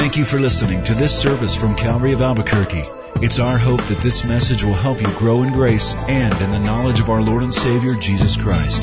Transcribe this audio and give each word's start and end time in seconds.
Thank 0.00 0.16
you 0.16 0.24
for 0.24 0.40
listening 0.40 0.82
to 0.84 0.94
this 0.94 1.20
service 1.20 1.54
from 1.54 1.76
Calvary 1.76 2.14
of 2.14 2.22
Albuquerque. 2.22 2.84
It's 3.16 3.38
our 3.38 3.58
hope 3.58 3.82
that 3.82 3.98
this 3.98 4.24
message 4.24 4.64
will 4.64 4.72
help 4.72 4.98
you 4.98 5.06
grow 5.18 5.42
in 5.42 5.52
grace 5.52 5.92
and 5.92 6.32
in 6.40 6.50
the 6.50 6.58
knowledge 6.58 7.00
of 7.00 7.10
our 7.10 7.20
Lord 7.20 7.42
and 7.42 7.52
Savior, 7.52 7.94
Jesus 7.96 8.34
Christ. 8.34 8.82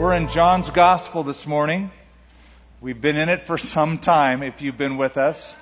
We're 0.00 0.14
in 0.14 0.28
John's 0.30 0.70
Gospel 0.70 1.22
this 1.22 1.46
morning. 1.46 1.90
We've 2.80 2.98
been 2.98 3.16
in 3.16 3.28
it 3.28 3.42
for 3.42 3.58
some 3.58 3.98
time 3.98 4.42
if 4.42 4.62
you've 4.62 4.78
been 4.78 4.96
with 4.96 5.18
us. 5.18 5.54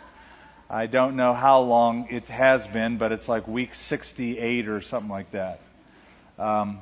I 0.71 0.87
don't 0.87 1.17
know 1.17 1.35
how 1.35 1.63
long 1.63 2.07
it 2.11 2.29
has 2.29 2.65
been, 2.69 2.97
but 2.97 3.11
it's 3.11 3.29
like 3.29 3.49
week 3.49 3.75
68 3.75 4.69
or 4.69 4.83
something 4.83 5.11
like 5.11 5.33
that. 5.33 5.59
Um, 6.39 6.79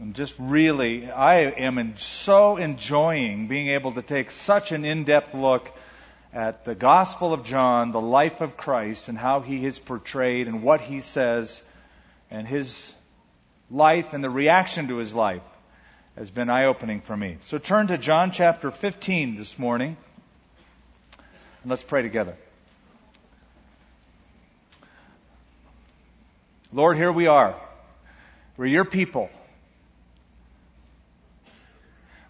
and 0.00 0.14
just 0.14 0.34
really, 0.38 1.10
I 1.10 1.40
am 1.40 1.76
in, 1.76 1.98
so 1.98 2.56
enjoying 2.56 3.48
being 3.48 3.68
able 3.68 3.92
to 3.92 4.02
take 4.02 4.30
such 4.30 4.72
an 4.72 4.86
in-depth 4.86 5.34
look 5.34 5.70
at 6.32 6.64
the 6.64 6.74
Gospel 6.74 7.34
of 7.34 7.44
John, 7.44 7.92
the 7.92 8.00
life 8.00 8.40
of 8.40 8.56
Christ, 8.56 9.08
and 9.08 9.18
how 9.18 9.40
he 9.40 9.66
is 9.66 9.78
portrayed 9.78 10.48
and 10.48 10.62
what 10.62 10.80
he 10.80 11.00
says, 11.00 11.60
and 12.30 12.48
his 12.48 12.94
life 13.70 14.14
and 14.14 14.24
the 14.24 14.30
reaction 14.30 14.88
to 14.88 14.96
his 14.96 15.12
life 15.12 15.42
has 16.16 16.30
been 16.30 16.48
eye-opening 16.48 17.02
for 17.02 17.16
me. 17.16 17.36
So 17.42 17.58
turn 17.58 17.88
to 17.88 17.98
John 17.98 18.30
chapter 18.30 18.70
15 18.70 19.36
this 19.36 19.58
morning, 19.58 19.98
and 21.62 21.70
let's 21.70 21.84
pray 21.84 22.00
together. 22.00 22.36
Lord, 26.72 26.96
here 26.96 27.12
we 27.12 27.26
are. 27.26 27.54
We're 28.56 28.66
your 28.66 28.86
people. 28.86 29.28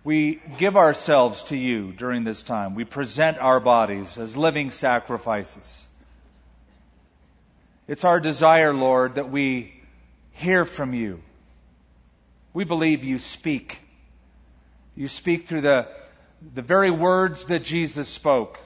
We 0.03 0.41
give 0.59 0.77
ourselves 0.77 1.43
to 1.45 1.57
you 1.57 1.93
during 1.93 2.25
this 2.25 2.43
time. 2.43 2.75
We 2.75 2.85
present 2.85 3.39
our 3.39 3.61
bodies 3.61 4.17
as 4.17 4.37
living 4.37 4.71
sacrifices. 4.71 5.87
It's 7.87 8.05
our 8.05 8.21
desire, 8.21 8.73
Lord, 8.73 9.17
that 9.17 9.31
we 9.31 9.75
hear 10.33 10.65
from 10.65 10.95
you. 10.95 11.21
We 12.55 12.65
believe 12.65 13.05
you 13.05 13.19
speak. 13.19 13.79
You 14.97 15.07
speak 15.07 15.47
through 15.47 15.63
the, 15.63 15.89
the 16.55 16.63
very 16.63 16.91
words 16.91 17.45
that 17.47 17.63
Jesus 17.63 18.09
spoke, 18.09 18.59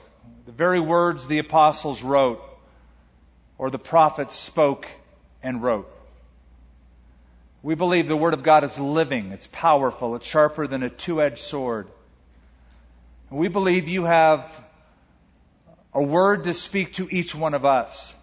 the 0.45 0.51
very 0.51 0.79
words 0.79 1.27
the 1.27 1.39
apostles 1.39 2.01
wrote, 2.01 2.41
or 3.57 3.69
the 3.69 3.79
prophets 3.79 4.35
spoke 4.35 4.87
and 5.43 5.61
wrote. 5.61 5.91
We 7.65 7.73
believe 7.73 8.07
the 8.07 8.15
Word 8.15 8.35
of 8.35 8.43
God 8.43 8.63
is 8.63 8.77
living, 8.77 9.31
it's 9.31 9.47
powerful, 9.47 10.15
it's 10.15 10.27
sharper 10.27 10.67
than 10.67 10.83
a 10.83 10.89
two 10.91 11.19
edged 11.19 11.39
sword. 11.39 11.87
And 13.31 13.39
we 13.39 13.47
believe 13.47 13.87
you 13.87 14.03
have 14.03 14.63
a 15.91 16.03
word 16.03 16.43
to 16.43 16.53
speak 16.53 16.93
to 16.93 17.09
each 17.09 17.33
one 17.33 17.55
of 17.55 17.65
us 17.65 18.13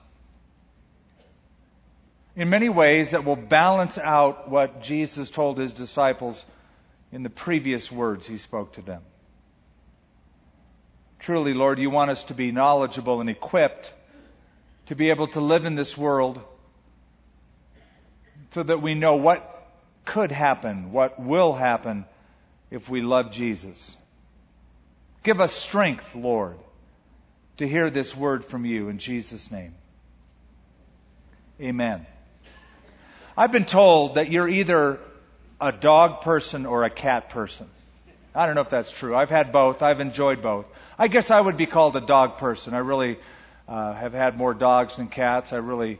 in 2.37 2.51
many 2.51 2.69
ways 2.69 3.11
that 3.11 3.25
will 3.25 3.34
balance 3.34 3.99
out 3.99 4.49
what 4.49 4.81
Jesus 4.81 5.29
told 5.29 5.59
his 5.59 5.73
disciples 5.73 6.45
in 7.11 7.25
the 7.25 7.31
previous 7.31 7.91
words 7.91 8.29
he 8.29 8.39
spoke 8.39 8.75
to 8.75 8.81
them. 8.81 9.03
Truly, 11.19 11.53
Lord, 11.53 11.81
you 11.81 11.91
want 11.91 12.12
us 12.12 12.23
to 12.25 12.34
be 12.34 12.53
knowledgeable 12.53 13.21
and 13.21 13.29
equipped 13.29 13.93
to 14.87 14.95
be 14.95 15.11
able 15.11 15.27
to 15.27 15.41
live 15.41 15.65
in 15.65 15.75
this 15.75 15.99
world 15.99 16.41
so 18.55 18.62
that 18.62 18.83
we 18.83 18.95
know 18.95 19.17
what 19.17 19.48
could 20.05 20.31
happen, 20.31 20.92
what 20.92 21.20
will 21.20 21.53
happen 21.53 22.05
if 22.70 22.89
we 22.89 23.00
love 23.00 23.31
Jesus. 23.31 23.97
Give 25.22 25.41
us 25.41 25.53
strength, 25.53 26.14
Lord, 26.14 26.56
to 27.59 27.69
hear 27.69 27.91
this 27.91 28.16
word 28.16 28.44
from 28.44 28.65
you 28.65 28.88
in 28.88 28.99
Jesus' 28.99 29.50
name. 29.50 29.75
Amen. 31.60 32.06
I've 33.37 33.53
been 33.53 33.65
told 33.65 34.16
that 34.16 34.31
you're 34.31 34.49
either 34.49 34.98
a 35.60 35.72
dog 35.72 36.22
person 36.22 36.66
or 36.66 36.84
a 36.84 36.91
cat 36.91 37.31
person. 37.31 37.69
I 38.34 38.47
don't 38.47 38.54
know 38.54 38.62
if 38.62 38.71
that's 38.71 38.91
true. 38.91 39.15
I've 39.15 39.31
had 39.31 39.53
both. 39.53 39.82
I've 39.82 40.00
enjoyed 40.00 40.43
both. 40.43 40.66
I 40.98 41.09
guess 41.09 41.31
I 41.31 41.41
would 41.41 41.56
be 41.56 41.66
called 41.66 41.97
a 41.97 42.00
dog 42.00 42.38
person. 42.38 42.75
I 42.75 42.78
really 42.78 43.19
uh, 43.69 43.93
have 43.94 44.12
had 44.12 44.37
more 44.37 44.54
dogs 44.54 44.97
than 44.97 45.09
cats. 45.09 45.53
I 45.53 45.59
really 45.59 45.98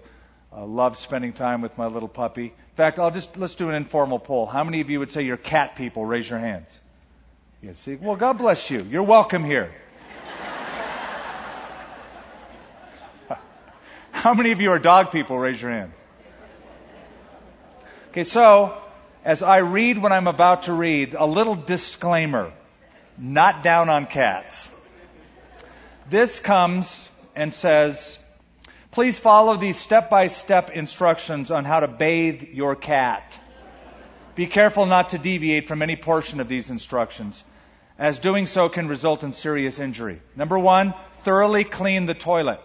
uh, 0.55 0.65
love 0.67 0.97
spending 0.99 1.33
time 1.33 1.61
with 1.63 1.77
my 1.79 1.87
little 1.87 2.09
puppy. 2.09 2.47
In 2.47 2.77
fact, 2.77 2.99
I'll 2.99 3.11
just 3.11 3.37
let's 3.37 3.55
do 3.55 3.69
an 3.69 3.75
informal 3.75 4.19
poll. 4.19 4.47
How 4.47 4.65
many 4.65 4.81
of 4.81 4.91
you 4.91 4.99
would 4.99 5.11
say 5.11 5.23
you're 5.23 5.37
cat 5.37 5.77
people? 5.77 6.05
Raise 6.05 6.29
your 6.29 6.39
hands. 6.39 6.81
You 7.63 7.75
see, 7.75 7.95
well, 7.95 8.17
God 8.17 8.39
bless 8.39 8.71
you. 8.71 8.83
You're 8.83 9.05
welcome 9.05 9.45
here. 9.45 9.73
How 14.11 14.35
many 14.35 14.53
of 14.53 14.61
you 14.61 14.73
are 14.73 14.79
dog 14.79 15.13
people? 15.13 15.39
Raise 15.39 15.63
your 15.63 15.71
hands. 15.71 15.95
Okay, 18.11 18.25
so 18.25 18.77
as 19.25 19.43
I 19.43 19.59
read 19.59 19.99
what 19.99 20.13
I'm 20.13 20.27
about 20.27 20.65
to 20.65 20.73
read, 20.73 21.15
a 21.15 21.27
little 21.27 21.55
disclaimer. 21.55 22.53
Not 23.17 23.63
down 23.63 23.89
on 23.89 24.07
cats. 24.07 24.69
This 26.09 26.41
comes 26.41 27.09
and 27.37 27.55
says, 27.55 28.19
Please 28.93 29.19
follow 29.19 29.57
these 29.57 29.79
step 29.79 30.11
by 30.11 30.29
step 30.29 30.69
instructions 30.69 31.51
on 31.51 31.65
how 31.65 31.81
to 31.81 31.89
bathe 31.89 32.43
your 32.53 32.77
cat. 32.77 33.39
Be 34.35 34.47
careful 34.47 34.85
not 34.85 35.11
to 35.11 35.19
deviate 35.19 35.67
from 35.67 35.81
any 35.81 35.97
portion 35.97 36.41
of 36.41 36.49
these 36.49 36.69
instructions, 36.69 37.43
as 37.99 38.19
doing 38.19 38.47
so 38.47 38.69
can 38.69 38.89
result 38.89 39.25
in 39.25 39.33
serious 39.33 39.79
injury. 39.79 40.21
Number 40.37 40.59
one, 40.59 40.93
thoroughly 41.23 41.65
clean 41.65 42.05
the 42.05 42.13
toilet. 42.13 42.61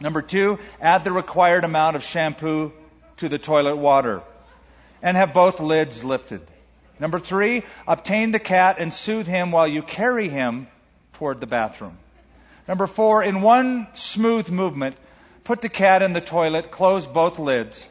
Number 0.00 0.20
two, 0.20 0.58
add 0.80 1.04
the 1.04 1.12
required 1.12 1.62
amount 1.62 1.94
of 1.94 2.02
shampoo 2.02 2.72
to 3.18 3.28
the 3.28 3.38
toilet 3.38 3.76
water 3.76 4.22
and 5.00 5.16
have 5.16 5.32
both 5.32 5.60
lids 5.60 6.02
lifted. 6.02 6.40
Number 6.98 7.20
three, 7.20 7.62
obtain 7.86 8.32
the 8.32 8.40
cat 8.40 8.78
and 8.80 8.92
soothe 8.92 9.28
him 9.28 9.52
while 9.52 9.68
you 9.68 9.82
carry 9.82 10.28
him 10.28 10.66
toward 11.12 11.38
the 11.38 11.46
bathroom. 11.46 11.96
Number 12.68 12.86
four, 12.86 13.22
in 13.22 13.40
one 13.40 13.88
smooth 13.94 14.50
movement, 14.50 14.94
put 15.44 15.62
the 15.62 15.70
cat 15.70 16.02
in 16.02 16.12
the 16.12 16.20
toilet, 16.20 16.70
close 16.70 17.06
both 17.06 17.38
lids. 17.38 17.86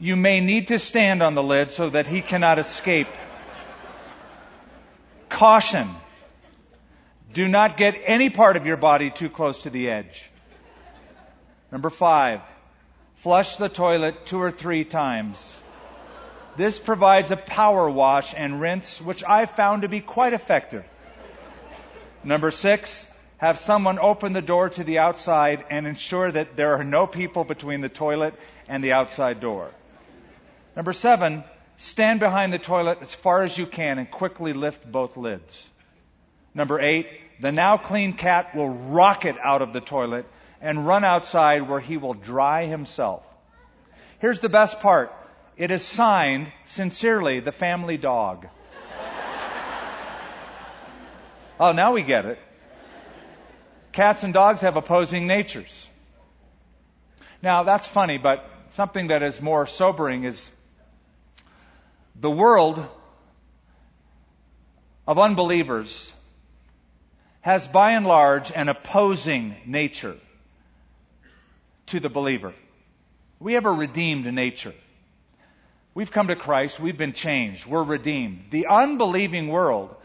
You 0.00 0.16
may 0.16 0.40
need 0.40 0.66
to 0.68 0.80
stand 0.80 1.22
on 1.22 1.36
the 1.36 1.42
lid 1.42 1.70
so 1.70 1.90
that 1.90 2.08
he 2.08 2.22
cannot 2.22 2.58
escape. 2.58 3.06
Caution. 5.28 5.88
Do 7.32 7.46
not 7.46 7.76
get 7.76 7.94
any 8.04 8.30
part 8.30 8.56
of 8.56 8.66
your 8.66 8.76
body 8.76 9.10
too 9.10 9.30
close 9.30 9.62
to 9.62 9.70
the 9.70 9.90
edge. 9.90 10.28
Number 11.70 11.90
five, 11.90 12.40
flush 13.14 13.56
the 13.56 13.68
toilet 13.68 14.26
two 14.26 14.40
or 14.40 14.50
three 14.50 14.84
times. 14.84 15.60
This 16.56 16.80
provides 16.80 17.30
a 17.30 17.36
power 17.36 17.88
wash 17.88 18.34
and 18.36 18.60
rinse, 18.60 19.00
which 19.00 19.22
I've 19.22 19.50
found 19.50 19.82
to 19.82 19.88
be 19.88 20.00
quite 20.00 20.32
effective. 20.32 20.84
Number 22.24 22.50
six, 22.50 23.06
have 23.38 23.58
someone 23.58 23.98
open 23.98 24.32
the 24.32 24.42
door 24.42 24.68
to 24.68 24.84
the 24.84 24.98
outside 24.98 25.64
and 25.70 25.86
ensure 25.86 26.30
that 26.30 26.56
there 26.56 26.74
are 26.74 26.84
no 26.84 27.06
people 27.06 27.44
between 27.44 27.80
the 27.80 27.88
toilet 27.88 28.34
and 28.68 28.82
the 28.82 28.92
outside 28.92 29.40
door. 29.40 29.70
Number 30.74 30.92
seven, 30.92 31.44
stand 31.76 32.18
behind 32.18 32.52
the 32.52 32.58
toilet 32.58 32.98
as 33.00 33.14
far 33.14 33.44
as 33.44 33.56
you 33.56 33.66
can 33.66 33.98
and 33.98 34.10
quickly 34.10 34.52
lift 34.52 34.90
both 34.90 35.16
lids. 35.16 35.68
Number 36.54 36.80
eight, 36.80 37.06
the 37.40 37.52
now 37.52 37.76
clean 37.76 38.14
cat 38.14 38.54
will 38.56 38.68
rocket 38.68 39.36
out 39.42 39.62
of 39.62 39.72
the 39.72 39.80
toilet 39.80 40.26
and 40.60 40.86
run 40.86 41.04
outside 41.04 41.68
where 41.68 41.80
he 41.80 41.96
will 41.96 42.14
dry 42.14 42.64
himself. 42.64 43.22
Here's 44.18 44.40
the 44.40 44.48
best 44.48 44.80
part. 44.80 45.12
It 45.56 45.70
is 45.70 45.82
signed, 45.82 46.52
sincerely, 46.64 47.38
the 47.38 47.52
family 47.52 47.96
dog. 47.96 48.48
Oh, 51.60 51.72
now 51.72 51.92
we 51.92 52.02
get 52.02 52.24
it. 52.24 52.38
Cats 53.92 54.22
and 54.22 54.32
dogs 54.32 54.60
have 54.60 54.76
opposing 54.76 55.26
natures. 55.26 55.88
Now, 57.42 57.64
that's 57.64 57.86
funny, 57.86 58.18
but 58.18 58.48
something 58.70 59.08
that 59.08 59.22
is 59.22 59.40
more 59.40 59.66
sobering 59.66 60.24
is 60.24 60.50
the 62.14 62.30
world 62.30 62.84
of 65.06 65.18
unbelievers 65.18 66.12
has 67.40 67.66
by 67.66 67.92
and 67.92 68.06
large 68.06 68.52
an 68.52 68.68
opposing 68.68 69.56
nature 69.66 70.16
to 71.86 71.98
the 71.98 72.10
believer. 72.10 72.52
We 73.40 73.54
have 73.54 73.66
a 73.66 73.72
redeemed 73.72 74.32
nature. 74.32 74.74
We've 75.94 76.10
come 76.12 76.28
to 76.28 76.36
Christ, 76.36 76.78
we've 76.78 76.98
been 76.98 77.14
changed, 77.14 77.66
we're 77.66 77.82
redeemed. 77.82 78.46
The 78.50 78.66
unbelieving 78.66 79.48
world 79.48 79.96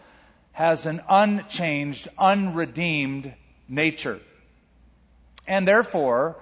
has 0.54 0.86
an 0.86 1.02
unchanged, 1.10 2.08
unredeemed 2.18 3.34
nature. 3.68 4.20
And 5.48 5.68
therefore, 5.68 6.38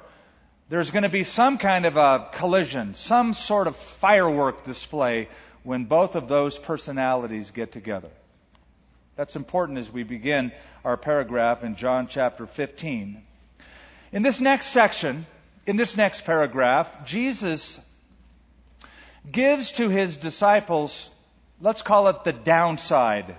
there's 0.70 0.92
going 0.92 1.04
to 1.04 1.10
be 1.10 1.24
some 1.24 1.58
kind 1.58 1.86
of 1.86 1.98
a 1.98 2.30
collision, 2.34 2.94
some 2.94 3.34
sort 3.34 3.68
of 3.68 3.76
firework 3.76 4.66
display 4.66 5.28
when 5.64 5.86
both 5.86 6.16
of 6.16 6.28
those 6.28 6.58
personalities 6.58 7.52
get 7.52 7.72
together. 7.72 8.10
That's 9.16 9.36
important 9.36 9.78
as 9.78 9.92
we 9.92 10.04
begin 10.04 10.52
our 10.84 10.98
paragraph 10.98 11.64
in 11.64 11.76
John 11.76 12.08
chapter 12.08 12.46
15. 12.46 13.22
In 14.12 14.22
this 14.24 14.42
next 14.42 14.68
section, 14.68 15.26
in 15.66 15.78
this 15.78 15.96
next 15.96 16.26
paragraph, 16.26 17.06
Jesus 17.06 17.80
gives 19.30 19.74
to 19.74 19.90
his 19.90 20.18
disciples, 20.18 21.10
let's 21.62 21.82
call 21.82 22.10
it 22.10 22.24
the 22.24 22.34
downside 22.34 23.36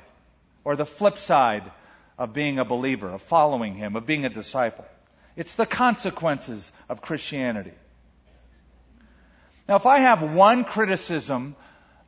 or 0.65 0.77
the 0.77 0.87
flip 0.87 1.19
side 1.19 1.65
of 2.19 2.33
being 2.33 2.59
a 2.59 2.65
believer, 2.65 3.11
of 3.11 3.23
following 3.23 3.75
him, 3.75 3.97
of 3.97 4.07
being 4.07 4.25
a 4.25 4.29
disciple. 4.29 4.85
It's 5.37 5.55
the 5.55 5.67
consequences 5.67 6.71
of 6.89 7.01
Christianity. 7.01 7.73
Now, 9.69 9.77
if 9.77 9.87
I 9.87 10.01
have 10.01 10.23
one 10.23 10.65
criticism 10.65 11.57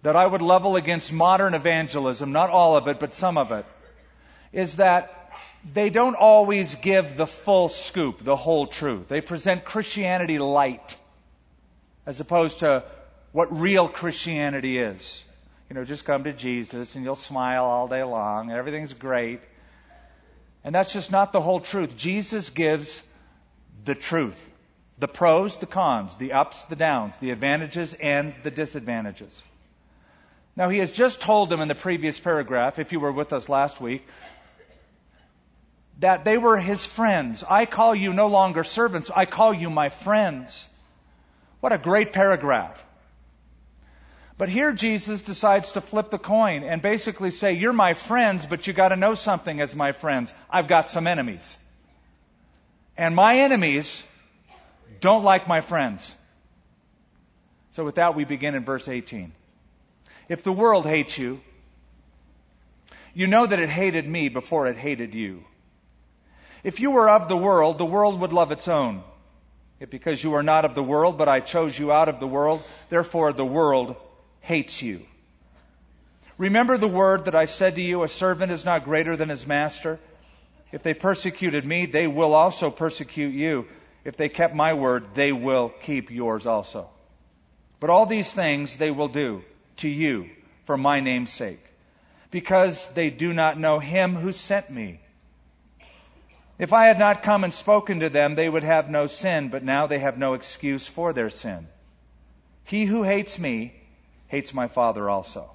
that 0.03 0.17
I 0.17 0.27
would 0.27 0.43
level 0.43 0.77
against 0.77 1.13
modern 1.13 1.55
evangelism, 1.55 2.33
not 2.33 2.51
all 2.51 2.77
of 2.77 2.89
it, 2.89 2.99
but 2.99 3.15
some 3.15 3.39
of 3.39 3.53
it, 3.53 3.65
is 4.53 4.77
that 4.77 5.31
they 5.73 5.89
don't 5.89 6.15
always 6.15 6.75
give 6.75 7.17
the 7.17 7.27
full 7.27 7.71
scoop, 7.71 8.23
the 8.23 8.37
whole 8.37 8.67
truth. 8.67 9.09
They 9.09 9.23
present 9.23 9.65
Christianity 9.65 10.39
light 10.39 10.97
as 12.07 12.21
opposed 12.21 12.61
to 12.61 12.85
what 13.33 13.59
real 13.59 13.89
Christianity 13.89 14.79
is. 14.79 15.25
You 15.69 15.75
know, 15.75 15.85
just 15.85 16.05
come 16.05 16.25
to 16.25 16.33
Jesus 16.33 16.95
and 16.95 17.05
you'll 17.05 17.15
smile 17.15 17.65
all 17.65 17.89
day 17.89 18.03
long. 18.03 18.51
Everything's 18.51 18.93
great. 18.93 19.41
And 20.63 20.75
that's 20.75 20.93
just 20.93 21.11
not 21.11 21.33
the 21.33 21.41
whole 21.41 21.61
truth. 21.61 21.97
Jesus 21.97 22.51
gives 22.51 23.03
the 23.85 23.95
truth. 23.95 24.51
The 24.99 25.09
pros, 25.09 25.57
the 25.57 25.67
cons, 25.67 26.17
the 26.17 26.35
ups, 26.35 26.65
the 26.67 26.77
downs, 26.77 27.17
the 27.19 27.31
advantages 27.31 27.95
and 27.95 28.35
the 28.43 28.51
disadvantages. 28.51 29.43
Now, 30.57 30.69
he 30.69 30.79
has 30.79 30.93
just 30.93 31.21
told 31.21 31.51
them 31.51 31.61
in 31.61 31.69
the 31.69 31.75
previous 31.75 32.19
paragraph, 32.19 32.79
if 32.79 32.93
you 32.93 33.01
were 33.01 33.11
with 33.11 33.33
us 33.33 33.49
last 33.49 33.81
week, 33.81 34.07
that 35.99 36.25
they 36.25 36.39
were 36.39 36.57
his 36.57 36.87
friends. 36.87 37.43
I 37.43 37.67
call 37.67 37.95
you 37.95 38.13
no 38.13 38.29
longer 38.29 38.63
servants, 38.63 39.11
I 39.15 39.25
call 39.27 39.53
you 39.53 39.69
my 39.69 39.89
friends. 39.89 40.69
What 41.61 41.73
a 41.73 41.79
great 41.79 42.13
paragraph. 42.13 42.85
But 44.37 44.49
here 44.49 44.73
Jesus 44.73 45.23
decides 45.23 45.73
to 45.73 45.81
flip 45.81 46.11
the 46.11 46.19
coin 46.19 46.65
and 46.65 46.83
basically 46.83 47.31
say, 47.31 47.53
You're 47.53 47.73
my 47.73 47.95
friends, 47.95 48.47
but 48.47 48.67
you 48.67 48.73
got 48.73 48.89
to 48.89 48.97
know 48.97 49.15
something 49.15 49.61
as 49.61 49.77
my 49.77 49.93
friends. 49.93 50.35
I've 50.51 50.67
got 50.67 50.91
some 50.91 51.07
enemies. 51.07 51.57
And 52.97 53.15
my 53.15 53.39
enemies 53.39 54.03
don't 55.01 55.23
like 55.23 55.47
my 55.47 55.61
friends. 55.61 56.13
So 57.71 57.85
with 57.85 57.97
that, 57.97 58.15
we 58.15 58.25
begin 58.25 58.55
in 58.55 58.65
verse 58.65 58.89
18. 58.89 59.33
If 60.29 60.43
the 60.43 60.53
world 60.53 60.87
hates 60.87 61.17
you, 61.17 61.41
you 63.15 63.29
know 63.29 63.47
that 63.47 63.61
it 63.61 63.69
hated 63.69 64.09
me 64.09 64.29
before 64.29 64.67
it 64.67 64.77
hated 64.77 65.15
you. 65.15 65.45
If 66.65 66.81
you 66.81 66.91
were 66.91 67.09
of 67.09 67.29
the 67.29 67.37
world, 67.37 67.79
the 67.79 67.85
world 67.85 68.21
would 68.21 68.33
love 68.33 68.51
its 68.51 68.67
own. 68.67 69.05
Yet 69.79 69.91
because 69.91 70.23
you 70.23 70.35
are 70.35 70.43
not 70.43 70.65
of 70.65 70.75
the 70.75 70.83
world, 70.83 71.19
but 71.19 71.29
I 71.29 71.41
chose 71.41 71.79
you 71.79 71.93
out 71.93 72.09
of 72.09 72.19
the 72.19 72.27
world, 72.27 72.65
therefore 72.89 73.33
the 73.33 73.45
world 73.45 73.97
hates 74.45 74.83
you. 74.83 75.03
Remember 76.37 76.77
the 76.77 76.89
word 76.89 77.27
that 77.27 77.35
I 77.35 77.47
said 77.47 77.77
to 77.77 77.83
you, 77.83 78.03
a 78.03 78.09
servant 78.09 78.53
is 78.53 78.65
not 78.65 78.85
greater 78.85 79.17
than 79.17 79.29
his 79.29 79.47
master. 79.47 79.99
If 80.71 80.83
they 80.83 80.93
persecuted 80.93 81.65
me, 81.65 81.87
they 81.87 82.07
will 82.07 82.35
also 82.35 82.71
persecute 82.71 83.35
you. 83.35 83.67
If 84.05 84.17
they 84.17 84.29
kept 84.29 84.55
my 84.55 84.75
word, 84.75 85.15
they 85.15 85.33
will 85.33 85.73
keep 85.83 86.11
yours 86.11 86.47
also. 86.47 86.91
But 87.81 87.91
all 87.91 88.05
these 88.07 88.31
things 88.31 88.77
they 88.77 88.91
will 88.91 89.09
do 89.09 89.45
to 89.79 89.89
you 89.89 90.29
for 90.67 90.77
my 90.77 91.01
name's 91.01 91.33
sake, 91.33 91.65
because 92.31 92.87
they 92.89 93.11
do 93.11 93.33
not 93.33 93.59
know 93.59 93.79
him 93.79 94.15
who 94.15 94.33
sent 94.33 94.71
me. 94.71 95.01
If 96.59 96.73
I 96.73 96.87
had 96.87 96.99
not 96.99 97.23
come 97.23 97.45
and 97.45 97.53
spoken 97.53 98.01
to 98.01 98.11
them, 98.11 98.35
they 98.35 98.49
would 98.49 98.65
have 98.65 98.91
no 98.91 99.07
sin, 99.07 99.49
but 99.49 99.65
now 99.65 99.87
they 99.87 100.01
have 100.01 100.19
no 100.19 100.35
excuse 100.35 100.87
for 100.87 101.13
their 101.13 101.31
sin. 101.31 101.67
He 102.65 102.85
who 102.85 103.03
hates 103.03 103.39
me 103.39 103.75
hates 104.29 104.55
my 104.55 104.69
Father 104.69 105.09
also. 105.09 105.51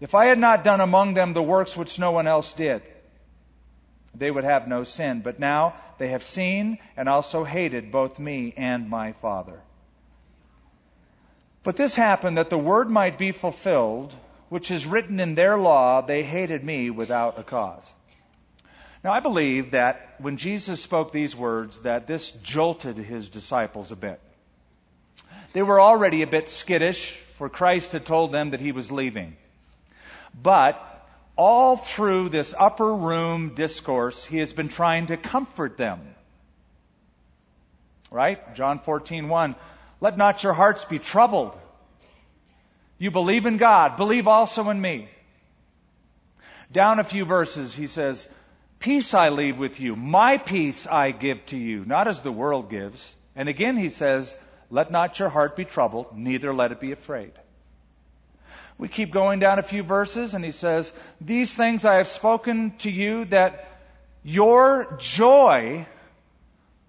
If 0.00 0.14
I 0.14 0.26
had 0.26 0.38
not 0.38 0.64
done 0.64 0.80
among 0.80 1.14
them 1.14 1.32
the 1.32 1.42
works 1.42 1.76
which 1.76 1.98
no 1.98 2.12
one 2.12 2.26
else 2.26 2.52
did, 2.52 2.82
they 4.14 4.30
would 4.30 4.44
have 4.44 4.68
no 4.68 4.84
sin. 4.84 5.20
But 5.22 5.38
now 5.38 5.74
they 5.98 6.08
have 6.08 6.22
seen 6.22 6.78
and 6.96 7.08
also 7.08 7.44
hated 7.44 7.90
both 7.90 8.18
me 8.18 8.52
and 8.56 8.88
my 8.88 9.12
Father. 9.12 9.60
But 11.62 11.76
this 11.76 11.96
happened 11.96 12.36
that 12.36 12.50
the 12.50 12.58
word 12.58 12.90
might 12.90 13.16
be 13.16 13.32
fulfilled, 13.32 14.12
which 14.50 14.70
is 14.70 14.86
written 14.86 15.18
in 15.18 15.34
their 15.34 15.56
law, 15.58 16.02
they 16.02 16.22
hated 16.22 16.62
me 16.62 16.90
without 16.90 17.38
a 17.38 17.42
cause. 17.42 17.90
Now 19.02 19.12
I 19.12 19.20
believe 19.20 19.72
that 19.72 20.16
when 20.18 20.36
Jesus 20.36 20.82
spoke 20.82 21.12
these 21.12 21.34
words, 21.34 21.80
that 21.80 22.06
this 22.06 22.30
jolted 22.42 22.96
his 22.96 23.28
disciples 23.28 23.92
a 23.92 23.96
bit. 23.96 24.20
They 25.54 25.62
were 25.62 25.80
already 25.80 26.22
a 26.22 26.26
bit 26.26 26.50
skittish, 26.50 27.12
for 27.12 27.48
Christ 27.48 27.92
had 27.92 28.04
told 28.04 28.32
them 28.32 28.50
that 28.50 28.60
he 28.60 28.72
was 28.72 28.92
leaving. 28.92 29.36
But 30.34 30.78
all 31.36 31.76
through 31.76 32.28
this 32.28 32.54
upper 32.58 32.92
room 32.92 33.54
discourse, 33.54 34.24
he 34.24 34.38
has 34.38 34.52
been 34.52 34.68
trying 34.68 35.06
to 35.06 35.16
comfort 35.16 35.76
them. 35.76 36.00
Right? 38.10 38.54
John 38.54 38.80
14:1 38.80 39.54
let 40.00 40.18
not 40.18 40.42
your 40.42 40.52
hearts 40.52 40.84
be 40.84 40.98
troubled. 40.98 41.56
You 42.98 43.10
believe 43.10 43.46
in 43.46 43.56
God, 43.56 43.96
believe 43.96 44.28
also 44.28 44.68
in 44.70 44.80
me. 44.80 45.08
Down 46.70 46.98
a 46.98 47.04
few 47.04 47.24
verses, 47.24 47.74
he 47.74 47.86
says, 47.86 48.28
Peace 48.80 49.14
I 49.14 49.28
leave 49.28 49.58
with 49.58 49.80
you, 49.80 49.94
my 49.96 50.36
peace 50.38 50.86
I 50.86 51.12
give 51.12 51.46
to 51.46 51.56
you, 51.56 51.84
not 51.84 52.08
as 52.08 52.22
the 52.22 52.32
world 52.32 52.70
gives. 52.70 53.14
And 53.36 53.48
again 53.48 53.76
he 53.76 53.88
says, 53.88 54.36
Let 54.74 54.90
not 54.90 55.20
your 55.20 55.28
heart 55.28 55.54
be 55.54 55.64
troubled, 55.64 56.18
neither 56.18 56.52
let 56.52 56.72
it 56.72 56.80
be 56.80 56.90
afraid. 56.90 57.30
We 58.76 58.88
keep 58.88 59.12
going 59.12 59.38
down 59.38 59.60
a 59.60 59.62
few 59.62 59.84
verses, 59.84 60.34
and 60.34 60.44
he 60.44 60.50
says, 60.50 60.92
These 61.20 61.54
things 61.54 61.84
I 61.84 61.98
have 61.98 62.08
spoken 62.08 62.76
to 62.78 62.90
you 62.90 63.26
that 63.26 63.68
your 64.24 64.96
joy 64.98 65.86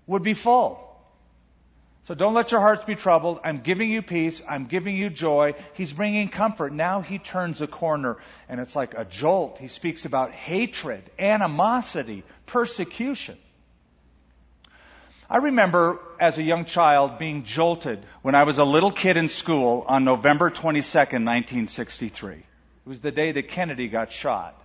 would 0.07 0.23
be 0.23 0.33
full. 0.33 0.81
So 2.05 2.15
don't 2.15 2.33
let 2.33 2.51
your 2.51 2.59
hearts 2.59 2.83
be 2.83 2.95
troubled. 2.95 3.39
I'm 3.43 3.59
giving 3.59 3.91
you 3.91 4.01
peace. 4.01 4.41
I'm 4.49 4.65
giving 4.65 4.95
you 4.95 5.11
joy. 5.11 5.53
He's 5.75 5.93
bringing 5.93 6.29
comfort. 6.29 6.73
Now 6.73 7.01
he 7.01 7.19
turns 7.19 7.61
a 7.61 7.67
corner 7.67 8.17
and 8.49 8.59
it's 8.59 8.75
like 8.75 8.95
a 8.95 9.05
jolt. 9.05 9.59
He 9.59 9.67
speaks 9.67 10.05
about 10.05 10.31
hatred, 10.31 11.03
animosity, 11.19 12.23
persecution. 12.47 13.37
I 15.27 15.37
remember 15.37 15.99
as 16.19 16.37
a 16.37 16.43
young 16.43 16.65
child 16.65 17.17
being 17.17 17.45
jolted 17.45 18.05
when 18.21 18.35
I 18.35 18.43
was 18.43 18.59
a 18.59 18.63
little 18.63 18.91
kid 18.91 19.17
in 19.17 19.27
school 19.27 19.83
on 19.87 20.03
November 20.03 20.51
22, 20.51 20.97
1963. 20.97 22.33
It 22.33 22.43
was 22.85 22.99
the 22.99 23.11
day 23.11 23.31
that 23.31 23.47
Kennedy 23.47 23.87
got 23.87 24.11
shot. 24.11 24.61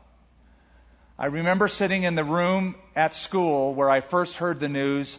I 1.18 1.26
remember 1.26 1.66
sitting 1.66 2.02
in 2.02 2.14
the 2.14 2.24
room 2.24 2.74
at 2.94 3.14
school 3.14 3.74
where 3.74 3.88
I 3.88 4.02
first 4.02 4.36
heard 4.36 4.60
the 4.60 4.68
news 4.68 5.18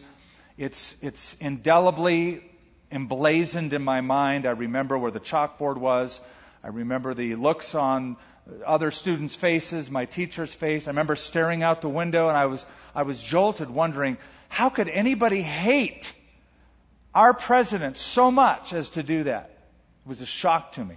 it's, 0.58 0.94
it's 1.00 1.34
indelibly 1.40 2.44
emblazoned 2.92 3.72
in 3.72 3.82
my 3.82 4.00
mind. 4.00 4.46
I 4.46 4.50
remember 4.50 4.96
where 4.96 5.10
the 5.10 5.18
chalkboard 5.18 5.78
was. 5.78 6.20
I 6.62 6.68
remember 6.68 7.14
the 7.14 7.34
looks 7.34 7.74
on 7.74 8.16
other 8.64 8.90
students' 8.90 9.34
faces, 9.34 9.90
my 9.90 10.04
teacher's 10.04 10.52
face. 10.52 10.86
I 10.86 10.90
remember 10.90 11.16
staring 11.16 11.62
out 11.62 11.80
the 11.80 11.88
window 11.88 12.28
and 12.28 12.36
I 12.36 12.46
was, 12.46 12.64
I 12.94 13.02
was 13.02 13.20
jolted 13.20 13.70
wondering, 13.70 14.18
how 14.52 14.68
could 14.68 14.90
anybody 14.90 15.40
hate 15.40 16.12
our 17.14 17.32
president 17.32 17.96
so 17.96 18.30
much 18.30 18.74
as 18.74 18.90
to 18.90 19.02
do 19.02 19.22
that? 19.22 19.48
It 20.04 20.08
was 20.08 20.20
a 20.20 20.26
shock 20.26 20.72
to 20.72 20.84
me. 20.84 20.96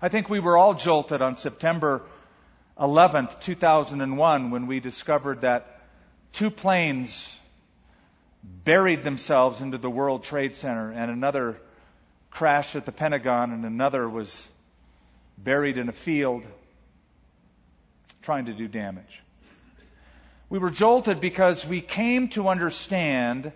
I 0.00 0.08
think 0.08 0.30
we 0.30 0.40
were 0.40 0.56
all 0.56 0.72
jolted 0.72 1.20
on 1.20 1.36
September 1.36 2.00
11th, 2.78 3.40
2001, 3.40 4.50
when 4.50 4.68
we 4.68 4.80
discovered 4.80 5.42
that 5.42 5.82
two 6.32 6.50
planes 6.50 7.30
buried 8.42 9.02
themselves 9.02 9.60
into 9.60 9.76
the 9.76 9.90
World 9.90 10.24
Trade 10.24 10.56
Center, 10.56 10.90
and 10.90 11.10
another 11.10 11.60
crashed 12.30 12.74
at 12.74 12.86
the 12.86 12.92
Pentagon, 12.92 13.52
and 13.52 13.66
another 13.66 14.08
was 14.08 14.48
buried 15.36 15.76
in 15.76 15.90
a 15.90 15.92
field 15.92 16.46
trying 18.22 18.46
to 18.46 18.54
do 18.54 18.66
damage. 18.66 19.20
We 20.50 20.58
were 20.58 20.70
jolted 20.70 21.20
because 21.20 21.64
we 21.64 21.80
came 21.80 22.28
to 22.30 22.48
understand 22.48 23.52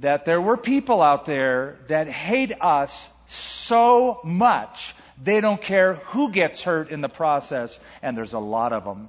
that 0.00 0.26
there 0.26 0.40
were 0.40 0.58
people 0.58 1.00
out 1.00 1.24
there 1.24 1.78
that 1.88 2.08
hate 2.08 2.52
us 2.60 3.08
so 3.26 4.20
much 4.22 4.94
they 5.22 5.40
don't 5.40 5.60
care 5.60 5.94
who 5.94 6.30
gets 6.30 6.62
hurt 6.62 6.90
in 6.90 7.00
the 7.00 7.08
process, 7.08 7.80
and 8.02 8.16
there's 8.16 8.34
a 8.34 8.38
lot 8.38 8.72
of 8.72 8.84
them. 8.84 9.08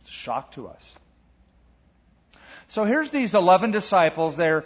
It's 0.00 0.10
a 0.10 0.12
shock 0.12 0.52
to 0.52 0.68
us. 0.68 0.94
So 2.68 2.84
here's 2.84 3.10
these 3.10 3.34
11 3.34 3.70
disciples. 3.70 4.36
They're, 4.36 4.64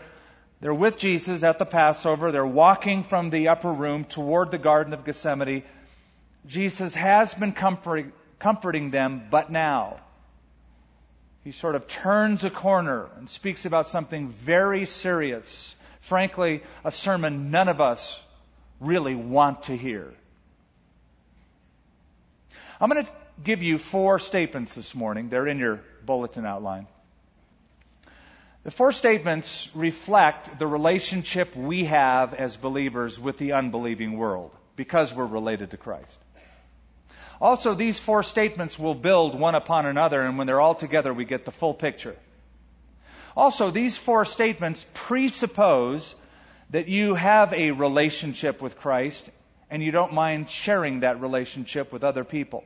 they're 0.61 0.75
with 0.75 0.99
Jesus 0.99 1.43
at 1.43 1.59
the 1.59 1.67
Passover. 1.67 2.33
They're 2.33 2.47
walking 2.47 3.03
from 3.03 3.31
the 3.31 3.49
upper 3.49 3.73
room 3.73 4.05
toward 4.05 4.51
the 4.51 4.59
Garden 4.59 4.93
of 4.93 5.05
Gethsemane. 5.05 5.63
Jesus 6.47 6.95
has 6.95 7.33
been 7.35 7.53
comforting, 7.53 8.13
comforting 8.39 8.91
them, 8.91 9.27
but 9.31 9.51
now 9.51 10.01
he 11.45 11.53
sort 11.53 11.75
of 11.75 11.89
turns 11.89 12.45
a 12.45 12.51
corner 12.51 13.09
and 13.17 13.29
speaks 13.29 13.67
about 13.67 13.89
something 13.89 14.29
very 14.29 14.87
serious. 14.87 15.75
Frankly, 16.01 16.63
a 16.85 16.93
sermon 16.93 17.51
none 17.51 17.69
of 17.69 17.81
us 17.81 18.21
really 18.81 19.15
want 19.15 19.65
to 19.65 19.77
hear. 19.77 20.13
I'm 22.81 22.89
going 22.91 23.05
to 23.05 23.13
give 23.43 23.63
you 23.63 23.79
four 23.79 24.19
statements 24.19 24.75
this 24.75 24.95
morning. 24.95 25.29
They're 25.29 25.47
in 25.47 25.59
your 25.59 25.81
bulletin 26.05 26.45
outline. 26.47 26.87
The 28.65 28.71
four 28.71 28.93
statements 28.93 29.69
reflect 29.75 30.59
the 30.59 30.67
relationship 30.67 31.57
we 31.57 31.85
have 31.87 32.35
as 32.35 32.57
believers 32.57 33.19
with 33.19 33.39
the 33.39 33.53
unbelieving 33.53 34.17
world 34.17 34.53
because 34.77 35.13
we're 35.13 35.27
related 35.27 35.73
to 35.73 35.77
Christ. 35.77 36.17
Also, 37.43 37.75
these 37.75 37.99
four 37.99 38.23
statements 38.23 38.79
will 38.79 38.95
build 38.95 39.35
one 39.35 39.57
upon 39.57 39.85
another, 39.85 40.23
and 40.23 40.39
when 40.39 40.47
they're 40.47 40.61
all 40.61 40.77
together, 40.77 41.13
we 41.13 41.25
get 41.25 41.45
the 41.45 41.51
full 41.51 41.75
picture. 41.75 42.15
Also, 43.37 43.73
these 43.73 43.99
four 43.99 44.25
statements 44.25 44.87
presuppose 44.95 46.15
that 46.71 46.87
you 46.87 47.17
have 47.17 47.53
a 47.53 47.73
relationship 47.73 48.63
with 48.63 48.79
Christ 48.79 49.29
and 49.69 49.83
you 49.83 49.91
don't 49.91 50.13
mind 50.13 50.51
sharing 50.51 51.01
that 51.01 51.21
relationship 51.21 51.93
with 51.93 52.05
other 52.05 52.23
people. 52.23 52.63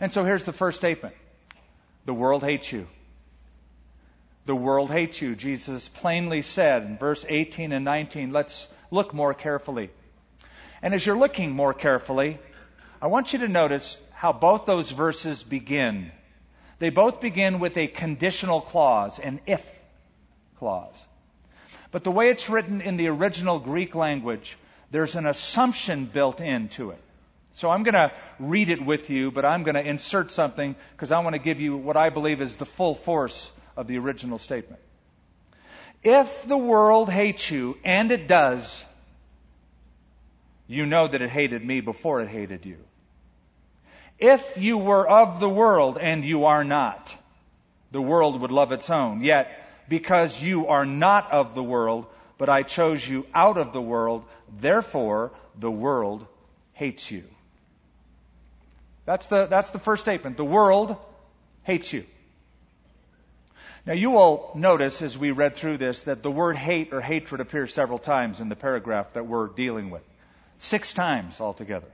And 0.00 0.12
so 0.12 0.24
here's 0.24 0.44
the 0.44 0.52
first 0.52 0.78
statement 0.78 1.14
the 2.04 2.14
world 2.14 2.42
hates 2.42 2.72
you. 2.72 2.88
The 4.46 4.56
world 4.56 4.90
hates 4.90 5.22
you. 5.22 5.36
Jesus 5.36 5.88
plainly 5.88 6.42
said 6.42 6.82
in 6.82 6.98
verse 6.98 7.24
18 7.28 7.72
and 7.72 7.84
19. 7.84 8.32
Let's 8.32 8.66
look 8.90 9.14
more 9.14 9.34
carefully. 9.34 9.90
And 10.82 10.94
as 10.94 11.06
you're 11.06 11.18
looking 11.18 11.52
more 11.52 11.74
carefully, 11.74 12.38
I 13.00 13.08
want 13.08 13.32
you 13.32 13.40
to 13.40 13.48
notice 13.48 13.98
how 14.12 14.32
both 14.32 14.66
those 14.66 14.90
verses 14.90 15.42
begin. 15.42 16.10
They 16.78 16.90
both 16.90 17.20
begin 17.20 17.58
with 17.58 17.76
a 17.76 17.86
conditional 17.86 18.60
clause, 18.60 19.18
an 19.18 19.40
if 19.46 19.74
clause. 20.58 21.00
But 21.90 22.04
the 22.04 22.10
way 22.10 22.30
it's 22.30 22.48
written 22.48 22.80
in 22.80 22.96
the 22.96 23.08
original 23.08 23.58
Greek 23.58 23.94
language, 23.94 24.56
there's 24.90 25.14
an 25.14 25.26
assumption 25.26 26.06
built 26.06 26.40
into 26.40 26.90
it. 26.90 27.00
So 27.52 27.70
I'm 27.70 27.82
going 27.82 27.94
to 27.94 28.12
read 28.38 28.68
it 28.68 28.84
with 28.84 29.08
you, 29.08 29.30
but 29.30 29.44
I'm 29.44 29.62
going 29.62 29.76
to 29.76 29.86
insert 29.86 30.30
something 30.30 30.76
because 30.92 31.12
I 31.12 31.20
want 31.20 31.34
to 31.34 31.38
give 31.38 31.60
you 31.60 31.76
what 31.76 31.96
I 31.96 32.10
believe 32.10 32.42
is 32.42 32.56
the 32.56 32.66
full 32.66 32.94
force 32.94 33.50
of 33.76 33.86
the 33.86 33.98
original 33.98 34.38
statement. 34.38 34.80
If 36.02 36.46
the 36.46 36.56
world 36.56 37.08
hates 37.08 37.50
you, 37.50 37.78
and 37.82 38.12
it 38.12 38.28
does, 38.28 38.84
you 40.66 40.86
know 40.86 41.06
that 41.06 41.22
it 41.22 41.30
hated 41.30 41.64
me 41.64 41.80
before 41.80 42.20
it 42.20 42.28
hated 42.28 42.66
you. 42.66 42.78
If 44.18 44.56
you 44.56 44.78
were 44.78 45.08
of 45.08 45.40
the 45.40 45.48
world 45.48 45.98
and 45.98 46.24
you 46.24 46.46
are 46.46 46.64
not, 46.64 47.14
the 47.92 48.00
world 48.00 48.40
would 48.40 48.50
love 48.50 48.72
its 48.72 48.90
own. 48.90 49.22
Yet, 49.22 49.50
because 49.88 50.42
you 50.42 50.68
are 50.68 50.86
not 50.86 51.30
of 51.30 51.54
the 51.54 51.62
world, 51.62 52.06
but 52.38 52.48
I 52.48 52.62
chose 52.62 53.06
you 53.06 53.26
out 53.34 53.58
of 53.58 53.72
the 53.72 53.80
world, 53.80 54.24
therefore 54.60 55.32
the 55.58 55.70
world 55.70 56.26
hates 56.72 57.10
you. 57.10 57.24
That's 59.04 59.26
the, 59.26 59.46
that's 59.46 59.70
the 59.70 59.78
first 59.78 60.02
statement. 60.02 60.36
The 60.36 60.44
world 60.44 60.96
hates 61.62 61.92
you. 61.92 62.04
Now 63.86 63.92
you 63.92 64.10
will 64.10 64.50
notice 64.56 65.00
as 65.00 65.16
we 65.16 65.30
read 65.30 65.54
through 65.54 65.78
this 65.78 66.02
that 66.02 66.22
the 66.22 66.30
word 66.30 66.56
hate 66.56 66.92
or 66.92 67.00
hatred 67.00 67.40
appears 67.40 67.72
several 67.72 68.00
times 68.00 68.40
in 68.40 68.48
the 68.48 68.56
paragraph 68.56 69.12
that 69.12 69.26
we're 69.26 69.46
dealing 69.46 69.90
with. 69.90 70.02
Six 70.58 70.92
times 70.92 71.40
altogether. 71.40 71.88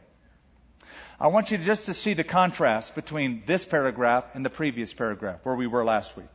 I 1.21 1.28
want 1.28 1.50
you 1.50 1.59
just 1.59 1.87
to 1.87 1.95
see 1.95 2.14
the 2.14 2.25
contrast 2.25 2.95
between 2.95 3.42
this 3.47 3.64
paragraph 3.64 4.25
and 4.35 4.45
the 4.45 4.50
previous 4.50 4.92
paragraph 4.92 5.40
where 5.45 5.54
we 5.54 5.66
were 5.66 5.85
last 5.85 6.16
week. 6.16 6.26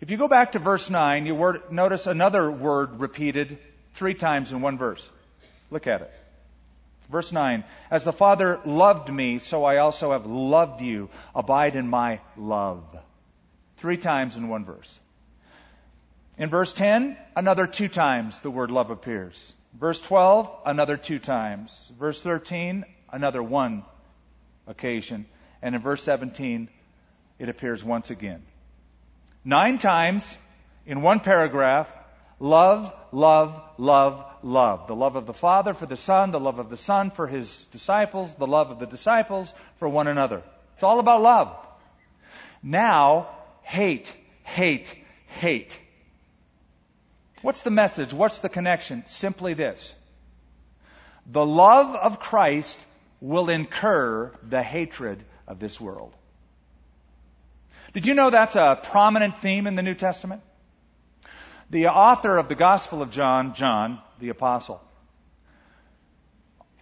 If 0.00 0.10
you 0.10 0.16
go 0.16 0.28
back 0.28 0.52
to 0.52 0.58
verse 0.58 0.90
9, 0.90 1.26
you 1.26 1.34
word, 1.34 1.72
notice 1.72 2.06
another 2.06 2.50
word 2.50 3.00
repeated 3.00 3.58
three 3.94 4.14
times 4.14 4.52
in 4.52 4.60
one 4.60 4.78
verse. 4.78 5.08
Look 5.70 5.86
at 5.86 6.02
it. 6.02 6.12
Verse 7.10 7.32
9, 7.32 7.64
As 7.90 8.04
the 8.04 8.12
Father 8.12 8.60
loved 8.64 9.12
me, 9.12 9.38
so 9.38 9.64
I 9.64 9.78
also 9.78 10.12
have 10.12 10.26
loved 10.26 10.80
you. 10.80 11.10
Abide 11.34 11.76
in 11.76 11.88
my 11.88 12.20
love. 12.36 12.84
Three 13.78 13.96
times 13.96 14.36
in 14.36 14.48
one 14.48 14.64
verse. 14.64 14.98
In 16.38 16.50
verse 16.50 16.72
10, 16.72 17.16
another 17.36 17.66
two 17.66 17.88
times 17.88 18.40
the 18.40 18.50
word 18.50 18.70
love 18.70 18.90
appears. 18.90 19.52
Verse 19.78 20.00
12, 20.00 20.50
another 20.66 20.96
two 20.96 21.18
times. 21.18 21.90
Verse 21.98 22.22
13, 22.22 22.84
another 23.12 23.42
one 23.42 23.84
occasion. 24.66 25.26
And 25.62 25.74
in 25.74 25.80
verse 25.80 26.02
17, 26.02 26.68
it 27.38 27.48
appears 27.48 27.84
once 27.84 28.10
again. 28.10 28.42
Nine 29.44 29.78
times 29.78 30.38
in 30.86 31.02
one 31.02 31.20
paragraph, 31.20 31.92
love, 32.38 32.92
love, 33.10 33.60
love, 33.76 34.24
love. 34.42 34.86
The 34.86 34.94
love 34.94 35.16
of 35.16 35.26
the 35.26 35.34
Father 35.34 35.74
for 35.74 35.86
the 35.86 35.96
Son, 35.96 36.30
the 36.30 36.40
love 36.40 36.58
of 36.58 36.70
the 36.70 36.76
Son 36.76 37.10
for 37.10 37.26
his 37.26 37.58
disciples, 37.72 38.34
the 38.36 38.46
love 38.46 38.70
of 38.70 38.78
the 38.78 38.86
disciples 38.86 39.52
for 39.78 39.88
one 39.88 40.06
another. 40.06 40.42
It's 40.74 40.82
all 40.84 41.00
about 41.00 41.22
love. 41.22 41.56
Now, 42.62 43.28
hate, 43.62 44.14
hate, 44.44 44.94
hate. 45.26 45.78
What's 47.44 47.60
the 47.60 47.70
message? 47.70 48.14
What's 48.14 48.40
the 48.40 48.48
connection? 48.48 49.04
Simply 49.04 49.52
this. 49.52 49.94
The 51.26 51.44
love 51.44 51.94
of 51.94 52.18
Christ 52.18 52.82
will 53.20 53.50
incur 53.50 54.32
the 54.42 54.62
hatred 54.62 55.22
of 55.46 55.58
this 55.58 55.78
world. 55.78 56.14
Did 57.92 58.06
you 58.06 58.14
know 58.14 58.30
that's 58.30 58.56
a 58.56 58.80
prominent 58.82 59.42
theme 59.42 59.66
in 59.66 59.74
the 59.74 59.82
New 59.82 59.92
Testament? 59.92 60.40
The 61.68 61.88
author 61.88 62.38
of 62.38 62.48
the 62.48 62.54
Gospel 62.54 63.02
of 63.02 63.10
John, 63.10 63.52
John, 63.52 64.00
the 64.20 64.30
apostle, 64.30 64.80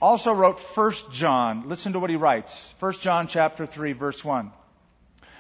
also 0.00 0.32
wrote 0.32 0.60
1 0.60 0.92
John. 1.10 1.68
Listen 1.68 1.94
to 1.94 1.98
what 1.98 2.08
he 2.08 2.14
writes. 2.14 2.72
1 2.78 2.92
John 3.00 3.26
chapter 3.26 3.66
3 3.66 3.94
verse 3.94 4.24
1. 4.24 4.52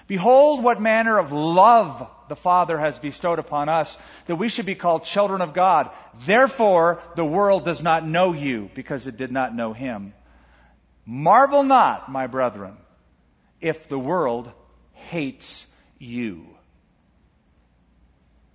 Behold 0.06 0.62
what 0.62 0.80
manner 0.80 1.18
of 1.18 1.32
love 1.32 2.08
the 2.28 2.36
Father 2.36 2.78
has 2.78 2.98
bestowed 2.98 3.38
upon 3.38 3.68
us 3.68 3.98
that 4.26 4.36
we 4.36 4.48
should 4.48 4.66
be 4.66 4.74
called 4.74 5.04
children 5.04 5.40
of 5.40 5.54
God. 5.54 5.90
Therefore 6.26 7.02
the 7.14 7.24
world 7.24 7.64
does 7.64 7.82
not 7.82 8.06
know 8.06 8.32
you 8.32 8.70
because 8.74 9.06
it 9.06 9.16
did 9.16 9.32
not 9.32 9.54
know 9.54 9.72
him. 9.72 10.14
Marvel 11.04 11.62
not, 11.62 12.10
my 12.10 12.26
brethren, 12.26 12.76
if 13.60 13.88
the 13.88 13.98
world 13.98 14.50
hates 14.92 15.66
you. 15.98 16.46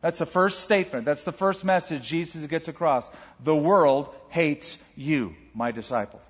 That's 0.02 0.20
the 0.20 0.26
first 0.26 0.62
statement. 0.62 1.06
That's 1.06 1.24
the 1.24 1.32
first 1.32 1.66
message 1.66 2.04
Jesus 2.04 2.46
gets 2.46 2.68
across. 2.68 3.10
The 3.44 3.56
world 3.56 4.14
hates 4.30 4.78
you, 4.96 5.36
my 5.54 5.72
disciples. 5.72 6.22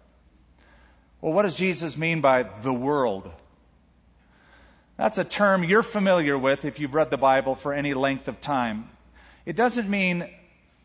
Well, 1.22 1.34
what 1.34 1.44
does 1.44 1.56
Jesus 1.56 1.98
mean 1.98 2.22
by 2.22 2.44
the 2.44 2.74
world? 2.74 3.32
That's 4.98 5.20
a 5.20 5.24
term 5.24 5.64
you're 5.64 5.84
familiar 5.84 6.36
with 6.36 6.66
if 6.66 6.80
you've 6.80 6.96
read 6.96 7.12
the 7.12 7.18
Bible 7.18 7.54
for 7.54 7.72
any 7.72 7.94
length 7.94 8.28
of 8.28 8.42
time. 8.42 8.90
It 9.46 9.56
doesn't 9.56 9.88
mean 9.88 10.28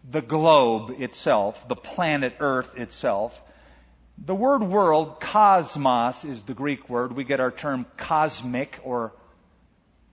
the 0.09 0.21
globe 0.21 1.01
itself, 1.01 1.67
the 1.67 1.77
planet 1.77 2.37
Earth 2.39 2.79
itself. 2.79 3.41
The 4.19 4.35
word 4.35 4.63
world, 4.63 5.19
cosmos, 5.19 6.27
is 6.27 6.43
the 6.43 6.53
Greek 6.53 6.91
word. 6.91 7.15
We 7.15 7.25
get 7.25 7.41
our 7.41 7.51
term 7.51 7.87
cosmic 7.97 8.81
or 8.85 9.15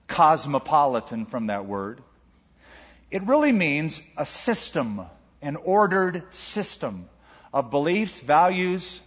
cosmopolitan 0.08 1.26
from 1.26 1.48
that 1.48 1.66
word. 1.66 2.00
It 3.10 3.24
really 3.24 3.52
means 3.52 4.00
a 4.16 4.24
system, 4.24 5.02
an 5.42 5.56
ordered 5.56 6.34
system 6.34 7.06
of 7.52 7.70
beliefs, 7.70 8.22
values, 8.22 8.98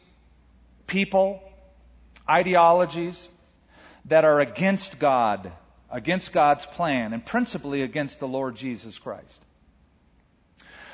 people, 0.85 1.41
ideologies 2.29 3.27
that 4.05 4.25
are 4.25 4.39
against 4.39 4.99
God, 4.99 5.51
against 5.91 6.33
God's 6.33 6.65
plan, 6.65 7.13
and 7.13 7.25
principally 7.25 7.81
against 7.81 8.19
the 8.19 8.27
Lord 8.27 8.55
Jesus 8.55 8.97
Christ. 8.97 9.39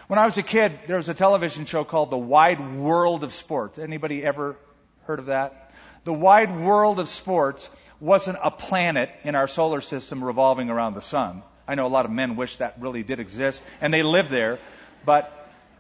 When 0.08 0.20
I 0.20 0.26
was 0.26 0.38
a 0.38 0.44
kid, 0.44 0.80
there 0.88 0.98
was 0.98 1.10
a 1.10 1.14
television 1.14 1.66
show 1.66 1.84
called 1.84 2.10
The 2.10 2.18
Wide 2.18 2.76
World 2.76 3.24
of 3.24 3.32
Sports. 3.32 3.78
Anybody 3.78 4.24
ever 4.24 4.56
heard 5.04 5.20
of 5.20 5.28
that? 5.28 5.72
The 6.04 6.14
Wide 6.14 6.60
World 6.60 7.00
of 7.00 7.08
Sports 7.10 7.70
wasn't 8.00 8.40
a 8.42 8.50
planet 8.50 9.12
in 9.24 9.36
our 9.36 9.48
solar 9.48 9.82
system 9.82 10.24
revolving 10.24 10.70
around 10.70 10.96
the 10.96 11.02
sun. 11.02 11.44
I 11.68 11.76
know 11.76 11.86
a 11.86 11.90
lot 11.90 12.06
of 12.06 12.12
men 12.12 12.36
wish 12.36 12.58
that 12.58 12.76
really 12.80 13.04
did 13.04 13.20
exist, 13.20 13.62
and 13.82 13.94
they 13.94 14.02
live 14.02 14.30
there, 14.30 14.58
but 15.06 15.32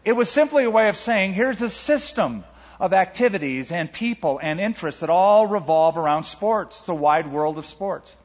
it 0.05 0.13
was 0.13 0.29
simply 0.29 0.65
a 0.65 0.69
way 0.69 0.89
of 0.89 0.97
saying, 0.97 1.33
here's 1.33 1.61
a 1.61 1.69
system 1.69 2.43
of 2.79 2.93
activities 2.93 3.71
and 3.71 3.91
people 3.91 4.39
and 4.41 4.59
interests 4.59 5.01
that 5.01 5.09
all 5.09 5.45
revolve 5.47 5.97
around 5.97 6.23
sports, 6.23 6.81
the 6.83 6.95
wide 6.95 7.31
world 7.31 7.57
of 7.57 7.65
sports. 7.65 8.15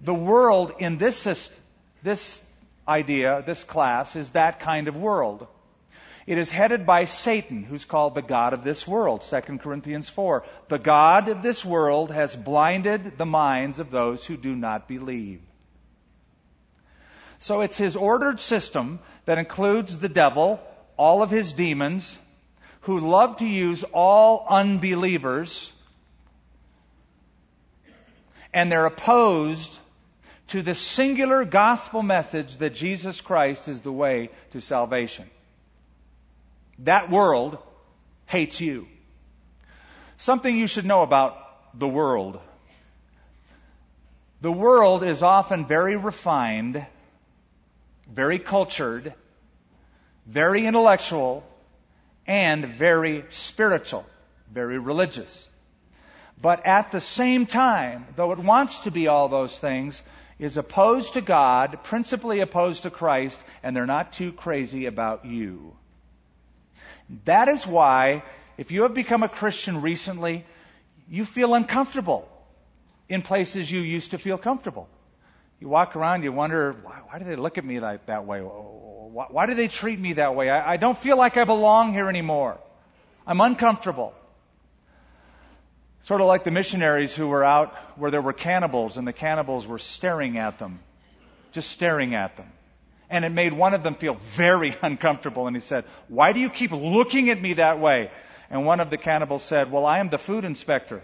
The 0.00 0.14
world 0.14 0.72
in 0.78 0.98
this 0.98 1.26
This 2.02 2.40
idea, 2.88 3.42
this 3.46 3.62
class, 3.64 4.16
is 4.16 4.30
that 4.30 4.60
kind 4.60 4.88
of 4.88 4.96
world. 4.96 5.46
It 6.26 6.38
is 6.38 6.50
headed 6.50 6.86
by 6.86 7.04
Satan, 7.04 7.62
who's 7.62 7.84
called 7.84 8.14
the 8.14 8.22
God 8.22 8.52
of 8.52 8.64
this 8.64 8.86
world, 8.86 9.22
2 9.22 9.58
Corinthians 9.58 10.08
4. 10.08 10.44
The 10.68 10.78
God 10.78 11.28
of 11.28 11.42
this 11.42 11.64
world 11.64 12.10
has 12.10 12.36
blinded 12.36 13.18
the 13.18 13.26
minds 13.26 13.80
of 13.80 13.90
those 13.90 14.26
who 14.26 14.36
do 14.36 14.54
not 14.54 14.86
believe. 14.86 15.40
So 17.38 17.62
it's 17.62 17.78
his 17.78 17.96
ordered 17.96 18.38
system 18.38 19.00
that 19.24 19.38
includes 19.38 19.96
the 19.96 20.08
devil, 20.08 20.60
all 20.96 21.22
of 21.22 21.30
his 21.30 21.52
demons, 21.52 22.18
who 22.82 23.00
love 23.00 23.38
to 23.38 23.46
use 23.46 23.84
all 23.92 24.46
unbelievers, 24.48 25.72
and 28.52 28.70
they're 28.70 28.86
opposed 28.86 29.78
to 30.48 30.62
the 30.62 30.74
singular 30.74 31.44
gospel 31.44 32.02
message 32.02 32.56
that 32.56 32.74
Jesus 32.74 33.20
Christ 33.20 33.68
is 33.68 33.82
the 33.82 33.92
way 33.92 34.30
to 34.50 34.60
salvation. 34.60 35.28
That 36.80 37.10
world 37.10 37.58
hates 38.26 38.60
you. 38.60 38.88
Something 40.16 40.56
you 40.56 40.66
should 40.66 40.86
know 40.86 41.02
about 41.02 41.78
the 41.78 41.88
world. 41.88 42.40
The 44.40 44.50
world 44.50 45.04
is 45.04 45.22
often 45.22 45.66
very 45.66 45.96
refined, 45.96 46.84
very 48.10 48.38
cultured, 48.38 49.14
very 50.26 50.66
intellectual, 50.66 51.44
and 52.30 52.64
very 52.64 53.24
spiritual, 53.30 54.06
very 54.52 54.78
religious. 54.78 55.48
But 56.40 56.64
at 56.64 56.92
the 56.92 57.00
same 57.00 57.44
time, 57.44 58.06
though 58.14 58.30
it 58.30 58.38
wants 58.38 58.78
to 58.80 58.92
be 58.92 59.08
all 59.08 59.28
those 59.28 59.58
things, 59.58 60.00
is 60.38 60.56
opposed 60.56 61.14
to 61.14 61.22
God, 61.22 61.80
principally 61.82 62.38
opposed 62.38 62.84
to 62.84 62.90
Christ, 62.90 63.40
and 63.64 63.74
they're 63.74 63.84
not 63.84 64.12
too 64.12 64.30
crazy 64.30 64.86
about 64.86 65.24
you. 65.24 65.74
That 67.24 67.48
is 67.48 67.66
why, 67.66 68.22
if 68.56 68.70
you 68.70 68.82
have 68.82 68.94
become 68.94 69.24
a 69.24 69.28
Christian 69.28 69.82
recently, 69.82 70.44
you 71.10 71.24
feel 71.24 71.52
uncomfortable 71.54 72.28
in 73.08 73.22
places 73.22 73.68
you 73.68 73.80
used 73.80 74.12
to 74.12 74.18
feel 74.18 74.38
comfortable. 74.38 74.88
You 75.60 75.68
walk 75.68 75.94
around, 75.94 76.22
you 76.24 76.32
wonder, 76.32 76.72
why, 76.72 77.00
why 77.08 77.18
do 77.18 77.24
they 77.26 77.36
look 77.36 77.58
at 77.58 77.64
me 77.64 77.80
like 77.80 78.06
that 78.06 78.26
way? 78.26 78.40
Why, 78.40 79.26
why 79.28 79.46
do 79.46 79.54
they 79.54 79.68
treat 79.68 80.00
me 80.00 80.14
that 80.14 80.34
way? 80.34 80.48
I, 80.48 80.72
I 80.72 80.76
don't 80.78 80.96
feel 80.96 81.16
like 81.16 81.36
I 81.36 81.44
belong 81.44 81.92
here 81.92 82.08
anymore. 82.08 82.58
I'm 83.26 83.40
uncomfortable. 83.40 84.14
Sort 86.02 86.22
of 86.22 86.26
like 86.26 86.44
the 86.44 86.50
missionaries 86.50 87.14
who 87.14 87.28
were 87.28 87.44
out 87.44 87.74
where 87.96 88.10
there 88.10 88.22
were 88.22 88.32
cannibals 88.32 88.96
and 88.96 89.06
the 89.06 89.12
cannibals 89.12 89.66
were 89.66 89.78
staring 89.78 90.38
at 90.38 90.58
them, 90.58 90.80
just 91.52 91.70
staring 91.70 92.14
at 92.14 92.36
them 92.38 92.50
and 93.10 93.24
it 93.24 93.30
made 93.30 93.52
one 93.52 93.74
of 93.74 93.82
them 93.82 93.96
feel 93.96 94.14
very 94.14 94.74
uncomfortable. 94.82 95.46
And 95.46 95.56
he 95.56 95.60
said, 95.60 95.84
Why 96.08 96.32
do 96.32 96.40
you 96.40 96.48
keep 96.48 96.70
looking 96.70 97.28
at 97.28 97.42
me 97.42 97.54
that 97.54 97.80
way? 97.80 98.10
And 98.48 98.64
one 98.64 98.80
of 98.80 98.88
the 98.88 98.96
cannibals 98.96 99.42
said, 99.42 99.70
Well, 99.70 99.84
I 99.84 99.98
am 99.98 100.08
the 100.08 100.18
food 100.18 100.44
inspector. 100.44 101.02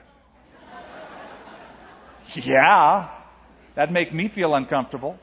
yeah, 2.34 3.10
that'd 3.76 3.92
make 3.92 4.12
me 4.12 4.26
feel 4.26 4.54
uncomfortable. 4.56 5.16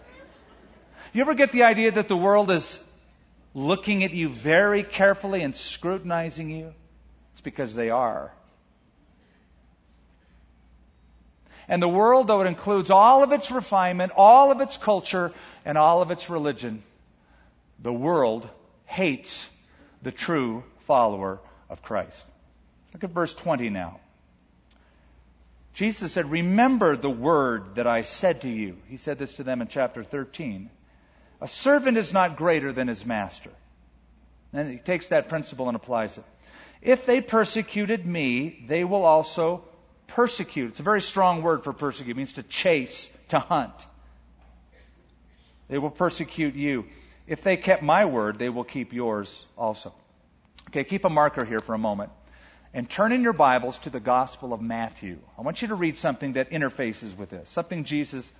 You 1.11 1.21
ever 1.21 1.33
get 1.33 1.51
the 1.51 1.63
idea 1.63 1.91
that 1.91 2.07
the 2.07 2.15
world 2.15 2.49
is 2.49 2.79
looking 3.53 4.05
at 4.05 4.11
you 4.11 4.29
very 4.29 4.83
carefully 4.83 5.43
and 5.43 5.53
scrutinizing 5.55 6.49
you? 6.49 6.73
It's 7.33 7.41
because 7.41 7.75
they 7.75 7.89
are. 7.89 8.31
And 11.67 11.81
the 11.81 11.89
world, 11.89 12.27
though 12.27 12.41
it 12.41 12.47
includes 12.47 12.89
all 12.89 13.23
of 13.23 13.31
its 13.31 13.51
refinement, 13.51 14.11
all 14.15 14.51
of 14.51 14.61
its 14.61 14.77
culture, 14.77 15.33
and 15.65 15.77
all 15.77 16.01
of 16.01 16.11
its 16.11 16.29
religion, 16.29 16.83
the 17.79 17.93
world 17.93 18.47
hates 18.85 19.47
the 20.01 20.11
true 20.11 20.63
follower 20.79 21.39
of 21.69 21.81
Christ. 21.81 22.25
Look 22.93 23.03
at 23.03 23.09
verse 23.09 23.33
20 23.33 23.69
now. 23.69 23.99
Jesus 25.73 26.11
said, 26.11 26.29
Remember 26.29 26.95
the 26.95 27.09
word 27.09 27.75
that 27.75 27.87
I 27.87 28.03
said 28.03 28.41
to 28.41 28.49
you. 28.49 28.77
He 28.87 28.97
said 28.97 29.17
this 29.17 29.33
to 29.33 29.43
them 29.43 29.61
in 29.61 29.67
chapter 29.67 30.03
13. 30.03 30.69
A 31.41 31.47
servant 31.47 31.97
is 31.97 32.13
not 32.13 32.37
greater 32.37 32.71
than 32.71 32.87
his 32.87 33.05
master. 33.05 33.49
And 34.53 34.69
he 34.69 34.77
takes 34.77 35.07
that 35.07 35.29
principle 35.29 35.67
and 35.67 35.75
applies 35.75 36.17
it. 36.17 36.23
If 36.81 37.05
they 37.05 37.21
persecuted 37.21 38.05
me, 38.05 38.63
they 38.67 38.83
will 38.83 39.05
also 39.05 39.63
persecute. 40.07 40.69
It's 40.69 40.79
a 40.79 40.83
very 40.83 41.01
strong 41.01 41.41
word 41.41 41.63
for 41.63 41.73
persecute. 41.73 42.11
It 42.11 42.17
means 42.17 42.33
to 42.33 42.43
chase, 42.43 43.11
to 43.29 43.39
hunt. 43.39 43.73
They 45.69 45.79
will 45.79 45.89
persecute 45.89 46.55
you. 46.55 46.85
If 47.25 47.41
they 47.41 47.57
kept 47.57 47.81
my 47.81 48.05
word, 48.05 48.37
they 48.37 48.49
will 48.49 48.63
keep 48.63 48.93
yours 48.93 49.43
also. 49.57 49.93
Okay, 50.69 50.83
keep 50.83 51.05
a 51.05 51.09
marker 51.09 51.45
here 51.45 51.59
for 51.59 51.73
a 51.73 51.77
moment. 51.79 52.11
And 52.73 52.89
turn 52.89 53.11
in 53.11 53.21
your 53.21 53.33
Bibles 53.33 53.77
to 53.79 53.91
the 53.91 53.99
Gospel 53.99 54.51
of 54.51 54.61
Matthew. 54.61 55.19
I 55.37 55.43
want 55.43 55.61
you 55.61 55.67
to 55.67 55.75
read 55.75 55.97
something 55.97 56.33
that 56.33 56.49
interfaces 56.49 57.15
with 57.15 57.29
this, 57.29 57.49
something 57.49 57.83
Jesus 57.83 58.31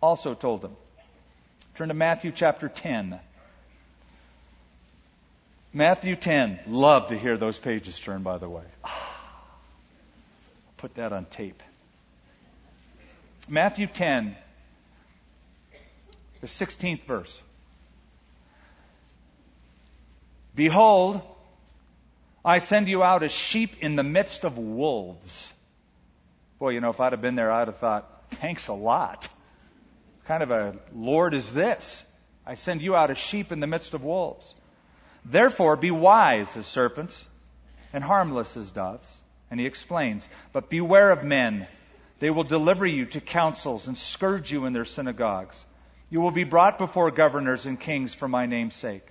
also 0.00 0.34
told 0.34 0.62
them. 0.62 0.76
Turn 1.74 1.88
to 1.88 1.94
Matthew 1.94 2.30
chapter 2.30 2.68
10. 2.68 3.18
Matthew 5.72 6.14
10. 6.14 6.60
Love 6.68 7.08
to 7.08 7.18
hear 7.18 7.36
those 7.36 7.58
pages 7.58 7.98
turn, 7.98 8.22
by 8.22 8.38
the 8.38 8.48
way. 8.48 8.62
Put 10.76 10.94
that 10.94 11.12
on 11.12 11.24
tape. 11.24 11.60
Matthew 13.48 13.88
10, 13.88 14.36
the 16.40 16.46
16th 16.46 17.02
verse. 17.02 17.42
Behold, 20.54 21.20
I 22.44 22.58
send 22.58 22.88
you 22.88 23.02
out 23.02 23.22
as 23.22 23.32
sheep 23.32 23.76
in 23.80 23.96
the 23.96 24.02
midst 24.02 24.44
of 24.44 24.58
wolves. 24.58 25.52
Boy, 26.58 26.70
you 26.70 26.80
know, 26.80 26.90
if 26.90 27.00
I'd 27.00 27.12
have 27.12 27.22
been 27.22 27.36
there, 27.36 27.50
I'd 27.50 27.68
have 27.68 27.78
thought, 27.78 28.08
thanks 28.32 28.68
a 28.68 28.74
lot. 28.74 29.26
What 30.18 30.26
kind 30.26 30.42
of 30.42 30.50
a 30.50 30.76
Lord 30.94 31.34
is 31.34 31.52
this? 31.52 32.04
I 32.46 32.54
send 32.54 32.82
you 32.82 32.94
out 32.94 33.10
as 33.10 33.18
sheep 33.18 33.52
in 33.52 33.60
the 33.60 33.66
midst 33.66 33.94
of 33.94 34.04
wolves. 34.04 34.54
Therefore, 35.24 35.76
be 35.76 35.90
wise 35.90 36.56
as 36.56 36.66
serpents 36.66 37.24
and 37.92 38.04
harmless 38.04 38.56
as 38.56 38.70
doves. 38.70 39.18
And 39.50 39.58
he 39.58 39.66
explains, 39.66 40.28
but 40.52 40.68
beware 40.68 41.10
of 41.10 41.24
men. 41.24 41.66
They 42.18 42.30
will 42.30 42.44
deliver 42.44 42.86
you 42.86 43.06
to 43.06 43.20
councils 43.20 43.86
and 43.88 43.96
scourge 43.96 44.52
you 44.52 44.66
in 44.66 44.72
their 44.72 44.84
synagogues. 44.84 45.64
You 46.10 46.20
will 46.20 46.30
be 46.30 46.44
brought 46.44 46.78
before 46.78 47.10
governors 47.10 47.66
and 47.66 47.80
kings 47.80 48.14
for 48.14 48.28
my 48.28 48.46
name's 48.46 48.74
sake, 48.74 49.06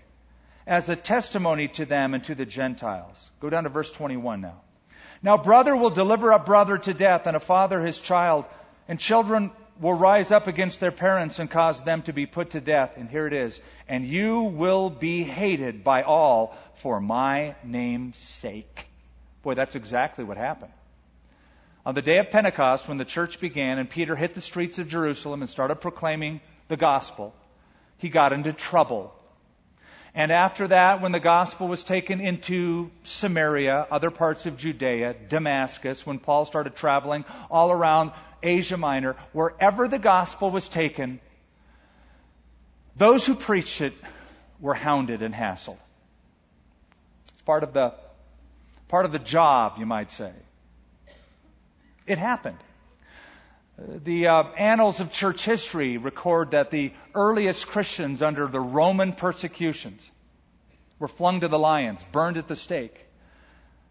as 0.66 0.90
a 0.90 0.96
testimony 0.96 1.68
to 1.70 1.86
them 1.86 2.14
and 2.14 2.24
to 2.26 2.36
the 2.36 2.46
Gentiles. 2.46 3.30
Go 3.40 3.50
down 3.50 3.64
to 3.64 3.70
verse 3.70 3.92
21 3.92 4.42
now. 4.42 4.62
Now, 5.22 5.38
brother 5.38 5.76
will 5.76 5.90
deliver 5.90 6.34
up 6.34 6.46
brother 6.46 6.78
to 6.78 6.94
death, 6.94 7.28
and 7.28 7.38
a 7.38 7.40
father 7.40 7.82
his 7.82 7.98
child, 7.98 8.46
and 8.88 9.00
children 9.00 9.52
will 9.80 9.94
rise 9.94 10.32
up 10.32 10.48
against 10.48 10.80
their 10.80 10.92
parents 10.92 11.40
and 11.40 11.50
cause 11.50 11.82
them 11.82 12.02
to 12.04 12.14
be 12.14 12.26
put 12.26 12.52
to 12.52 12.62
death. 12.62 12.94
And 12.98 13.10
here 13.10 13.26
it 13.26 13.34
is. 13.34 13.60
And 13.88 14.06
you 14.06 14.42
will 14.42 14.90
be 14.90 15.24
hated 15.24 15.84
by 15.84 16.04
all 16.04 16.56
for 16.76 17.00
my 17.00 17.56
name's 17.64 18.18
sake. 18.18 18.88
Boy, 19.42 19.56
that's 19.56 19.76
exactly 19.76 20.24
what 20.24 20.38
happened. 20.38 20.74
On 21.86 21.96
the 21.96 22.02
day 22.02 22.18
of 22.20 22.30
Pentecost, 22.30 22.88
when 22.88 22.98
the 22.98 23.06
church 23.06 23.40
began 23.40 23.78
and 23.78 23.90
Peter 23.90 24.16
hit 24.16 24.36
the 24.36 24.42
streets 24.42 24.80
of 24.80 24.88
Jerusalem 24.88 25.42
and 25.42 25.50
started 25.50 25.76
proclaiming 25.76 26.40
the 26.70 26.78
gospel, 26.78 27.34
he 27.98 28.10
got 28.10 28.32
into 28.32 28.54
trouble. 28.54 29.14
And 30.16 30.32
after 30.32 30.68
that, 30.68 31.02
when 31.02 31.12
the 31.12 31.20
gospel 31.20 31.68
was 31.68 31.84
taken 31.84 32.22
into 32.22 32.92
Samaria, 33.04 33.88
other 33.90 34.12
parts 34.12 34.46
of 34.46 34.58
Judea, 34.58 35.16
Damascus, 35.28 36.06
when 36.06 36.20
Paul 36.20 36.46
started 36.46 36.76
traveling 36.76 37.26
all 37.50 37.72
around 37.72 38.12
Asia 38.44 38.78
Minor, 38.78 39.16
wherever 39.32 39.88
the 39.88 39.98
gospel 39.98 40.52
was 40.52 40.68
taken, 40.68 41.20
those 42.96 43.26
who 43.26 43.34
preached 43.34 43.82
it 43.82 43.94
were 44.60 44.76
hounded 44.76 45.24
and 45.24 45.34
hassled. 45.34 45.78
It's 47.34 47.42
part 47.42 47.64
of 47.64 47.74
the 47.74 47.96
part 48.90 49.06
of 49.06 49.12
the 49.12 49.20
job, 49.20 49.74
you 49.80 49.88
might 49.88 50.12
say. 50.12 50.32
It 52.06 52.20
happened. 52.20 52.60
The 53.78 54.28
uh, 54.28 54.44
annals 54.56 55.00
of 55.00 55.10
church 55.10 55.44
history 55.46 55.98
record 55.98 56.52
that 56.52 56.70
the 56.70 56.94
earliest 57.16 57.68
Christians 57.68 58.22
under 58.22 58.48
the 58.48 58.60
Roman 58.60 59.14
persecutions 59.14 60.12
were 61.00 61.08
flung 61.08 61.40
to 61.40 61.48
the 61.48 61.58
lions, 61.58 62.04
burned 62.12 62.38
at 62.38 62.48
the 62.48 62.56
stake. 62.56 63.04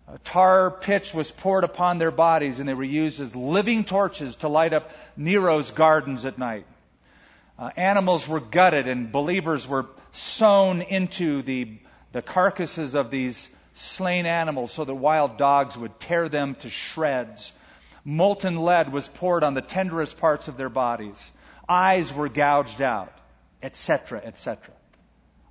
A 0.06 0.18
tar 0.18 0.70
pitch 0.70 1.12
was 1.12 1.32
poured 1.32 1.64
upon 1.64 1.98
their 1.98 2.12
bodies, 2.12 2.60
and 2.60 2.68
they 2.68 2.74
were 2.74 2.84
used 2.84 3.20
as 3.20 3.34
living 3.34 3.82
torches 3.82 4.36
to 4.36 4.48
light 4.48 4.72
up 4.72 4.90
Nero's 5.16 5.72
gardens 5.72 6.24
at 6.24 6.38
night. 6.38 6.66
Uh, 7.58 7.70
animals 7.76 8.28
were 8.28 8.40
gutted, 8.40 8.86
and 8.86 9.10
believers 9.10 9.66
were 9.66 9.86
sewn 10.12 10.82
into 10.82 11.42
the, 11.42 11.76
the 12.12 12.22
carcasses 12.22 12.94
of 12.94 13.10
these 13.10 13.48
slain 13.74 14.26
animals 14.26 14.70
so 14.70 14.84
that 14.84 14.94
wild 14.94 15.38
dogs 15.38 15.76
would 15.76 15.98
tear 15.98 16.28
them 16.28 16.54
to 16.56 16.70
shreds 16.70 17.52
Molten 18.04 18.56
lead 18.56 18.92
was 18.92 19.08
poured 19.08 19.44
on 19.44 19.54
the 19.54 19.60
tenderest 19.60 20.18
parts 20.18 20.48
of 20.48 20.56
their 20.56 20.68
bodies. 20.68 21.30
Eyes 21.68 22.12
were 22.12 22.28
gouged 22.28 22.82
out. 22.82 23.12
etc., 23.62 24.20
etc. 24.24 24.74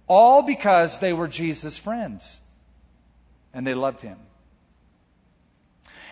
All 0.07 0.41
because 0.41 0.99
they 0.99 1.13
were 1.13 1.27
Jesus' 1.27 1.77
friends 1.77 2.39
and 3.53 3.65
they 3.65 3.73
loved 3.73 4.01
him. 4.01 4.17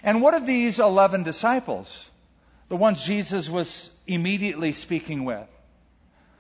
And 0.02 0.22
what 0.22 0.34
of 0.34 0.46
these 0.46 0.80
11 0.80 1.24
disciples? 1.24 2.10
The 2.70 2.78
ones 2.78 3.04
Jesus 3.04 3.50
was 3.50 3.90
immediately 4.08 4.72
speaking 4.72 5.26
with. 5.26 5.48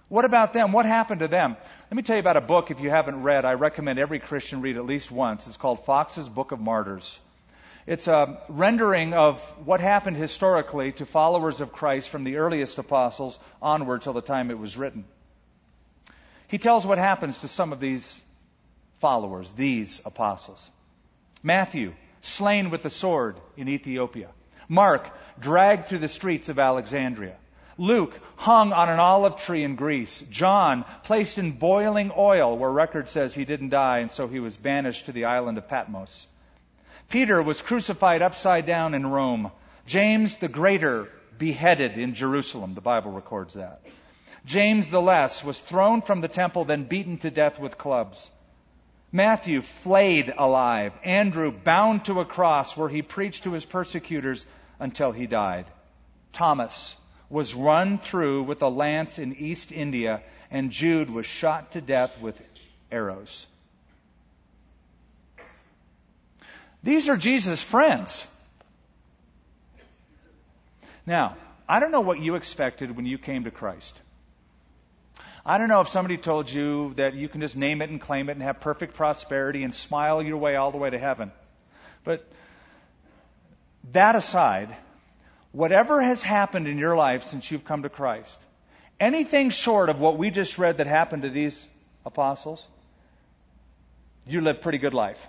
What 0.07 0.25
about 0.25 0.53
them? 0.53 0.71
What 0.71 0.85
happened 0.85 1.19
to 1.19 1.27
them? 1.27 1.57
Let 1.91 1.95
me 1.95 2.03
tell 2.03 2.15
you 2.15 2.21
about 2.21 2.37
a 2.37 2.41
book 2.41 2.71
if 2.71 2.79
you 2.79 2.89
haven't 2.89 3.21
read. 3.21 3.45
I 3.45 3.53
recommend 3.53 3.99
every 3.99 4.19
Christian 4.19 4.61
read 4.61 4.77
at 4.77 4.85
least 4.85 5.11
once. 5.11 5.45
It's 5.45 5.57
called 5.57 5.85
Fox's 5.85 6.29
Book 6.29 6.51
of 6.51 6.59
Martyrs. 6.59 7.19
It's 7.85 8.07
a 8.07 8.41
rendering 8.49 9.13
of 9.13 9.41
what 9.65 9.81
happened 9.81 10.17
historically 10.17 10.91
to 10.93 11.05
followers 11.05 11.61
of 11.61 11.71
Christ 11.71 12.09
from 12.09 12.23
the 12.23 12.37
earliest 12.37 12.77
apostles 12.77 13.39
onward 13.61 14.01
till 14.01 14.13
the 14.13 14.21
time 14.21 14.51
it 14.51 14.59
was 14.59 14.77
written. 14.77 15.05
He 16.47 16.57
tells 16.57 16.85
what 16.85 16.97
happens 16.97 17.37
to 17.37 17.47
some 17.47 17.73
of 17.73 17.79
these 17.79 18.19
followers, 18.99 19.51
these 19.51 20.01
apostles. 20.05 20.69
Matthew, 21.41 21.93
slain 22.21 22.69
with 22.69 22.81
the 22.81 22.89
sword 22.89 23.37
in 23.55 23.69
Ethiopia. 23.69 24.29
Mark, 24.67 25.09
dragged 25.39 25.85
through 25.87 25.99
the 25.99 26.07
streets 26.07 26.49
of 26.49 26.59
Alexandria. 26.59 27.35
Luke, 27.77 28.13
hung 28.35 28.73
on 28.73 28.89
an 28.89 28.99
olive 28.99 29.37
tree 29.37 29.63
in 29.63 29.75
Greece. 29.75 30.21
John, 30.29 30.83
placed 31.03 31.37
in 31.37 31.53
boiling 31.53 32.11
oil, 32.15 32.57
where 32.57 32.69
record 32.69 33.07
says 33.07 33.33
he 33.33 33.45
didn't 33.45 33.69
die, 33.69 33.99
and 33.99 34.11
so 34.11 34.27
he 34.27 34.39
was 34.39 34.57
banished 34.57 35.05
to 35.05 35.11
the 35.13 35.25
island 35.25 35.57
of 35.57 35.69
Patmos. 35.69 36.27
Peter 37.09 37.41
was 37.41 37.61
crucified 37.61 38.21
upside 38.21 38.65
down 38.65 38.93
in 38.93 39.05
Rome. 39.05 39.51
James 39.85 40.35
the 40.35 40.47
Greater, 40.47 41.09
beheaded 41.37 41.97
in 41.97 42.13
Jerusalem. 42.13 42.75
The 42.75 42.81
Bible 42.81 43.11
records 43.11 43.55
that. 43.55 43.81
James 44.45 44.89
the 44.89 45.01
Less 45.01 45.43
was 45.43 45.59
thrown 45.59 46.01
from 46.01 46.21
the 46.21 46.27
temple, 46.27 46.65
then 46.65 46.83
beaten 46.83 47.17
to 47.19 47.31
death 47.31 47.59
with 47.59 47.77
clubs. 47.77 48.29
Matthew 49.11 49.61
flayed 49.63 50.31
alive. 50.37 50.93
Andrew 51.03 51.51
bound 51.51 52.05
to 52.05 52.19
a 52.19 52.25
cross 52.25 52.77
where 52.77 52.89
he 52.89 53.01
preached 53.01 53.43
to 53.43 53.53
his 53.53 53.65
persecutors 53.65 54.45
until 54.79 55.11
he 55.11 55.25
died. 55.25 55.65
Thomas 56.31 56.95
was 57.29 57.55
run 57.55 57.97
through 57.97 58.43
with 58.43 58.61
a 58.61 58.69
lance 58.69 59.17
in 59.17 59.35
East 59.35 59.71
India, 59.71 60.21
and 60.51 60.71
Jude 60.71 61.09
was 61.09 61.25
shot 61.25 61.71
to 61.71 61.81
death 61.81 62.19
with 62.21 62.41
arrows. 62.91 63.47
These 66.83 67.09
are 67.09 67.17
Jesus' 67.17 67.61
friends. 67.61 68.25
Now, 71.05 71.37
I 71.67 71.79
don't 71.79 71.91
know 71.91 72.01
what 72.01 72.19
you 72.19 72.35
expected 72.35 72.95
when 72.95 73.05
you 73.05 73.17
came 73.17 73.43
to 73.43 73.51
Christ. 73.51 73.99
I 75.45 75.57
don't 75.57 75.67
know 75.67 75.81
if 75.81 75.87
somebody 75.87 76.17
told 76.17 76.49
you 76.49 76.93
that 76.95 77.15
you 77.15 77.29
can 77.29 77.41
just 77.41 77.55
name 77.55 77.81
it 77.81 77.89
and 77.89 77.99
claim 77.99 78.29
it 78.29 78.33
and 78.33 78.43
have 78.43 78.59
perfect 78.59 78.93
prosperity 78.93 79.63
and 79.63 79.73
smile 79.73 80.21
your 80.21 80.37
way 80.37 80.55
all 80.55 80.71
the 80.71 80.77
way 80.77 80.89
to 80.89 80.99
heaven. 80.99 81.31
But 82.03 82.29
that 83.91 84.15
aside, 84.15 84.75
whatever 85.51 86.01
has 86.01 86.21
happened 86.21 86.67
in 86.67 86.77
your 86.77 86.95
life 86.95 87.23
since 87.23 87.49
you've 87.49 87.65
come 87.65 87.83
to 87.83 87.89
Christ, 87.89 88.37
anything 88.99 89.49
short 89.49 89.89
of 89.89 89.99
what 89.99 90.17
we 90.17 90.29
just 90.29 90.57
read 90.57 90.77
that 90.77 90.87
happened 90.87 91.23
to 91.23 91.29
these 91.29 91.67
apostles, 92.05 92.65
you 94.27 94.41
live 94.41 94.61
pretty 94.61 94.77
good 94.77 94.93
life. 94.93 95.27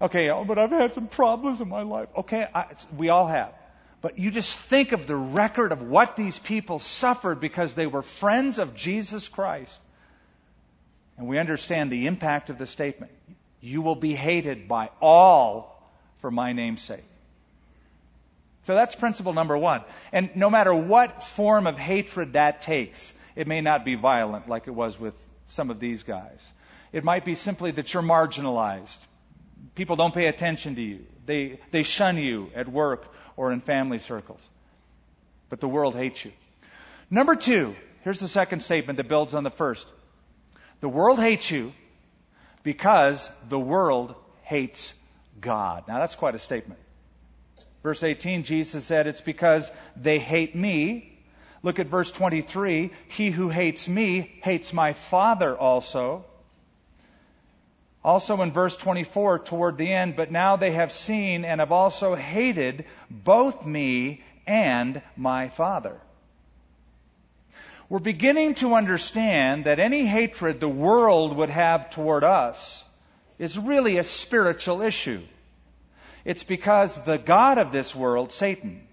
Okay, 0.00 0.30
oh, 0.30 0.44
but 0.44 0.58
I've 0.58 0.70
had 0.70 0.94
some 0.94 1.08
problems 1.08 1.60
in 1.60 1.68
my 1.68 1.82
life. 1.82 2.08
Okay, 2.16 2.46
I, 2.54 2.66
we 2.96 3.08
all 3.08 3.26
have. 3.26 3.52
But 4.00 4.18
you 4.18 4.30
just 4.30 4.54
think 4.54 4.92
of 4.92 5.06
the 5.06 5.16
record 5.16 5.72
of 5.72 5.82
what 5.82 6.14
these 6.14 6.38
people 6.38 6.78
suffered 6.78 7.40
because 7.40 7.74
they 7.74 7.86
were 7.86 8.02
friends 8.02 8.60
of 8.60 8.76
Jesus 8.76 9.28
Christ. 9.28 9.80
And 11.16 11.26
we 11.26 11.38
understand 11.38 11.90
the 11.90 12.06
impact 12.06 12.48
of 12.48 12.58
the 12.58 12.66
statement. 12.66 13.10
You 13.60 13.82
will 13.82 13.96
be 13.96 14.14
hated 14.14 14.68
by 14.68 14.90
all 15.02 15.82
for 16.18 16.30
my 16.30 16.52
name's 16.52 16.80
sake. 16.80 17.02
So 18.68 18.74
that's 18.76 18.94
principle 18.94 19.32
number 19.32 19.58
one. 19.58 19.82
And 20.12 20.30
no 20.36 20.48
matter 20.48 20.72
what 20.72 21.24
form 21.24 21.66
of 21.66 21.76
hatred 21.76 22.34
that 22.34 22.62
takes, 22.62 23.12
it 23.34 23.48
may 23.48 23.62
not 23.62 23.84
be 23.84 23.96
violent 23.96 24.48
like 24.48 24.68
it 24.68 24.74
was 24.74 25.00
with 25.00 25.16
some 25.46 25.70
of 25.70 25.80
these 25.80 26.04
guys. 26.04 26.40
It 26.92 27.02
might 27.02 27.24
be 27.24 27.34
simply 27.34 27.72
that 27.72 27.92
you're 27.92 28.02
marginalized. 28.02 28.98
People 29.74 29.96
don't 29.96 30.14
pay 30.14 30.26
attention 30.26 30.74
to 30.76 30.82
you. 30.82 31.06
They, 31.26 31.60
they 31.70 31.82
shun 31.82 32.16
you 32.16 32.50
at 32.54 32.68
work 32.68 33.06
or 33.36 33.52
in 33.52 33.60
family 33.60 33.98
circles. 33.98 34.40
But 35.48 35.60
the 35.60 35.68
world 35.68 35.94
hates 35.94 36.24
you. 36.24 36.32
Number 37.10 37.36
two, 37.36 37.74
here's 38.02 38.20
the 38.20 38.28
second 38.28 38.60
statement 38.60 38.96
that 38.96 39.08
builds 39.08 39.34
on 39.34 39.44
the 39.44 39.50
first. 39.50 39.86
The 40.80 40.88
world 40.88 41.18
hates 41.18 41.50
you 41.50 41.72
because 42.62 43.28
the 43.48 43.58
world 43.58 44.14
hates 44.42 44.92
God. 45.40 45.84
Now 45.88 45.98
that's 45.98 46.14
quite 46.14 46.34
a 46.34 46.38
statement. 46.38 46.80
Verse 47.82 48.02
18, 48.02 48.42
Jesus 48.42 48.84
said, 48.84 49.06
It's 49.06 49.20
because 49.20 49.70
they 49.96 50.18
hate 50.18 50.54
me. 50.54 51.18
Look 51.62 51.78
at 51.78 51.86
verse 51.86 52.10
23. 52.10 52.90
He 53.08 53.30
who 53.30 53.48
hates 53.48 53.88
me 53.88 54.38
hates 54.42 54.72
my 54.72 54.92
Father 54.92 55.56
also. 55.56 56.24
Also 58.04 58.40
in 58.42 58.52
verse 58.52 58.76
24, 58.76 59.40
toward 59.40 59.76
the 59.76 59.92
end, 59.92 60.16
but 60.16 60.30
now 60.30 60.56
they 60.56 60.70
have 60.70 60.92
seen 60.92 61.44
and 61.44 61.60
have 61.60 61.72
also 61.72 62.14
hated 62.14 62.84
both 63.10 63.66
me 63.66 64.22
and 64.46 65.02
my 65.16 65.48
Father. 65.48 66.00
We're 67.88 67.98
beginning 67.98 68.54
to 68.56 68.74
understand 68.74 69.64
that 69.64 69.80
any 69.80 70.04
hatred 70.04 70.60
the 70.60 70.68
world 70.68 71.36
would 71.36 71.50
have 71.50 71.90
toward 71.90 72.22
us 72.22 72.84
is 73.38 73.58
really 73.58 73.96
a 73.96 74.04
spiritual 74.04 74.82
issue. 74.82 75.22
It's 76.24 76.44
because 76.44 77.02
the 77.04 77.18
God 77.18 77.58
of 77.58 77.72
this 77.72 77.94
world, 77.94 78.32
Satan, 78.32 78.86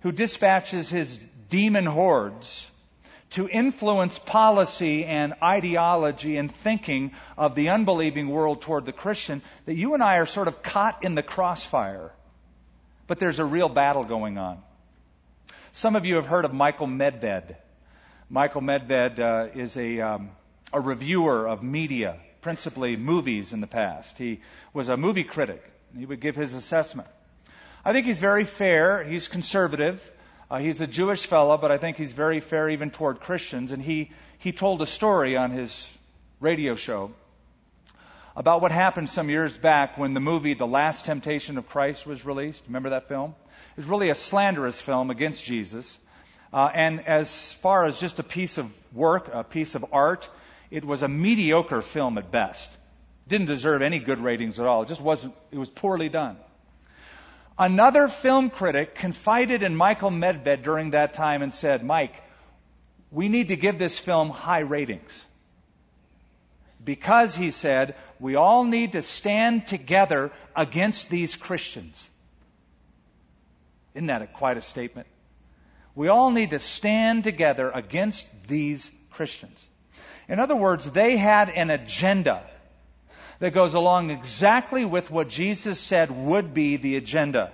who 0.00 0.10
dispatches 0.10 0.90
his 0.90 1.18
demon 1.48 1.86
hordes 1.86 2.68
to 3.30 3.48
influence 3.48 4.18
policy 4.18 5.04
and 5.04 5.34
ideology 5.42 6.36
and 6.36 6.52
thinking 6.52 7.12
of 7.38 7.54
the 7.54 7.68
unbelieving 7.68 8.28
world 8.28 8.60
toward 8.60 8.84
the 8.84 8.92
Christian, 8.92 9.40
that 9.66 9.76
you 9.76 9.94
and 9.94 10.02
I 10.02 10.16
are 10.16 10.26
sort 10.26 10.48
of 10.48 10.62
caught 10.62 11.04
in 11.04 11.14
the 11.14 11.22
crossfire. 11.22 12.12
But 13.06 13.18
there's 13.18 13.38
a 13.38 13.44
real 13.44 13.68
battle 13.68 14.04
going 14.04 14.36
on. 14.36 14.60
Some 15.72 15.94
of 15.94 16.04
you 16.04 16.16
have 16.16 16.26
heard 16.26 16.44
of 16.44 16.52
Michael 16.52 16.88
Medved. 16.88 17.54
Michael 18.28 18.62
Medved 18.62 19.18
uh, 19.20 19.48
is 19.54 19.76
a, 19.76 20.00
um, 20.00 20.30
a 20.72 20.80
reviewer 20.80 21.46
of 21.46 21.62
media, 21.62 22.16
principally 22.40 22.96
movies 22.96 23.52
in 23.52 23.60
the 23.60 23.66
past. 23.68 24.18
He 24.18 24.40
was 24.72 24.88
a 24.88 24.96
movie 24.96 25.24
critic. 25.24 25.62
He 25.96 26.06
would 26.06 26.20
give 26.20 26.34
his 26.34 26.54
assessment. 26.54 27.08
I 27.84 27.92
think 27.92 28.06
he's 28.06 28.18
very 28.18 28.44
fair. 28.44 29.04
He's 29.04 29.28
conservative. 29.28 30.12
Uh, 30.50 30.58
he's 30.58 30.80
a 30.80 30.86
Jewish 30.86 31.26
fellow, 31.26 31.56
but 31.58 31.70
I 31.70 31.78
think 31.78 31.96
he's 31.96 32.12
very 32.12 32.40
fair 32.40 32.68
even 32.68 32.90
toward 32.90 33.20
Christians. 33.20 33.70
And 33.70 33.80
he, 33.80 34.10
he 34.38 34.50
told 34.50 34.82
a 34.82 34.86
story 34.86 35.36
on 35.36 35.52
his 35.52 35.88
radio 36.40 36.74
show 36.74 37.12
about 38.34 38.60
what 38.60 38.72
happened 38.72 39.08
some 39.08 39.30
years 39.30 39.56
back 39.56 39.96
when 39.96 40.12
the 40.12 40.20
movie 40.20 40.54
The 40.54 40.66
Last 40.66 41.04
Temptation 41.04 41.56
of 41.56 41.68
Christ 41.68 42.04
was 42.04 42.24
released. 42.24 42.64
Remember 42.66 42.90
that 42.90 43.06
film? 43.06 43.34
It 43.70 43.76
was 43.76 43.86
really 43.86 44.10
a 44.10 44.14
slanderous 44.16 44.80
film 44.80 45.10
against 45.10 45.44
Jesus. 45.44 45.96
Uh, 46.52 46.68
and 46.74 47.06
as 47.06 47.52
far 47.52 47.84
as 47.84 48.00
just 48.00 48.18
a 48.18 48.24
piece 48.24 48.58
of 48.58 48.72
work, 48.92 49.30
a 49.32 49.44
piece 49.44 49.76
of 49.76 49.84
art, 49.92 50.28
it 50.72 50.84
was 50.84 51.04
a 51.04 51.08
mediocre 51.08 51.80
film 51.80 52.18
at 52.18 52.32
best. 52.32 52.68
Didn't 53.28 53.46
deserve 53.46 53.82
any 53.82 54.00
good 54.00 54.18
ratings 54.20 54.58
at 54.58 54.66
all. 54.66 54.82
It 54.82 54.88
just 54.88 55.00
wasn't, 55.00 55.34
it 55.52 55.58
was 55.58 55.70
poorly 55.70 56.08
done. 56.08 56.36
Another 57.60 58.08
film 58.08 58.48
critic 58.48 58.94
confided 58.94 59.62
in 59.62 59.76
Michael 59.76 60.10
Medved 60.10 60.62
during 60.62 60.92
that 60.92 61.12
time 61.12 61.42
and 61.42 61.52
said, 61.52 61.84
Mike, 61.84 62.14
we 63.10 63.28
need 63.28 63.48
to 63.48 63.56
give 63.56 63.78
this 63.78 63.98
film 63.98 64.30
high 64.30 64.60
ratings. 64.60 65.26
Because, 66.82 67.36
he 67.36 67.50
said, 67.50 67.96
we 68.18 68.34
all 68.34 68.64
need 68.64 68.92
to 68.92 69.02
stand 69.02 69.66
together 69.66 70.32
against 70.56 71.10
these 71.10 71.36
Christians. 71.36 72.08
Isn't 73.94 74.06
that 74.06 74.22
a, 74.22 74.26
quite 74.26 74.56
a 74.56 74.62
statement? 74.62 75.06
We 75.94 76.08
all 76.08 76.30
need 76.30 76.50
to 76.50 76.60
stand 76.60 77.24
together 77.24 77.70
against 77.70 78.26
these 78.48 78.90
Christians. 79.10 79.62
In 80.30 80.40
other 80.40 80.56
words, 80.56 80.90
they 80.90 81.18
had 81.18 81.50
an 81.50 81.68
agenda 81.68 82.42
that 83.40 83.54
goes 83.54 83.74
along 83.74 84.10
exactly 84.10 84.84
with 84.84 85.10
what 85.10 85.28
Jesus 85.28 85.80
said 85.80 86.10
would 86.10 86.54
be 86.54 86.76
the 86.76 86.96
agenda. 86.96 87.52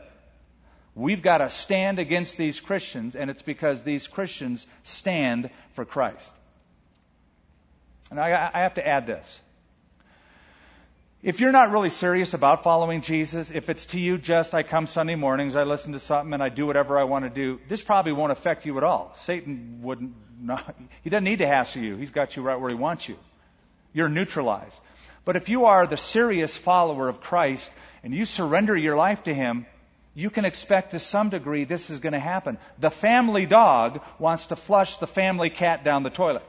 We've 0.95 1.23
got 1.23 1.39
to 1.39 1.49
stand 1.49 1.99
against 1.99 2.37
these 2.37 2.61
Christians, 2.61 3.17
and 3.17 3.31
it's 3.31 3.43
because 3.43 3.83
these 3.83 4.09
Christians 4.09 4.67
stand 4.83 5.51
for 5.73 5.85
Christ. 5.85 6.33
And 8.11 8.21
I, 8.21 8.51
I 8.53 8.61
have 8.61 8.75
to 8.75 8.87
add 8.87 9.07
this. 9.07 9.41
If 11.23 11.41
you're 11.41 11.53
not 11.53 11.73
really 11.73 11.91
serious 11.91 12.35
about 12.35 12.63
following 12.63 13.01
Jesus, 13.01 13.51
if 13.51 13.69
it's 13.69 13.87
to 13.87 14.01
you 14.01 14.17
just, 14.17 14.55
I 14.55 14.63
come 14.63 14.87
Sunday 14.87 15.17
mornings, 15.17 15.57
I 15.57 15.65
listen 15.65 15.93
to 15.93 15.99
something, 15.99 16.33
and 16.33 16.43
I 16.43 16.49
do 16.49 16.67
whatever 16.67 16.99
I 16.99 17.05
want 17.05 17.25
to 17.25 17.31
do, 17.31 17.61
this 17.69 17.83
probably 17.83 18.13
won't 18.13 18.33
affect 18.33 18.65
you 18.65 18.77
at 18.79 18.85
all. 18.85 19.13
Satan 19.17 19.81
wouldn't, 19.83 20.15
not, 20.41 20.77
he 21.03 21.11
doesn't 21.11 21.25
need 21.25 21.39
to 21.39 21.47
hassle 21.47 21.83
you. 21.83 21.97
He's 21.97 22.11
got 22.11 22.37
you 22.37 22.43
right 22.43 22.61
where 22.61 22.71
he 22.71 22.77
wants 22.77 23.09
you. 23.09 23.19
You're 23.93 24.09
neutralized. 24.09 24.79
But 25.27 25.35
if 25.35 25.49
you 25.49 25.65
are 25.65 25.87
the 25.89 25.97
serious 25.97 26.57
follower 26.57 27.09
of 27.09 27.21
Christ 27.21 27.71
and 28.05 28.15
you 28.15 28.25
surrender 28.25 28.77
your 28.77 28.97
life 28.97 29.25
to 29.25 29.35
him, 29.35 29.67
you 30.15 30.31
can 30.31 30.45
expect 30.45 30.93
to 30.93 31.01
some 31.01 31.31
degree 31.31 31.65
this 31.65 31.91
is 31.91 31.99
going 31.99 32.13
to 32.13 32.21
happen. 32.21 32.59
The 32.79 32.93
family 32.93 33.45
dog 33.45 34.03
wants 34.21 34.47
to 34.47 34.57
flush 34.57 34.99
the 34.99 35.09
family 35.09 35.51
cat 35.51 35.83
down 35.83 36.05
the 36.05 36.11
toilet. 36.11 36.47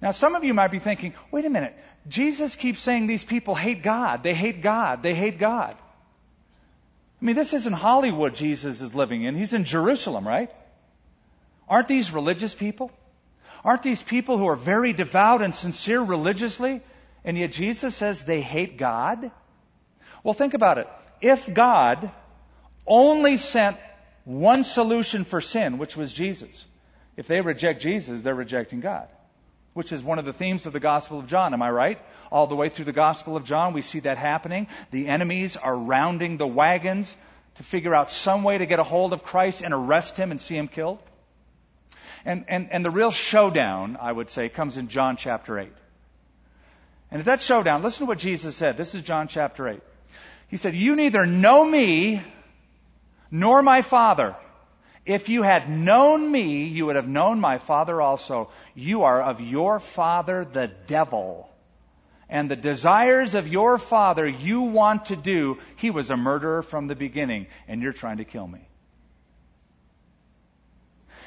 Now, 0.00 0.12
some 0.12 0.36
of 0.36 0.44
you 0.44 0.54
might 0.54 0.70
be 0.70 0.78
thinking, 0.78 1.14
wait 1.32 1.44
a 1.44 1.50
minute, 1.50 1.76
Jesus 2.08 2.54
keeps 2.54 2.78
saying 2.78 3.08
these 3.08 3.24
people 3.24 3.56
hate 3.56 3.82
God. 3.82 4.22
They 4.22 4.34
hate 4.34 4.62
God. 4.62 5.02
They 5.02 5.14
hate 5.14 5.40
God. 5.40 5.76
I 7.20 7.24
mean, 7.24 7.34
this 7.34 7.52
isn't 7.52 7.72
Hollywood 7.72 8.36
Jesus 8.36 8.80
is 8.80 8.94
living 8.94 9.24
in. 9.24 9.34
He's 9.34 9.54
in 9.54 9.64
Jerusalem, 9.64 10.26
right? 10.26 10.52
Aren't 11.68 11.88
these 11.88 12.12
religious 12.12 12.54
people? 12.54 12.92
Aren't 13.64 13.82
these 13.82 14.02
people 14.02 14.38
who 14.38 14.46
are 14.48 14.56
very 14.56 14.92
devout 14.92 15.42
and 15.42 15.54
sincere 15.54 16.00
religiously? 16.00 16.80
And 17.24 17.38
yet 17.38 17.52
Jesus 17.52 17.94
says 17.94 18.24
they 18.24 18.40
hate 18.40 18.76
God? 18.76 19.30
Well, 20.24 20.34
think 20.34 20.54
about 20.54 20.78
it. 20.78 20.88
If 21.20 21.52
God 21.52 22.10
only 22.86 23.36
sent 23.36 23.76
one 24.24 24.64
solution 24.64 25.24
for 25.24 25.40
sin, 25.40 25.78
which 25.78 25.96
was 25.96 26.12
Jesus, 26.12 26.64
if 27.16 27.26
they 27.26 27.40
reject 27.40 27.80
Jesus, 27.80 28.22
they're 28.22 28.34
rejecting 28.34 28.80
God 28.80 29.08
which 29.74 29.92
is 29.92 30.02
one 30.02 30.18
of 30.18 30.24
the 30.24 30.32
themes 30.32 30.66
of 30.66 30.72
the 30.72 30.80
Gospel 30.80 31.18
of 31.18 31.26
John. 31.26 31.54
Am 31.54 31.62
I 31.62 31.70
right? 31.70 31.98
All 32.30 32.46
the 32.46 32.54
way 32.54 32.68
through 32.68 32.84
the 32.84 32.92
Gospel 32.92 33.36
of 33.36 33.44
John, 33.44 33.72
we 33.72 33.82
see 33.82 34.00
that 34.00 34.18
happening. 34.18 34.68
The 34.90 35.08
enemies 35.08 35.56
are 35.56 35.76
rounding 35.76 36.36
the 36.36 36.46
wagons 36.46 37.14
to 37.56 37.62
figure 37.62 37.94
out 37.94 38.10
some 38.10 38.42
way 38.42 38.58
to 38.58 38.66
get 38.66 38.78
a 38.78 38.84
hold 38.84 39.12
of 39.12 39.22
Christ 39.22 39.62
and 39.62 39.72
arrest 39.72 40.16
him 40.16 40.30
and 40.30 40.40
see 40.40 40.56
him 40.56 40.68
killed. 40.68 40.98
And, 42.24 42.44
and, 42.48 42.70
and 42.70 42.84
the 42.84 42.90
real 42.90 43.10
showdown, 43.10 43.96
I 44.00 44.12
would 44.12 44.30
say, 44.30 44.48
comes 44.48 44.76
in 44.76 44.88
John 44.88 45.16
chapter 45.16 45.58
8. 45.58 45.72
And 47.10 47.20
at 47.20 47.26
that 47.26 47.42
showdown, 47.42 47.82
listen 47.82 48.06
to 48.06 48.08
what 48.08 48.18
Jesus 48.18 48.56
said. 48.56 48.76
This 48.76 48.94
is 48.94 49.02
John 49.02 49.28
chapter 49.28 49.68
8. 49.68 49.80
He 50.48 50.56
said, 50.56 50.74
You 50.74 50.96
neither 50.96 51.26
know 51.26 51.64
me 51.64 52.22
nor 53.30 53.62
my 53.62 53.82
Father. 53.82 54.36
If 55.04 55.28
you 55.28 55.42
had 55.42 55.68
known 55.68 56.30
me, 56.30 56.64
you 56.64 56.86
would 56.86 56.96
have 56.96 57.08
known 57.08 57.40
my 57.40 57.58
Father 57.58 58.00
also. 58.00 58.50
You 58.74 59.02
are 59.02 59.20
of 59.20 59.40
your 59.40 59.80
father, 59.80 60.44
the 60.44 60.70
devil. 60.86 61.50
And 62.28 62.50
the 62.50 62.56
desires 62.56 63.34
of 63.34 63.48
your 63.48 63.78
father 63.78 64.26
you 64.26 64.62
want 64.62 65.06
to 65.06 65.16
do. 65.16 65.58
He 65.76 65.90
was 65.90 66.10
a 66.10 66.16
murderer 66.16 66.62
from 66.62 66.86
the 66.86 66.94
beginning, 66.94 67.48
and 67.66 67.82
you're 67.82 67.92
trying 67.92 68.18
to 68.18 68.24
kill 68.24 68.46
me. 68.46 68.60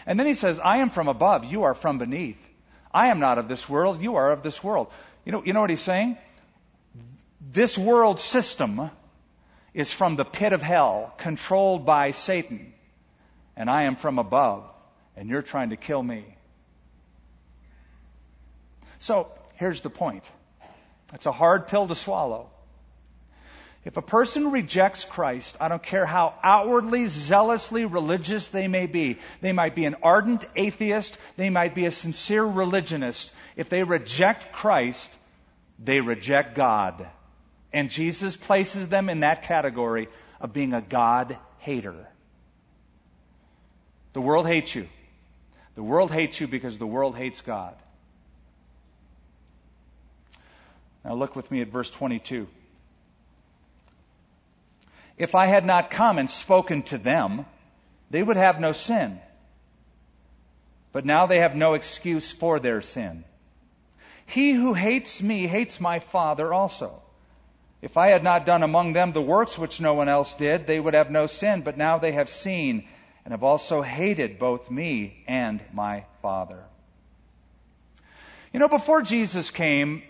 And 0.06 0.20
then 0.20 0.28
he 0.28 0.34
says, 0.34 0.60
I 0.60 0.78
am 0.78 0.90
from 0.90 1.08
above, 1.08 1.46
you 1.46 1.64
are 1.64 1.74
from 1.74 1.98
beneath. 1.98 2.38
I 2.94 3.08
am 3.08 3.20
not 3.20 3.38
of 3.38 3.48
this 3.48 3.68
world, 3.68 4.02
you 4.02 4.16
are 4.16 4.32
of 4.32 4.44
this 4.44 4.64
world. 4.64 4.88
You 5.26 5.32
know, 5.32 5.44
you 5.44 5.54
know 5.54 5.62
what 5.62 5.70
he's 5.70 5.82
saying? 5.82 6.18
This 7.52 7.78
world 7.78 8.20
system 8.20 8.90
is 9.74 9.92
from 9.92 10.16
the 10.16 10.26
pit 10.26 10.54
of 10.54 10.62
hell, 10.62 11.14
controlled 11.18 11.86
by 11.86 12.12
Satan 12.12 12.74
and 13.56 13.70
I 13.70 13.84
am 13.84 13.96
from 13.96 14.20
above, 14.20 14.64
and 15.16 15.30
you're 15.30 15.42
trying 15.42 15.70
to 15.70 15.78
kill 15.78 16.02
me. 16.02 16.26
So, 19.00 19.30
here's 19.56 19.82
the 19.82 19.90
point. 19.90 20.24
It's 21.14 21.26
a 21.26 21.32
hard 21.32 21.68
pill 21.68 21.88
to 21.88 21.96
swallow. 21.96 22.50
If 23.86 23.98
a 23.98 24.02
person 24.02 24.50
rejects 24.50 25.06
Christ, 25.06 25.58
I 25.62 25.68
don't 25.68 25.82
care 25.82 26.08
how 26.08 26.34
outwardly, 26.42 27.08
zealously 27.08 27.86
religious 27.86 28.48
they 28.48 28.68
may 28.68 28.88
be, 28.88 29.20
they 29.42 29.54
might 29.54 29.76
be 29.76 29.86
an 29.86 29.98
ardent 30.02 30.44
atheist, 30.56 31.16
they 31.38 31.52
might 31.52 31.76
be 31.76 31.86
a 31.86 31.92
sincere 31.92 32.44
religionist. 32.44 33.32
If 33.56 33.70
they 33.70 33.84
reject 33.84 34.52
Christ, 34.52 35.12
they 35.78 36.02
reject 36.02 36.56
God. 36.56 37.08
And 37.72 37.92
Jesus 37.92 38.36
places 38.36 38.88
them 38.88 39.08
in 39.08 39.20
that 39.20 39.44
category 39.44 40.10
of 40.42 40.52
being 40.52 40.74
a 40.74 40.82
God 40.82 41.38
hater. 41.60 42.08
The 44.14 44.22
world 44.22 44.48
hates 44.48 44.74
you. 44.74 44.88
The 45.76 45.84
world 45.84 46.10
hates 46.10 46.40
you 46.40 46.48
because 46.48 46.80
the 46.80 46.88
world 46.88 47.16
hates 47.16 47.42
God. 47.42 47.76
Now 51.04 51.14
look 51.14 51.36
with 51.36 51.52
me 51.52 51.62
at 51.62 51.68
verse 51.68 51.92
22. 51.92 52.48
If 55.18 55.36
I 55.36 55.46
had 55.46 55.66
not 55.66 55.90
come 55.90 56.20
and 56.20 56.30
spoken 56.30 56.84
to 56.84 56.98
them, 56.98 57.46
they 58.10 58.22
would 58.22 58.38
have 58.38 58.60
no 58.60 58.72
sin. 58.74 59.20
But 60.92 61.06
now 61.06 61.26
they 61.26 61.40
have 61.40 61.56
no 61.56 61.74
excuse 61.74 62.32
for 62.32 62.60
their 62.60 62.82
sin. 62.82 63.24
He 64.26 64.54
who 64.54 64.74
hates 64.74 65.22
me 65.22 65.48
hates 65.48 65.80
my 65.80 66.00
Father 66.00 66.54
also. 66.54 67.02
If 67.82 67.98
I 67.98 68.08
had 68.08 68.24
not 68.24 68.46
done 68.46 68.64
among 68.64 68.94
them 68.94 69.12
the 69.12 69.22
works 69.22 69.58
which 69.60 69.80
no 69.80 69.94
one 69.94 70.10
else 70.10 70.34
did, 70.34 70.66
they 70.66 70.80
would 70.80 70.94
have 70.94 71.12
no 71.12 71.28
sin, 71.28 71.62
but 71.62 71.78
now 71.78 71.98
they 72.00 72.14
have 72.14 72.30
seen 72.30 72.88
and 73.24 73.32
have 73.32 73.44
also 73.44 73.82
hated 73.82 74.40
both 74.40 74.72
me 74.72 75.24
and 75.28 75.62
my 75.74 76.06
Father. 76.22 76.64
You 78.52 78.60
know, 78.60 78.70
before 78.70 79.02
Jesus 79.02 79.52
came, 79.52 80.02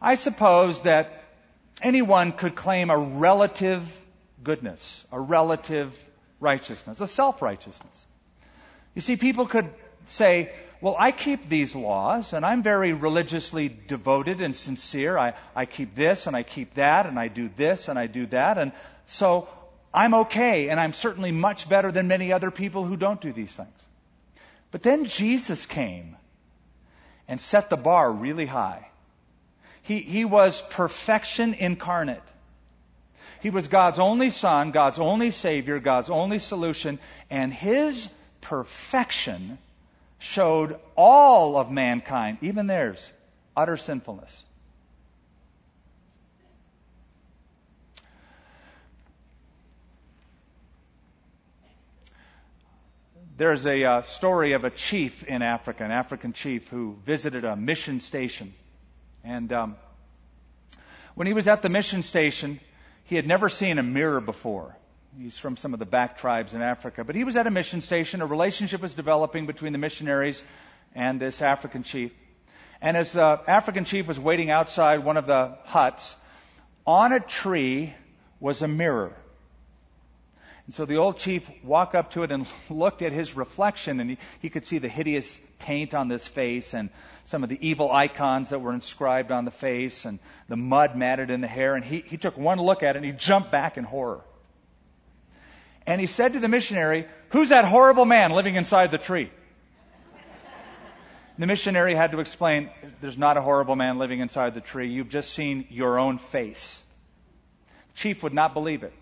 I 0.00 0.16
suppose 0.16 0.80
that 0.80 1.22
anyone 1.80 2.32
could 2.32 2.54
claim 2.54 2.90
a 2.90 2.98
relative 2.98 4.01
goodness, 4.42 5.04
a 5.12 5.20
relative 5.20 5.98
righteousness, 6.40 7.00
a 7.00 7.06
self 7.06 7.42
righteousness. 7.42 8.06
You 8.94 9.00
see, 9.00 9.16
people 9.16 9.46
could 9.46 9.70
say, 10.06 10.52
well, 10.80 10.96
I 10.98 11.12
keep 11.12 11.48
these 11.48 11.76
laws, 11.76 12.32
and 12.32 12.44
I'm 12.44 12.62
very 12.62 12.92
religiously 12.92 13.68
devoted 13.68 14.40
and 14.40 14.54
sincere. 14.54 15.16
I, 15.16 15.34
I 15.54 15.64
keep 15.64 15.94
this, 15.94 16.26
and 16.26 16.36
I 16.36 16.42
keep 16.42 16.74
that, 16.74 17.06
and 17.06 17.18
I 17.18 17.28
do 17.28 17.48
this, 17.48 17.88
and 17.88 17.98
I 17.98 18.08
do 18.08 18.26
that, 18.26 18.58
and 18.58 18.72
so 19.06 19.48
I'm 19.94 20.14
okay, 20.14 20.68
and 20.68 20.80
I'm 20.80 20.92
certainly 20.92 21.32
much 21.32 21.68
better 21.68 21.92
than 21.92 22.08
many 22.08 22.32
other 22.32 22.50
people 22.50 22.84
who 22.84 22.96
don't 22.96 23.20
do 23.20 23.32
these 23.32 23.52
things. 23.52 23.68
But 24.70 24.82
then 24.82 25.04
Jesus 25.04 25.66
came 25.66 26.16
and 27.28 27.40
set 27.40 27.70
the 27.70 27.76
bar 27.76 28.10
really 28.10 28.46
high. 28.46 28.88
He, 29.82 30.00
he 30.00 30.24
was 30.24 30.62
perfection 30.62 31.54
incarnate. 31.54 32.22
He 33.42 33.50
was 33.50 33.66
God's 33.66 33.98
only 33.98 34.30
Son, 34.30 34.70
God's 34.70 35.00
only 35.00 35.32
Savior, 35.32 35.80
God's 35.80 36.10
only 36.10 36.38
solution, 36.38 37.00
and 37.28 37.52
His 37.52 38.08
perfection 38.40 39.58
showed 40.20 40.78
all 40.94 41.56
of 41.56 41.68
mankind, 41.68 42.38
even 42.40 42.68
theirs, 42.68 43.10
utter 43.56 43.76
sinfulness. 43.76 44.44
There's 53.36 53.66
a 53.66 53.82
uh, 53.82 54.02
story 54.02 54.52
of 54.52 54.64
a 54.64 54.70
chief 54.70 55.24
in 55.24 55.42
Africa, 55.42 55.82
an 55.82 55.90
African 55.90 56.32
chief 56.32 56.68
who 56.68 56.96
visited 57.04 57.44
a 57.44 57.56
mission 57.56 57.98
station. 57.98 58.54
And 59.24 59.52
um, 59.52 59.76
when 61.16 61.26
he 61.26 61.32
was 61.32 61.48
at 61.48 61.62
the 61.62 61.68
mission 61.68 62.04
station, 62.04 62.60
he 63.12 63.16
had 63.16 63.26
never 63.26 63.50
seen 63.50 63.78
a 63.78 63.82
mirror 63.82 64.22
before. 64.22 64.74
He's 65.18 65.36
from 65.36 65.58
some 65.58 65.74
of 65.74 65.78
the 65.78 65.84
back 65.84 66.16
tribes 66.16 66.54
in 66.54 66.62
Africa. 66.62 67.04
But 67.04 67.14
he 67.14 67.24
was 67.24 67.36
at 67.36 67.46
a 67.46 67.50
mission 67.50 67.82
station. 67.82 68.22
A 68.22 68.26
relationship 68.26 68.80
was 68.80 68.94
developing 68.94 69.44
between 69.44 69.72
the 69.72 69.78
missionaries 69.78 70.42
and 70.94 71.20
this 71.20 71.42
African 71.42 71.82
chief. 71.82 72.10
And 72.80 72.96
as 72.96 73.12
the 73.12 73.38
African 73.46 73.84
chief 73.84 74.08
was 74.08 74.18
waiting 74.18 74.50
outside 74.50 75.04
one 75.04 75.18
of 75.18 75.26
the 75.26 75.58
huts, 75.64 76.16
on 76.86 77.12
a 77.12 77.20
tree 77.20 77.92
was 78.40 78.62
a 78.62 78.68
mirror. 78.68 79.12
And 80.66 80.74
so 80.74 80.84
the 80.84 80.96
old 80.96 81.18
chief 81.18 81.50
walked 81.64 81.94
up 81.94 82.12
to 82.12 82.22
it 82.22 82.30
and 82.30 82.46
looked 82.70 83.02
at 83.02 83.12
his 83.12 83.36
reflection, 83.36 84.00
and 84.00 84.10
he, 84.10 84.18
he 84.40 84.50
could 84.50 84.66
see 84.66 84.78
the 84.78 84.88
hideous 84.88 85.40
paint 85.58 85.94
on 85.94 86.08
this 86.08 86.26
face 86.28 86.74
and 86.74 86.90
some 87.24 87.42
of 87.42 87.48
the 87.48 87.68
evil 87.68 87.90
icons 87.90 88.50
that 88.50 88.60
were 88.60 88.72
inscribed 88.72 89.30
on 89.30 89.44
the 89.44 89.50
face 89.50 90.04
and 90.04 90.18
the 90.48 90.56
mud 90.56 90.96
matted 90.96 91.30
in 91.30 91.40
the 91.40 91.48
hair. 91.48 91.74
And 91.74 91.84
he, 91.84 92.00
he 92.00 92.16
took 92.16 92.36
one 92.36 92.58
look 92.58 92.82
at 92.82 92.96
it 92.96 92.98
and 92.98 93.06
he 93.06 93.12
jumped 93.12 93.50
back 93.50 93.76
in 93.76 93.84
horror. 93.84 94.22
And 95.86 96.00
he 96.00 96.06
said 96.06 96.34
to 96.34 96.40
the 96.40 96.48
missionary, 96.48 97.06
Who's 97.30 97.48
that 97.48 97.64
horrible 97.64 98.04
man 98.04 98.32
living 98.32 98.56
inside 98.56 98.90
the 98.90 98.98
tree? 98.98 99.30
The 101.38 101.46
missionary 101.46 101.94
had 101.94 102.12
to 102.12 102.20
explain, 102.20 102.70
There's 103.00 103.18
not 103.18 103.36
a 103.36 103.40
horrible 103.40 103.74
man 103.74 103.98
living 103.98 104.20
inside 104.20 104.54
the 104.54 104.60
tree. 104.60 104.90
You've 104.90 105.08
just 105.08 105.32
seen 105.32 105.66
your 105.70 105.98
own 105.98 106.18
face. 106.18 106.80
The 107.94 107.98
chief 107.98 108.22
would 108.22 108.34
not 108.34 108.54
believe 108.54 108.82
it. 108.82 108.92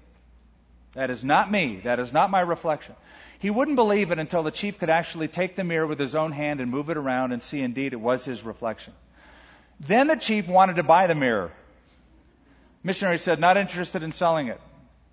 That 0.92 1.10
is 1.10 1.22
not 1.22 1.50
me. 1.50 1.80
That 1.84 1.98
is 1.98 2.12
not 2.12 2.30
my 2.30 2.40
reflection. 2.40 2.94
He 3.38 3.50
wouldn't 3.50 3.76
believe 3.76 4.10
it 4.10 4.18
until 4.18 4.42
the 4.42 4.50
chief 4.50 4.78
could 4.78 4.90
actually 4.90 5.28
take 5.28 5.56
the 5.56 5.64
mirror 5.64 5.86
with 5.86 5.98
his 5.98 6.14
own 6.14 6.32
hand 6.32 6.60
and 6.60 6.70
move 6.70 6.90
it 6.90 6.96
around 6.96 7.32
and 7.32 7.42
see 7.42 7.60
indeed 7.60 7.92
it 7.92 8.00
was 8.00 8.24
his 8.24 8.44
reflection. 8.44 8.92
Then 9.78 10.08
the 10.08 10.16
chief 10.16 10.48
wanted 10.48 10.76
to 10.76 10.82
buy 10.82 11.06
the 11.06 11.14
mirror. 11.14 11.52
Missionary 12.82 13.18
said, 13.18 13.40
not 13.40 13.56
interested 13.56 14.02
in 14.02 14.12
selling 14.12 14.48
it. 14.48 14.60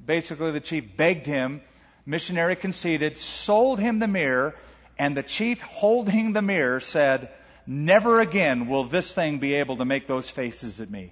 Basically, 0.04 0.52
the 0.52 0.60
chief 0.60 0.98
begged 0.98 1.26
him. 1.26 1.62
Missionary 2.06 2.56
conceded, 2.56 3.18
sold 3.18 3.80
him 3.80 4.00
the 4.00 4.08
mirror, 4.08 4.56
and 4.98 5.16
the 5.16 5.24
chief 5.24 5.62
holding 5.62 6.34
the 6.34 6.42
mirror 6.42 6.80
said, 6.80 7.30
Never 7.66 8.20
again 8.22 8.68
will 8.68 8.86
this 8.86 9.14
thing 9.14 9.40
be 9.40 9.56
able 9.56 9.78
to 9.78 9.86
make 9.86 10.08
those 10.08 10.30
faces 10.30 10.80
at 10.80 10.90
me. 10.90 11.12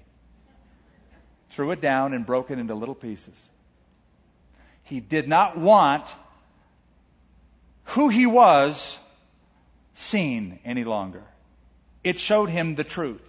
Threw 1.49 1.71
it 1.71 1.81
down 1.81 2.13
and 2.13 2.25
broke 2.25 2.49
it 2.49 2.59
into 2.59 2.75
little 2.75 2.95
pieces. 2.95 3.49
He 4.85 4.99
did 4.99 5.27
not 5.27 5.57
want 5.57 6.11
who 7.85 8.09
he 8.09 8.25
was 8.25 8.97
seen 9.95 10.59
any 10.65 10.83
longer. 10.83 11.23
It 12.03 12.19
showed 12.19 12.49
him 12.49 12.75
the 12.75 12.83
truth. 12.83 13.21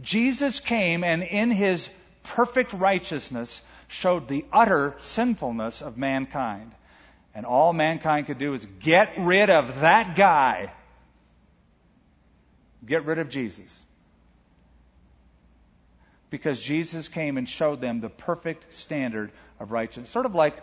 Jesus 0.00 0.60
came 0.60 1.04
and 1.04 1.22
in 1.22 1.50
his 1.50 1.88
perfect 2.24 2.72
righteousness 2.72 3.60
showed 3.88 4.28
the 4.28 4.44
utter 4.52 4.94
sinfulness 4.98 5.82
of 5.82 5.96
mankind. 5.96 6.72
And 7.34 7.46
all 7.46 7.72
mankind 7.72 8.26
could 8.26 8.38
do 8.38 8.54
is 8.54 8.66
get 8.80 9.14
rid 9.18 9.50
of 9.50 9.80
that 9.80 10.16
guy. 10.16 10.72
Get 12.86 13.04
rid 13.04 13.18
of 13.18 13.28
Jesus. 13.28 13.82
Because 16.30 16.60
Jesus 16.60 17.08
came 17.08 17.38
and 17.38 17.48
showed 17.48 17.80
them 17.80 18.00
the 18.00 18.08
perfect 18.08 18.74
standard 18.74 19.30
of 19.60 19.70
righteousness. 19.70 20.10
Sort 20.10 20.26
of 20.26 20.34
like, 20.34 20.56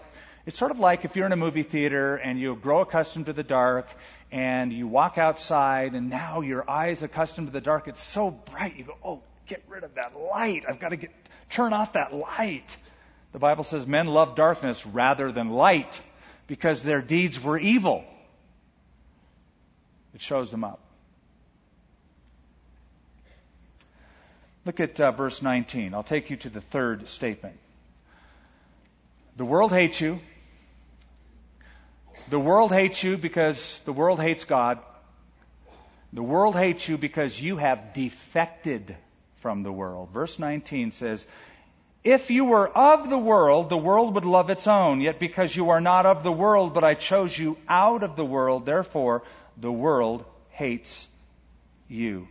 it's 0.45 0.57
sort 0.57 0.71
of 0.71 0.79
like 0.79 1.05
if 1.05 1.15
you're 1.15 1.25
in 1.25 1.31
a 1.31 1.37
movie 1.37 1.63
theater 1.63 2.15
and 2.15 2.39
you 2.39 2.55
grow 2.55 2.81
accustomed 2.81 3.27
to 3.27 3.33
the 3.33 3.43
dark 3.43 3.87
and 4.31 4.73
you 4.73 4.87
walk 4.87 5.17
outside 5.17 5.93
and 5.93 6.09
now 6.09 6.41
your 6.41 6.67
eyes 6.69 7.03
accustomed 7.03 7.47
to 7.47 7.53
the 7.53 7.61
dark. 7.61 7.87
It's 7.87 8.01
so 8.01 8.31
bright. 8.31 8.75
You 8.75 8.85
go, 8.85 8.97
oh, 9.03 9.21
get 9.45 9.63
rid 9.67 9.83
of 9.83 9.95
that 9.95 10.17
light. 10.17 10.63
I've 10.67 10.79
got 10.79 10.89
to 10.89 10.95
get, 10.95 11.11
turn 11.49 11.73
off 11.73 11.93
that 11.93 12.13
light. 12.13 12.75
The 13.33 13.39
Bible 13.39 13.63
says 13.63 13.85
men 13.85 14.07
love 14.07 14.35
darkness 14.35 14.85
rather 14.85 15.31
than 15.31 15.49
light 15.49 16.01
because 16.47 16.81
their 16.81 17.01
deeds 17.01 17.41
were 17.41 17.57
evil. 17.57 18.03
It 20.13 20.21
shows 20.21 20.49
them 20.51 20.63
up. 20.63 20.79
Look 24.65 24.79
at 24.79 24.99
uh, 24.99 25.11
verse 25.11 25.41
19. 25.41 25.93
I'll 25.93 26.03
take 26.03 26.29
you 26.29 26.35
to 26.37 26.49
the 26.49 26.61
third 26.61 27.07
statement. 27.07 27.57
The 29.37 29.45
world 29.45 29.71
hates 29.71 29.99
you. 29.99 30.19
The 32.29 32.39
world 32.39 32.71
hates 32.71 33.03
you 33.03 33.17
because 33.17 33.81
the 33.85 33.93
world 33.93 34.19
hates 34.19 34.43
God. 34.43 34.79
The 36.13 36.23
world 36.23 36.55
hates 36.55 36.87
you 36.87 36.97
because 36.97 37.41
you 37.41 37.57
have 37.57 37.93
defected 37.93 38.95
from 39.35 39.63
the 39.63 39.71
world. 39.71 40.09
Verse 40.11 40.37
19 40.39 40.91
says, 40.91 41.25
If 42.03 42.29
you 42.29 42.45
were 42.45 42.67
of 42.67 43.09
the 43.09 43.17
world, 43.17 43.69
the 43.69 43.77
world 43.77 44.15
would 44.15 44.25
love 44.25 44.49
its 44.49 44.67
own. 44.67 45.01
Yet 45.01 45.19
because 45.19 45.55
you 45.55 45.69
are 45.69 45.81
not 45.81 46.05
of 46.05 46.23
the 46.23 46.31
world, 46.31 46.73
but 46.73 46.83
I 46.83 46.95
chose 46.95 47.37
you 47.37 47.57
out 47.67 48.03
of 48.03 48.15
the 48.15 48.25
world, 48.25 48.65
therefore 48.65 49.23
the 49.57 49.71
world 49.71 50.25
hates 50.49 51.07
you. 51.87 52.27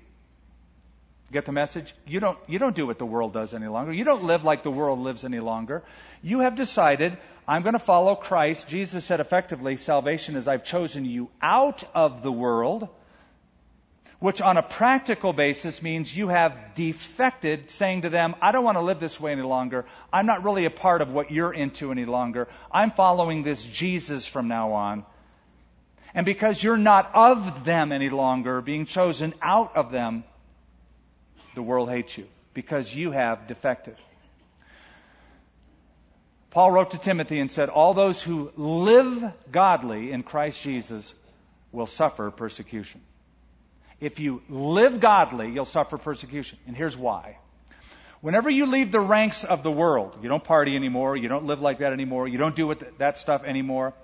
Get 1.33 1.45
the 1.47 1.53
message? 1.53 1.95
You 2.07 2.19
don't, 2.19 2.39
you 2.49 2.59
don't 2.59 2.75
do 2.75 2.87
what 2.87 2.99
the 2.99 3.07
world 3.07 3.33
does 3.33 3.55
any 3.55 3.69
longer. 3.69 3.93
You 3.93 4.03
don't 4.03 4.25
live 4.25 4.43
like 4.43 4.65
the 4.65 4.71
world 4.71 4.99
lives 4.99 5.25
any 5.25 5.39
longer. 5.39 5.85
You 6.23 6.41
have 6.41 6.57
decided, 6.57 7.17
I'm 7.51 7.63
going 7.63 7.73
to 7.73 7.81
follow 7.81 8.15
Christ. 8.15 8.69
Jesus 8.69 9.05
said 9.05 9.19
effectively, 9.19 9.77
salvation 9.77 10.37
is 10.37 10.47
I've 10.47 10.63
chosen 10.63 11.05
you 11.05 11.31
out 11.43 11.83
of 11.97 12.23
the 12.23 12.31
world, 12.31 12.87
which 14.21 14.41
on 14.41 14.57
a 14.57 14.63
practical 14.63 15.33
basis 15.33 15.83
means 15.83 16.17
you 16.17 16.29
have 16.29 16.77
defected, 16.77 17.69
saying 17.69 18.03
to 18.03 18.09
them, 18.09 18.37
I 18.41 18.53
don't 18.53 18.63
want 18.63 18.77
to 18.77 18.83
live 18.83 19.01
this 19.01 19.19
way 19.19 19.33
any 19.33 19.43
longer. 19.43 19.85
I'm 20.13 20.27
not 20.27 20.45
really 20.45 20.65
a 20.65 20.71
part 20.71 21.03
of 21.03 21.11
what 21.11 21.33
you're 21.33 21.53
into 21.53 21.91
any 21.91 22.05
longer. 22.05 22.47
I'm 22.71 22.93
following 22.93 23.43
this 23.43 23.65
Jesus 23.65 24.29
from 24.29 24.47
now 24.47 24.75
on. 24.75 25.05
And 26.15 26.25
because 26.25 26.63
you're 26.63 26.77
not 26.77 27.11
of 27.15 27.65
them 27.65 27.91
any 27.91 28.11
longer, 28.11 28.61
being 28.61 28.87
chosen 28.87 29.35
out 29.43 29.75
of 29.75 29.91
them, 29.91 30.23
the 31.57 31.65
world 31.65 31.91
hates 31.91 32.17
you 32.17 32.29
because 32.55 32.95
you 32.95 33.11
have 33.11 33.49
defected. 33.49 33.97
Paul 36.51 36.73
wrote 36.73 36.91
to 36.93 36.99
Timothy 36.99 37.39
and 37.39 37.51
said, 37.51 37.69
All 37.69 37.95
those 37.95 38.23
who 38.23 38.53
live 38.57 39.33
godly 39.53 40.11
in 40.11 40.23
Christ 40.23 40.63
Jesus 40.63 41.15
will 41.73 41.87
suffer 41.87 42.31
persecution. 42.31 43.01
If 44.01 44.19
you 44.19 44.43
live 44.49 44.99
godly, 44.99 45.51
you'll 45.51 45.65
suffer 45.65 45.99
persecution. 45.99 46.59
And 46.67 46.77
here's 46.77 46.97
why. 46.97 47.39
Whenever 48.21 48.51
you 48.51 48.67
leave 48.67 48.93
the 48.93 49.01
ranks 49.01 49.45
of 49.45 49.63
the 49.63 49.71
world, 49.71 50.19
you 50.23 50.29
don't 50.29 50.45
party 50.45 50.75
anymore, 50.75 51.17
you 51.17 51.29
don't 51.29 51.47
live 51.47 51.61
like 51.61 51.79
that 51.79 51.93
anymore, 51.93 52.29
you 52.29 52.37
don't 52.37 52.57
do 52.57 52.75
that 52.99 53.19
stuff 53.19 53.45
anymore, 53.45 53.95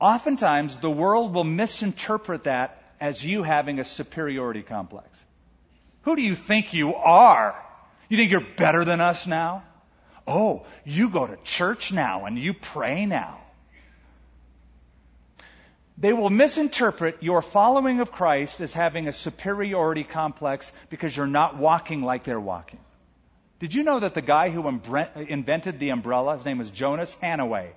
oftentimes 0.00 0.76
the 0.76 0.90
world 0.90 1.34
will 1.34 1.44
misinterpret 1.44 2.44
that 2.44 2.82
as 3.00 3.24
you 3.24 3.42
having 3.42 3.78
a 3.78 3.84
superiority 3.84 4.62
complex. 4.62 5.06
Who 6.02 6.16
do 6.16 6.22
you 6.22 6.34
think 6.34 6.72
you 6.74 6.94
are? 6.94 7.54
You 8.08 8.16
think 8.16 8.30
you're 8.30 8.46
better 8.56 8.84
than 8.84 9.00
us 9.00 9.26
now? 9.26 9.62
Oh, 10.26 10.64
you 10.84 11.10
go 11.10 11.26
to 11.26 11.36
church 11.44 11.92
now 11.92 12.24
and 12.24 12.38
you 12.38 12.52
pray 12.52 13.06
now. 13.06 13.38
They 15.98 16.12
will 16.12 16.28
misinterpret 16.28 17.22
your 17.22 17.40
following 17.40 18.00
of 18.00 18.12
Christ 18.12 18.60
as 18.60 18.74
having 18.74 19.08
a 19.08 19.12
superiority 19.12 20.04
complex 20.04 20.70
because 20.90 21.16
you're 21.16 21.26
not 21.26 21.56
walking 21.56 22.02
like 22.02 22.24
they're 22.24 22.40
walking. 22.40 22.80
Did 23.60 23.72
you 23.72 23.82
know 23.82 24.00
that 24.00 24.12
the 24.12 24.20
guy 24.20 24.50
who 24.50 24.68
invented 24.68 25.78
the 25.78 25.90
umbrella, 25.90 26.34
his 26.34 26.44
name 26.44 26.58
was 26.58 26.68
Jonas 26.68 27.16
Hannaway, 27.22 27.70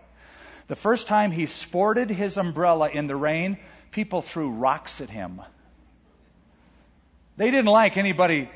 the 0.67 0.75
first 0.75 1.07
time 1.07 1.31
he 1.31 1.45
sported 1.45 2.09
his 2.09 2.37
umbrella 2.37 2.89
in 2.89 3.07
the 3.07 3.15
rain, 3.15 3.57
people 3.91 4.21
threw 4.21 4.49
rocks 4.51 4.99
at 4.99 5.09
him. 5.09 5.41
They 7.37 7.49
didn't 7.51 7.71
like 7.71 7.95
anybody 7.95 8.49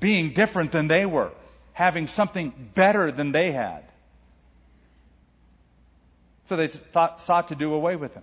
being 0.00 0.32
different 0.32 0.72
than 0.72 0.88
they 0.88 1.06
were, 1.06 1.30
having 1.72 2.06
something 2.06 2.52
better 2.74 3.10
than 3.10 3.32
they 3.32 3.52
had. 3.52 3.82
So 6.46 6.56
they 6.56 6.68
thought, 6.68 7.20
sought 7.20 7.48
to 7.48 7.54
do 7.54 7.72
away 7.74 7.96
with 7.96 8.14
him. 8.14 8.22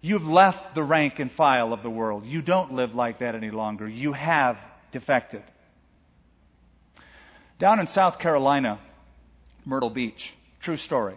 You've 0.00 0.28
left 0.28 0.74
the 0.74 0.82
rank 0.82 1.18
and 1.18 1.32
file 1.32 1.72
of 1.72 1.82
the 1.82 1.90
world. 1.90 2.26
You 2.26 2.42
don't 2.42 2.74
live 2.74 2.94
like 2.94 3.18
that 3.18 3.34
any 3.34 3.50
longer. 3.50 3.88
You 3.88 4.12
have 4.12 4.60
defected. 4.92 5.42
Down 7.58 7.80
in 7.80 7.86
South 7.86 8.18
Carolina, 8.18 8.78
Myrtle 9.64 9.90
Beach, 9.90 10.34
true 10.60 10.76
story. 10.76 11.14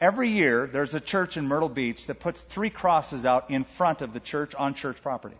Every 0.00 0.30
year, 0.30 0.66
there's 0.66 0.94
a 0.94 1.00
church 1.00 1.36
in 1.36 1.46
Myrtle 1.46 1.68
Beach 1.68 2.06
that 2.06 2.20
puts 2.20 2.40
three 2.40 2.70
crosses 2.70 3.26
out 3.26 3.50
in 3.50 3.64
front 3.64 4.02
of 4.02 4.12
the 4.12 4.20
church 4.20 4.54
on 4.54 4.74
church 4.74 5.02
property. 5.02 5.36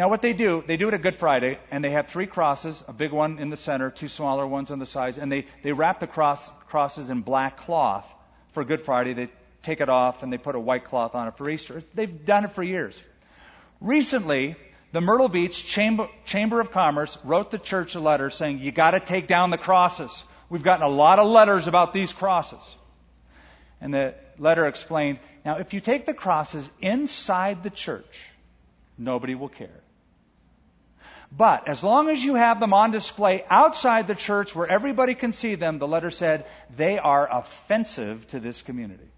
Now, 0.00 0.08
what 0.08 0.22
they 0.22 0.32
do, 0.32 0.64
they 0.66 0.78
do 0.78 0.88
it 0.88 0.94
at 0.94 1.02
Good 1.02 1.18
Friday, 1.18 1.58
and 1.70 1.84
they 1.84 1.90
have 1.90 2.08
three 2.08 2.26
crosses, 2.26 2.82
a 2.88 2.92
big 2.94 3.12
one 3.12 3.38
in 3.38 3.50
the 3.50 3.56
center, 3.58 3.90
two 3.90 4.08
smaller 4.08 4.46
ones 4.46 4.70
on 4.70 4.78
the 4.78 4.86
sides, 4.86 5.18
and 5.18 5.30
they, 5.30 5.44
they 5.62 5.74
wrap 5.74 6.00
the 6.00 6.06
cross, 6.06 6.50
crosses 6.68 7.10
in 7.10 7.20
black 7.20 7.58
cloth 7.58 8.10
for 8.52 8.64
Good 8.64 8.80
Friday. 8.80 9.12
They 9.12 9.28
take 9.62 9.82
it 9.82 9.90
off 9.90 10.22
and 10.22 10.32
they 10.32 10.38
put 10.38 10.54
a 10.54 10.58
white 10.58 10.84
cloth 10.84 11.14
on 11.14 11.28
it 11.28 11.36
for 11.36 11.50
Easter. 11.50 11.82
They've 11.92 12.24
done 12.24 12.46
it 12.46 12.52
for 12.52 12.62
years. 12.62 13.02
Recently, 13.82 14.56
the 14.92 15.02
Myrtle 15.02 15.28
Beach 15.28 15.66
Chamber, 15.66 16.08
Chamber 16.24 16.62
of 16.62 16.72
Commerce 16.72 17.18
wrote 17.22 17.50
the 17.50 17.58
church 17.58 17.94
a 17.94 18.00
letter 18.00 18.30
saying, 18.30 18.60
you 18.60 18.72
gotta 18.72 19.00
take 19.00 19.26
down 19.26 19.50
the 19.50 19.58
crosses. 19.58 20.24
We've 20.48 20.62
gotten 20.62 20.86
a 20.86 20.88
lot 20.88 21.18
of 21.18 21.28
letters 21.28 21.66
about 21.66 21.92
these 21.92 22.10
crosses. 22.10 22.74
And 23.82 23.92
the 23.92 24.14
letter 24.38 24.64
explained, 24.64 25.18
now 25.44 25.58
if 25.58 25.74
you 25.74 25.80
take 25.80 26.06
the 26.06 26.14
crosses 26.14 26.66
inside 26.80 27.62
the 27.62 27.68
church, 27.68 28.24
nobody 28.96 29.34
will 29.34 29.50
care. 29.50 29.82
But 31.36 31.68
as 31.68 31.84
long 31.84 32.08
as 32.08 32.22
you 32.22 32.34
have 32.34 32.58
them 32.58 32.74
on 32.74 32.90
display 32.90 33.44
outside 33.48 34.06
the 34.06 34.14
church 34.14 34.54
where 34.54 34.66
everybody 34.66 35.14
can 35.14 35.32
see 35.32 35.54
them, 35.54 35.78
the 35.78 35.86
letter 35.86 36.10
said, 36.10 36.46
they 36.76 36.98
are 36.98 37.28
offensive 37.30 38.26
to 38.28 38.40
this 38.40 38.62
community. 38.62 39.08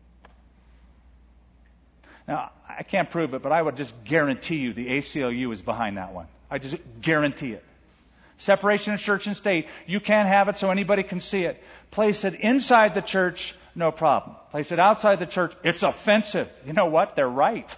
Now, 2.29 2.51
I 2.69 2.83
can't 2.83 3.11
prove 3.11 3.35
it, 3.35 3.43
but 3.43 3.51
I 3.51 3.61
would 3.61 3.77
just 3.77 3.93
guarantee 4.05 4.57
you 4.57 4.73
the 4.73 4.89
ACLU 4.89 5.53
is 5.53 5.63
behind 5.63 5.97
that 5.97 6.13
one. 6.13 6.27
I 6.51 6.59
just 6.59 6.77
guarantee 7.01 7.53
it. 7.53 7.65
Separation 8.37 8.95
of 8.95 9.01
church 9.01 9.27
and 9.27 9.37
state, 9.37 9.69
you 9.87 10.01
can't 10.01 10.29
have 10.29 10.49
it 10.49 10.57
so 10.57 10.71
anybody 10.71 11.03
can 11.03 11.21
see 11.21 11.45
it. 11.45 11.63
Place 11.91 12.25
it 12.25 12.35
inside 12.35 12.95
the 12.95 13.01
church, 13.01 13.55
no 13.75 13.91
problem. 13.91 14.37
Place 14.51 14.73
it 14.73 14.79
outside 14.79 15.19
the 15.19 15.27
church, 15.27 15.55
it's 15.65 15.83
offensive. 15.83 16.51
You 16.67 16.73
know 16.73 16.87
what? 16.87 17.17
They're 17.17 17.29
right. 17.29 17.75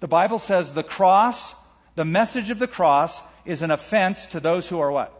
The 0.00 0.08
Bible 0.08 0.38
says 0.38 0.72
the 0.72 0.82
cross, 0.82 1.54
the 1.94 2.04
message 2.04 2.50
of 2.50 2.58
the 2.58 2.66
cross, 2.66 3.20
is 3.44 3.62
an 3.62 3.70
offense 3.70 4.26
to 4.26 4.40
those 4.40 4.68
who 4.68 4.80
are 4.80 4.90
what? 4.90 5.12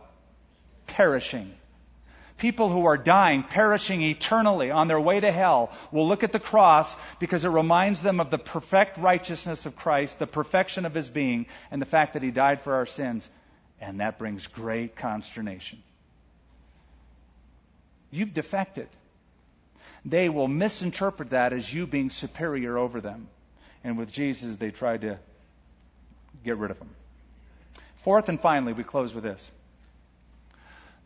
Perishing. 0.86 1.52
People 2.38 2.70
who 2.70 2.86
are 2.86 2.96
dying, 2.96 3.44
perishing 3.44 4.02
eternally 4.02 4.70
on 4.70 4.88
their 4.88 5.00
way 5.00 5.20
to 5.20 5.30
hell 5.30 5.70
will 5.92 6.08
look 6.08 6.24
at 6.24 6.32
the 6.32 6.40
cross 6.40 6.96
because 7.20 7.44
it 7.44 7.50
reminds 7.50 8.00
them 8.00 8.20
of 8.20 8.30
the 8.30 8.38
perfect 8.38 8.98
righteousness 8.98 9.66
of 9.66 9.76
Christ, 9.76 10.18
the 10.18 10.26
perfection 10.26 10.84
of 10.84 10.94
his 10.94 11.08
being, 11.08 11.46
and 11.70 11.80
the 11.80 11.86
fact 11.86 12.14
that 12.14 12.22
he 12.22 12.30
died 12.30 12.60
for 12.60 12.74
our 12.74 12.86
sins. 12.86 13.28
And 13.80 14.00
that 14.00 14.18
brings 14.18 14.46
great 14.46 14.96
consternation. 14.96 15.82
You've 18.10 18.34
defected. 18.34 18.88
They 20.04 20.28
will 20.28 20.48
misinterpret 20.48 21.30
that 21.30 21.52
as 21.52 21.72
you 21.72 21.86
being 21.86 22.10
superior 22.10 22.76
over 22.76 23.00
them. 23.00 23.28
And 23.84 23.98
with 23.98 24.10
Jesus, 24.10 24.56
they 24.56 24.70
tried 24.70 25.02
to 25.02 25.18
get 26.44 26.56
rid 26.56 26.70
of 26.70 26.78
him. 26.78 26.90
Fourth 28.02 28.28
and 28.28 28.40
finally, 28.40 28.72
we 28.72 28.84
close 28.84 29.14
with 29.14 29.24
this. 29.24 29.50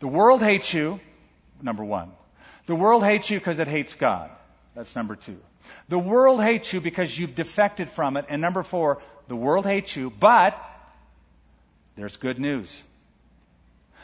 The 0.01 0.09
world 0.09 0.40
hates 0.40 0.72
you, 0.72 1.01
number 1.62 1.84
one. 1.84 2.11
The 2.66 2.74
world 2.74 3.05
hates 3.05 3.30
you 3.30 3.38
because 3.38 3.59
it 3.59 3.68
hates 3.68 3.94
God. 3.94 4.30
That's 4.74 4.97
number 4.97 5.14
two. 5.14 5.38
The 5.88 5.99
world 5.99 6.40
hates 6.40 6.72
you 6.72 6.80
because 6.80 7.16
you've 7.16 7.34
defected 7.34 7.90
from 7.90 8.16
it. 8.16 8.26
And 8.28 8.40
number 8.40 8.62
four, 8.62 9.03
the 9.28 9.36
world 9.36 9.66
hates 9.66 9.94
you, 9.94 10.11
but 10.11 10.59
there's 11.97 12.16
good 12.16 12.38
news. 12.38 12.82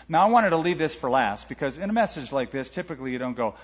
Now, 0.08 0.26
I 0.26 0.30
wanted 0.30 0.50
to 0.50 0.58
leave 0.58 0.78
this 0.78 0.94
for 0.94 1.08
last 1.10 1.48
because 1.48 1.78
in 1.78 1.88
a 1.88 1.92
message 1.92 2.32
like 2.32 2.50
this, 2.50 2.68
typically 2.68 3.12
you 3.12 3.18
don't 3.18 3.36
go, 3.36 3.54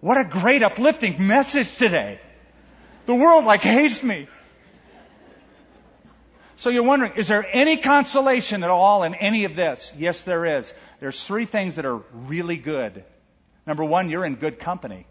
What 0.00 0.18
a 0.18 0.24
great 0.24 0.62
uplifting 0.62 1.26
message 1.26 1.74
today. 1.76 2.20
The 3.06 3.14
world 3.14 3.44
like 3.44 3.62
hates 3.62 4.02
me. 4.02 4.28
So 6.56 6.70
you're 6.70 6.84
wondering, 6.84 7.12
is 7.16 7.28
there 7.28 7.46
any 7.52 7.76
consolation 7.76 8.64
at 8.64 8.70
all 8.70 9.02
in 9.02 9.14
any 9.14 9.44
of 9.44 9.56
this? 9.56 9.92
Yes, 9.96 10.24
there 10.24 10.56
is. 10.56 10.72
There's 11.00 11.22
three 11.22 11.44
things 11.44 11.76
that 11.76 11.84
are 11.84 12.02
really 12.12 12.56
good. 12.56 13.04
Number 13.66 13.84
one, 13.84 14.08
you're 14.08 14.24
in 14.24 14.36
good 14.36 14.58
company. 14.58 15.06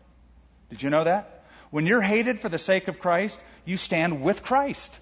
Did 0.70 0.82
you 0.82 0.89
know 0.89 1.04
that? 1.04 1.43
When 1.70 1.86
you're 1.86 2.02
hated 2.02 2.39
for 2.39 2.50
the 2.50 2.58
sake 2.58 2.88
of 2.88 3.00
Christ, 3.00 3.39
you 3.64 3.78
stand 3.78 4.24
with 4.24 4.43
Christ. 4.43 4.98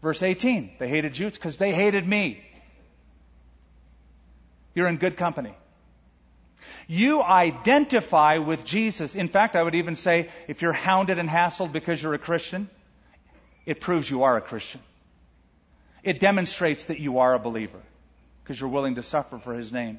Verse 0.00 0.22
18, 0.22 0.72
they 0.78 0.88
hated 0.88 1.12
Jews 1.12 1.34
because 1.34 1.58
they 1.58 1.74
hated 1.74 2.06
me. 2.06 2.42
You're 4.74 4.88
in 4.88 4.96
good 4.96 5.16
company. 5.18 5.54
You 6.86 7.22
identify 7.22 8.38
with 8.38 8.64
Jesus. 8.64 9.14
In 9.14 9.28
fact, 9.28 9.56
I 9.56 9.62
would 9.62 9.74
even 9.74 9.94
say 9.94 10.30
if 10.48 10.62
you're 10.62 10.72
hounded 10.72 11.18
and 11.18 11.28
hassled 11.28 11.72
because 11.72 12.02
you're 12.02 12.14
a 12.14 12.18
Christian, 12.18 12.68
it 13.66 13.80
proves 13.80 14.08
you 14.08 14.22
are 14.22 14.36
a 14.36 14.40
Christian. 14.40 14.80
It 16.04 16.20
demonstrates 16.20 16.84
that 16.86 17.00
you 17.00 17.18
are 17.18 17.34
a 17.34 17.38
believer 17.38 17.80
because 18.42 18.60
you're 18.60 18.68
willing 18.68 18.96
to 18.96 19.02
suffer 19.02 19.38
for 19.38 19.54
his 19.54 19.72
name. 19.72 19.98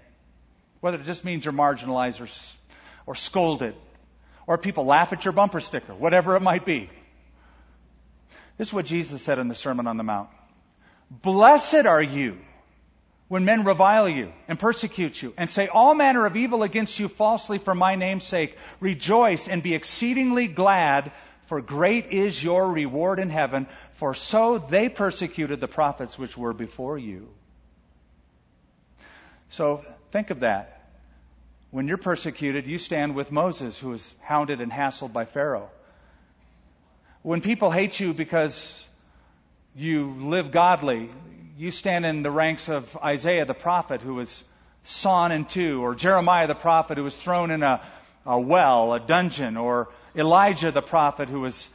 Whether 0.79 0.99
it 0.99 1.05
just 1.05 1.25
means 1.25 1.45
you're 1.45 1.53
marginalized 1.53 2.21
or, 2.21 2.27
or 3.07 3.15
scolded, 3.15 3.75
or 4.45 4.59
people 4.59 4.85
laugh 4.85 5.13
at 5.13 5.25
your 5.25 5.31
bumper 5.31 5.59
sticker, 5.59 5.93
whatever 5.93 6.35
it 6.35 6.41
might 6.41 6.63
be. 6.63 6.89
This 8.57 8.67
is 8.67 8.73
what 8.73 8.85
Jesus 8.85 9.23
said 9.23 9.39
in 9.39 9.47
the 9.47 9.55
Sermon 9.55 9.87
on 9.87 9.97
the 9.97 10.03
Mount. 10.03 10.29
Blessed 11.09 11.87
are 11.87 12.01
you 12.01 12.37
when 13.27 13.43
men 13.43 13.63
revile 13.63 14.07
you 14.07 14.31
and 14.47 14.59
persecute 14.59 15.21
you 15.21 15.33
and 15.37 15.49
say 15.49 15.67
all 15.67 15.95
manner 15.95 16.25
of 16.25 16.37
evil 16.37 16.61
against 16.61 16.99
you 16.99 17.07
falsely 17.07 17.57
for 17.57 17.73
my 17.73 17.95
name's 17.95 18.23
sake. 18.23 18.55
Rejoice 18.79 19.47
and 19.47 19.63
be 19.63 19.73
exceedingly 19.73 20.47
glad, 20.47 21.11
for 21.45 21.61
great 21.61 22.07
is 22.07 22.43
your 22.43 22.71
reward 22.71 23.19
in 23.19 23.29
heaven, 23.29 23.67
for 23.93 24.13
so 24.13 24.57
they 24.57 24.89
persecuted 24.89 25.59
the 25.59 25.67
prophets 25.67 26.17
which 26.17 26.37
were 26.37 26.53
before 26.53 26.97
you. 26.97 27.29
So 29.49 29.85
think 30.11 30.31
of 30.31 30.41
that. 30.41 30.71
When 31.71 31.87
you're 31.87 31.97
persecuted, 31.97 32.67
you 32.67 32.77
stand 32.77 33.15
with 33.15 33.31
Moses, 33.31 33.77
who 33.77 33.89
was 33.89 34.13
hounded 34.21 34.61
and 34.61 34.71
hassled 34.71 35.13
by 35.13 35.25
Pharaoh. 35.25 35.69
When 37.21 37.41
people 37.41 37.71
hate 37.71 37.99
you 37.99 38.13
because 38.13 38.83
you 39.75 40.15
live 40.19 40.51
godly, 40.51 41.09
you 41.57 41.71
stand 41.71 42.05
in 42.05 42.23
the 42.23 42.31
ranks 42.31 42.69
of 42.69 42.95
Isaiah 42.97 43.45
the 43.45 43.53
prophet, 43.53 44.01
who 44.01 44.15
was 44.15 44.43
sawn 44.83 45.31
in 45.31 45.45
two, 45.45 45.83
or 45.83 45.95
Jeremiah 45.95 46.47
the 46.47 46.55
prophet, 46.55 46.97
who 46.97 47.03
was 47.03 47.15
thrown 47.15 47.51
in 47.51 47.63
a, 47.63 47.81
a 48.25 48.39
well, 48.39 48.93
a 48.93 48.99
dungeon, 48.99 49.57
or 49.57 49.89
Elijah 50.17 50.71
the 50.71 50.81
prophet, 50.81 51.29
who 51.29 51.41
was 51.41 51.69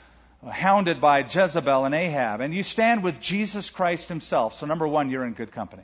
hounded 0.48 1.00
by 1.00 1.20
Jezebel 1.20 1.84
and 1.84 1.94
Ahab. 1.94 2.40
And 2.40 2.54
you 2.54 2.62
stand 2.62 3.02
with 3.02 3.20
Jesus 3.20 3.70
Christ 3.70 4.08
himself. 4.08 4.54
So, 4.56 4.66
number 4.66 4.88
one, 4.88 5.10
you're 5.10 5.24
in 5.24 5.34
good 5.34 5.52
company. 5.52 5.82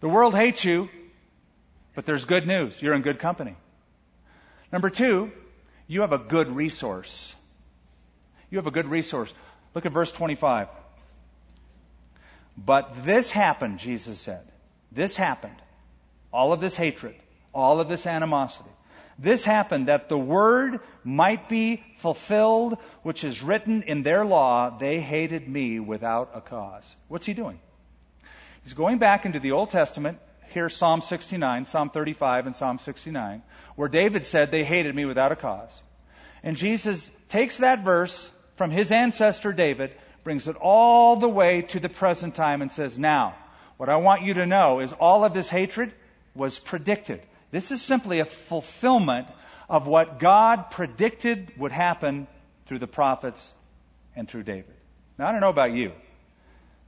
The 0.00 0.08
world 0.08 0.34
hates 0.34 0.64
you, 0.64 0.88
but 1.94 2.06
there's 2.06 2.24
good 2.24 2.46
news. 2.46 2.80
You're 2.80 2.94
in 2.94 3.02
good 3.02 3.18
company. 3.18 3.56
Number 4.72 4.88
two, 4.88 5.30
you 5.86 6.02
have 6.02 6.12
a 6.12 6.18
good 6.18 6.48
resource. 6.48 7.34
You 8.50 8.58
have 8.58 8.66
a 8.66 8.70
good 8.70 8.88
resource. 8.88 9.32
Look 9.74 9.86
at 9.86 9.92
verse 9.92 10.12
25. 10.12 10.68
But 12.56 13.04
this 13.04 13.30
happened, 13.30 13.78
Jesus 13.78 14.20
said. 14.20 14.42
This 14.92 15.16
happened. 15.16 15.56
All 16.32 16.52
of 16.52 16.60
this 16.60 16.76
hatred, 16.76 17.16
all 17.52 17.80
of 17.80 17.88
this 17.88 18.06
animosity. 18.06 18.70
This 19.20 19.44
happened 19.44 19.88
that 19.88 20.08
the 20.08 20.16
word 20.18 20.80
might 21.04 21.46
be 21.46 21.84
fulfilled, 21.98 22.78
which 23.02 23.22
is 23.22 23.42
written 23.42 23.82
in 23.82 24.02
their 24.02 24.24
law, 24.24 24.70
they 24.78 24.98
hated 24.98 25.46
me 25.46 25.78
without 25.78 26.30
a 26.34 26.40
cause. 26.40 26.96
What's 27.08 27.26
he 27.26 27.34
doing? 27.34 27.60
He's 28.62 28.72
going 28.72 28.96
back 28.98 29.26
into 29.26 29.38
the 29.38 29.52
Old 29.52 29.70
Testament, 29.70 30.18
here 30.54 30.70
Psalm 30.70 31.02
69, 31.02 31.66
Psalm 31.66 31.90
35, 31.90 32.46
and 32.46 32.56
Psalm 32.56 32.78
69, 32.78 33.42
where 33.76 33.90
David 33.90 34.24
said, 34.24 34.50
They 34.50 34.64
hated 34.64 34.94
me 34.94 35.04
without 35.04 35.32
a 35.32 35.36
cause. 35.36 35.70
And 36.42 36.56
Jesus 36.56 37.10
takes 37.28 37.58
that 37.58 37.84
verse 37.84 38.30
from 38.56 38.70
his 38.70 38.90
ancestor 38.90 39.52
David, 39.52 39.92
brings 40.24 40.48
it 40.48 40.56
all 40.56 41.16
the 41.16 41.28
way 41.28 41.62
to 41.62 41.80
the 41.80 41.90
present 41.90 42.34
time, 42.34 42.62
and 42.62 42.72
says, 42.72 42.98
Now, 42.98 43.34
what 43.76 43.90
I 43.90 43.96
want 43.96 44.22
you 44.22 44.34
to 44.34 44.46
know 44.46 44.80
is 44.80 44.94
all 44.94 45.24
of 45.26 45.34
this 45.34 45.50
hatred 45.50 45.92
was 46.34 46.58
predicted. 46.58 47.20
This 47.50 47.70
is 47.70 47.82
simply 47.82 48.20
a 48.20 48.24
fulfillment 48.24 49.28
of 49.68 49.86
what 49.86 50.18
God 50.18 50.70
predicted 50.70 51.52
would 51.56 51.72
happen 51.72 52.26
through 52.66 52.78
the 52.78 52.86
prophets 52.86 53.52
and 54.14 54.28
through 54.28 54.44
David. 54.44 54.74
Now, 55.18 55.28
I 55.28 55.32
don't 55.32 55.40
know 55.40 55.50
about 55.50 55.72
you. 55.72 55.92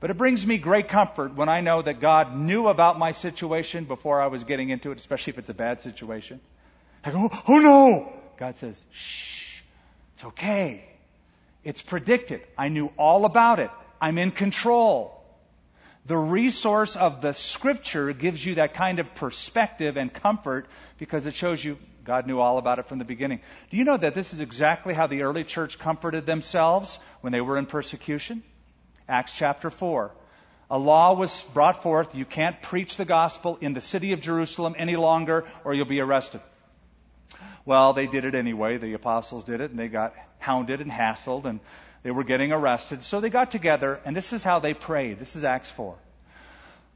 But 0.01 0.11
it 0.11 0.19
brings 0.19 0.45
me 0.45 0.59
great 0.59 0.89
comfort 0.89 1.37
when 1.37 1.49
I 1.49 1.61
know 1.61 1.81
that 1.81 2.01
God 2.01 2.37
knew 2.37 2.67
about 2.67 2.99
my 2.99 3.13
situation 3.13 3.85
before 3.85 4.21
I 4.21 4.27
was 4.27 4.43
getting 4.43 4.71
into 4.71 4.91
it, 4.91 4.99
especially 4.99 5.33
if 5.33 5.39
it's 5.39 5.51
a 5.51 5.55
bad 5.55 5.81
situation. 5.81 6.41
I 7.05 7.13
go, 7.13 7.31
oh 7.47 7.59
no! 7.61 8.13
God 8.37 8.59
says, 8.59 8.83
shh, 8.91 9.61
it's 10.15 10.25
okay. 10.25 10.85
It's 11.63 11.83
predicted. 11.83 12.41
I 12.59 12.69
knew 12.69 12.93
all 12.97 13.25
about 13.25 13.61
it. 13.61 13.71
I'm 14.01 14.19
in 14.19 14.33
control. 14.33 15.22
The 16.07 16.17
resource 16.17 16.97
of 16.97 17.21
the 17.21 17.33
scripture 17.33 18.13
gives 18.13 18.45
you 18.45 18.57
that 18.57 18.75
kind 18.75 18.99
of 18.99 19.15
perspective 19.15 19.97
and 19.97 20.13
comfort 20.13 20.67
because 20.99 21.27
it 21.27 21.35
shows 21.35 21.65
you 21.65 21.79
God 22.05 22.27
knew 22.27 22.41
all 22.41 22.59
about 22.59 22.81
it 22.81 22.89
from 22.89 22.99
the 22.99 23.05
beginning. 23.05 23.41
Do 23.71 23.77
you 23.77 23.85
know 23.85 23.97
that 23.97 24.15
this 24.15 24.35
is 24.35 24.41
exactly 24.41 24.95
how 24.95 25.07
the 25.07 25.23
early 25.23 25.45
church 25.45 25.79
comforted 25.79 26.27
themselves 26.27 26.99
when 27.21 27.33
they 27.33 27.41
were 27.41 27.57
in 27.57 27.67
persecution? 27.67 28.43
Acts 29.09 29.33
chapter 29.37 29.71
4. 29.71 30.11
A 30.71 30.79
law 30.79 31.13
was 31.13 31.43
brought 31.55 31.83
forth. 31.83 32.15
You 32.15 32.25
can't 32.25 32.61
preach 32.61 32.97
the 32.97 33.05
gospel 33.05 33.59
in 33.61 33.73
the 33.73 33.81
city 33.81 34.13
of 34.13 34.21
Jerusalem 34.21 34.75
any 34.77 34.97
longer 34.97 35.45
or 35.65 35.75
you'll 35.75 35.87
be 35.87 36.01
arrested. 36.01 36.41
Well, 37.65 37.93
they 37.93 38.09
did 38.09 38.25
it 38.25 38.35
anyway. 38.35 38.79
The 38.79 38.95
apostles 38.95 39.45
did 39.45 39.61
it 39.61 39.71
and 39.71 39.79
they 39.79 39.89
got 39.89 40.15
hounded 40.41 40.81
and 40.81 40.91
hassled 40.91 41.45
and 41.45 41.61
they 42.03 42.11
were 42.11 42.25
getting 42.25 42.53
arrested. 42.53 43.05
So 43.05 43.21
they 43.21 43.31
got 43.31 43.51
together 43.51 44.01
and 44.05 44.17
this 44.17 44.33
is 44.33 44.43
how 44.43 44.59
they 44.59 44.75
prayed. 44.75 45.19
This 45.19 45.37
is 45.37 45.45
Acts 45.45 45.71
4. 45.71 45.95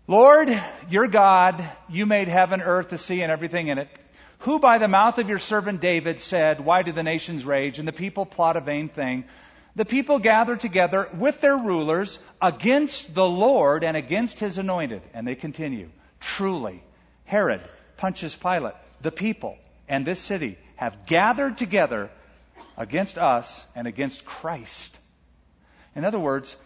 Lord, 0.09 0.49
your 0.89 1.09
God, 1.09 1.65
you 1.89 2.07
made 2.07 2.29
heaven, 2.29 2.61
earth, 2.61 2.91
the 2.91 2.99
sea, 2.99 3.23
and 3.23 3.33
everything 3.33 3.69
in 3.69 3.79
it, 3.79 3.89
who 4.41 4.61
by 4.61 4.79
the 4.79 4.87
mouth 4.87 5.19
of 5.19 5.29
your 5.29 5.41
servant 5.41 5.81
David 5.81 6.21
said, 6.21 6.61
Why 6.61 6.83
do 6.83 6.93
the 6.93 7.03
nations 7.03 7.45
rage 7.45 7.81
and 7.81 7.89
the 7.89 7.93
people 7.93 8.25
plot 8.25 8.57
a 8.57 8.61
vain 8.61 8.89
thing? 8.89 9.25
the 9.77 9.85
people 9.85 10.19
gathered 10.19 10.61
together 10.61 11.09
with 11.15 11.41
their 11.43 11.57
rulers 11.57 12.19
against 12.41 13.15
the 13.15 13.29
Lord 13.29 13.85
and 13.85 13.97
against 13.97 14.41
his 14.41 14.57
anointed. 14.57 15.03
And 15.13 15.29
they 15.29 15.35
continue. 15.35 15.91
Truly, 16.19 16.83
Herod, 17.27 17.61
Pontius 17.99 18.35
Pilate, 18.35 18.75
the 19.03 19.13
people, 19.13 19.59
and 19.87 20.05
this 20.05 20.19
city 20.19 20.57
have 20.77 21.05
gathered 21.05 21.59
together 21.59 22.11
against 22.77 23.19
us 23.19 23.65
and 23.75 23.87
against 23.87 24.25
Christ. 24.25 24.97
In 25.95 26.05
other 26.05 26.19
words, 26.19 26.57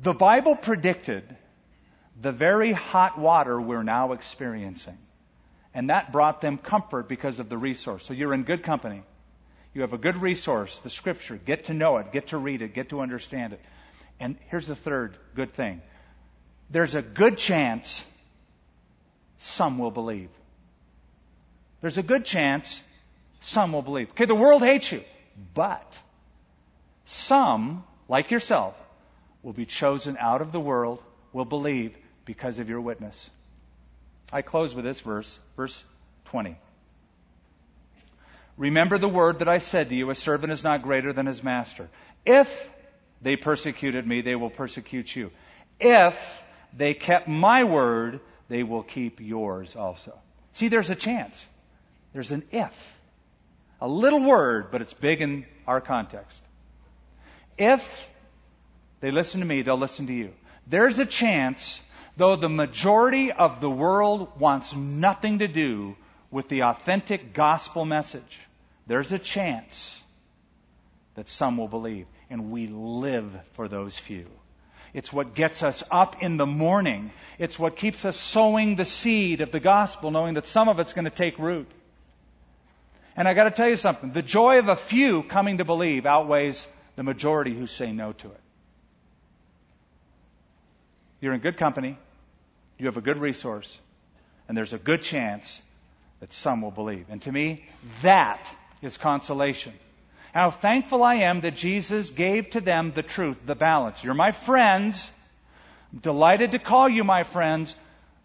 the 0.00 0.12
Bible 0.12 0.56
predicted 0.56 1.24
the 2.20 2.32
very 2.32 2.72
hot 2.72 3.18
water 3.18 3.60
we're 3.60 3.82
now 3.82 4.12
experiencing. 4.12 4.98
And 5.72 5.90
that 5.90 6.10
brought 6.10 6.40
them 6.40 6.58
comfort 6.58 7.08
because 7.08 7.38
of 7.38 7.48
the 7.48 7.56
resource. 7.56 8.04
So 8.04 8.12
you're 8.12 8.34
in 8.34 8.42
good 8.42 8.62
company. 8.62 9.02
You 9.72 9.82
have 9.82 9.92
a 9.92 9.98
good 9.98 10.16
resource, 10.16 10.80
the 10.80 10.90
scripture. 10.90 11.36
Get 11.36 11.64
to 11.64 11.74
know 11.74 11.98
it, 11.98 12.10
get 12.10 12.28
to 12.28 12.38
read 12.38 12.62
it, 12.62 12.74
get 12.74 12.88
to 12.88 13.00
understand 13.00 13.52
it. 13.52 13.60
And 14.18 14.36
here's 14.48 14.66
the 14.66 14.74
third 14.74 15.16
good 15.34 15.52
thing 15.52 15.80
there's 16.70 16.94
a 16.94 17.02
good 17.02 17.38
chance 17.38 18.04
some 19.38 19.78
will 19.78 19.90
believe. 19.90 20.28
There's 21.80 21.98
a 21.98 22.02
good 22.02 22.24
chance 22.24 22.82
some 23.40 23.72
will 23.72 23.82
believe. 23.82 24.10
Okay, 24.10 24.26
the 24.26 24.34
world 24.34 24.62
hates 24.62 24.92
you, 24.92 25.02
but 25.54 25.98
some, 27.04 27.84
like 28.08 28.30
yourself, 28.30 28.76
will 29.42 29.52
be 29.52 29.66
chosen 29.66 30.16
out 30.18 30.42
of 30.42 30.52
the 30.52 30.60
world, 30.60 31.02
will 31.32 31.44
believe 31.44 31.96
because 32.24 32.58
of 32.58 32.68
your 32.68 32.80
witness. 32.80 33.28
I 34.32 34.42
close 34.42 34.74
with 34.74 34.84
this 34.84 35.00
verse, 35.00 35.38
verse 35.56 35.82
20. 36.26 36.56
Remember 38.56 38.98
the 38.98 39.08
word 39.08 39.38
that 39.38 39.48
I 39.48 39.58
said 39.58 39.88
to 39.88 39.96
you, 39.96 40.10
a 40.10 40.14
servant 40.14 40.52
is 40.52 40.62
not 40.62 40.82
greater 40.82 41.12
than 41.12 41.26
his 41.26 41.42
master. 41.42 41.88
If 42.26 42.70
they 43.22 43.36
persecuted 43.36 44.06
me, 44.06 44.20
they 44.20 44.36
will 44.36 44.50
persecute 44.50 45.16
you. 45.16 45.30
If 45.80 46.44
they 46.76 46.92
kept 46.92 47.26
my 47.26 47.64
word, 47.64 48.20
they 48.48 48.62
will 48.62 48.82
keep 48.82 49.20
yours 49.20 49.76
also. 49.76 50.18
See, 50.52 50.68
there's 50.68 50.90
a 50.90 50.94
chance. 50.94 51.46
There's 52.12 52.30
an 52.32 52.42
if. 52.50 52.99
A 53.80 53.88
little 53.88 54.22
word, 54.22 54.70
but 54.70 54.82
it's 54.82 54.94
big 54.94 55.22
in 55.22 55.46
our 55.66 55.80
context. 55.80 56.40
If 57.56 58.08
they 59.00 59.10
listen 59.10 59.40
to 59.40 59.46
me, 59.46 59.62
they'll 59.62 59.78
listen 59.78 60.06
to 60.06 60.12
you. 60.12 60.32
There's 60.66 60.98
a 60.98 61.06
chance, 61.06 61.80
though 62.16 62.36
the 62.36 62.48
majority 62.48 63.32
of 63.32 63.60
the 63.60 63.70
world 63.70 64.38
wants 64.38 64.74
nothing 64.74 65.38
to 65.38 65.48
do 65.48 65.96
with 66.30 66.48
the 66.48 66.62
authentic 66.64 67.32
gospel 67.32 67.84
message, 67.84 68.38
there's 68.86 69.12
a 69.12 69.18
chance 69.18 70.02
that 71.14 71.28
some 71.28 71.56
will 71.56 71.68
believe. 71.68 72.06
And 72.28 72.50
we 72.50 72.68
live 72.68 73.34
for 73.52 73.66
those 73.68 73.98
few. 73.98 74.26
It's 74.92 75.12
what 75.12 75.34
gets 75.34 75.62
us 75.62 75.82
up 75.90 76.22
in 76.22 76.36
the 76.36 76.46
morning. 76.46 77.10
It's 77.38 77.58
what 77.58 77.76
keeps 77.76 78.04
us 78.04 78.16
sowing 78.16 78.74
the 78.74 78.84
seed 78.84 79.40
of 79.40 79.52
the 79.52 79.60
gospel, 79.60 80.10
knowing 80.10 80.34
that 80.34 80.46
some 80.46 80.68
of 80.68 80.80
it's 80.80 80.92
going 80.92 81.04
to 81.04 81.10
take 81.10 81.38
root. 81.38 81.68
And 83.20 83.28
I 83.28 83.34
got 83.34 83.44
to 83.44 83.50
tell 83.50 83.68
you 83.68 83.76
something. 83.76 84.12
The 84.12 84.22
joy 84.22 84.60
of 84.60 84.68
a 84.68 84.76
few 84.76 85.22
coming 85.22 85.58
to 85.58 85.64
believe 85.66 86.06
outweighs 86.06 86.66
the 86.96 87.02
majority 87.02 87.54
who 87.54 87.66
say 87.66 87.92
no 87.92 88.14
to 88.14 88.28
it. 88.28 88.40
You're 91.20 91.34
in 91.34 91.40
good 91.40 91.58
company. 91.58 91.98
You 92.78 92.86
have 92.86 92.96
a 92.96 93.02
good 93.02 93.18
resource. 93.18 93.78
And 94.48 94.56
there's 94.56 94.72
a 94.72 94.78
good 94.78 95.02
chance 95.02 95.60
that 96.20 96.32
some 96.32 96.62
will 96.62 96.70
believe. 96.70 97.04
And 97.10 97.20
to 97.20 97.30
me, 97.30 97.66
that 98.00 98.50
is 98.80 98.96
consolation. 98.96 99.74
How 100.32 100.50
thankful 100.50 101.02
I 101.02 101.16
am 101.16 101.42
that 101.42 101.56
Jesus 101.56 102.08
gave 102.08 102.48
to 102.52 102.62
them 102.62 102.92
the 102.94 103.02
truth, 103.02 103.36
the 103.44 103.54
balance. 103.54 104.02
You're 104.02 104.14
my 104.14 104.32
friends. 104.32 105.10
I'm 105.92 105.98
delighted 105.98 106.52
to 106.52 106.58
call 106.58 106.88
you 106.88 107.04
my 107.04 107.24
friends. 107.24 107.74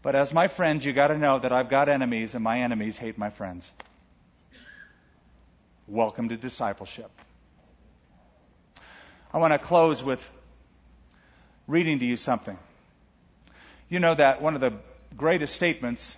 But 0.03 0.15
as 0.15 0.33
my 0.33 0.47
friends, 0.47 0.85
you 0.85 0.93
got 0.93 1.07
to 1.07 1.17
know 1.17 1.37
that 1.37 1.51
I've 1.51 1.69
got 1.69 1.89
enemies, 1.89 2.33
and 2.33 2.41
my 2.41 2.61
enemies 2.61 2.97
hate 2.97 3.17
my 3.17 3.29
friends. 3.29 3.69
Welcome 5.87 6.29
to 6.29 6.35
discipleship. 6.35 7.11
I 9.31 9.37
want 9.37 9.53
to 9.53 9.59
close 9.59 10.03
with 10.03 10.27
reading 11.67 11.99
to 11.99 12.05
you 12.05 12.17
something. 12.17 12.57
You 13.87 13.99
know 13.99 14.15
that 14.15 14.41
one 14.41 14.55
of 14.55 14.61
the 14.61 14.73
greatest 15.15 15.53
statements 15.53 16.17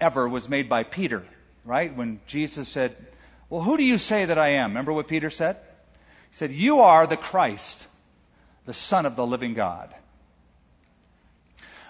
ever 0.00 0.26
was 0.26 0.48
made 0.48 0.70
by 0.70 0.84
Peter, 0.84 1.22
right? 1.66 1.94
When 1.94 2.18
Jesus 2.26 2.66
said, 2.66 2.96
Well, 3.50 3.60
who 3.60 3.76
do 3.76 3.84
you 3.84 3.98
say 3.98 4.24
that 4.24 4.38
I 4.38 4.52
am? 4.52 4.70
Remember 4.70 4.94
what 4.94 5.06
Peter 5.06 5.28
said? 5.28 5.56
He 6.30 6.36
said, 6.36 6.50
You 6.50 6.80
are 6.80 7.06
the 7.06 7.18
Christ, 7.18 7.86
the 8.64 8.72
Son 8.72 9.04
of 9.04 9.16
the 9.16 9.26
living 9.26 9.52
God. 9.52 9.94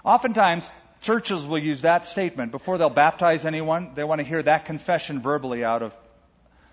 Oftentimes, 0.04 0.68
churches 1.00 1.46
will 1.46 1.58
use 1.58 1.82
that 1.82 2.06
statement 2.06 2.50
before 2.50 2.76
they'll 2.76 2.90
baptize 2.90 3.44
anyone. 3.44 3.92
They 3.94 4.02
want 4.02 4.18
to 4.18 4.26
hear 4.26 4.42
that 4.42 4.64
confession 4.64 5.20
verbally 5.20 5.62
out 5.62 5.84
of 5.84 5.96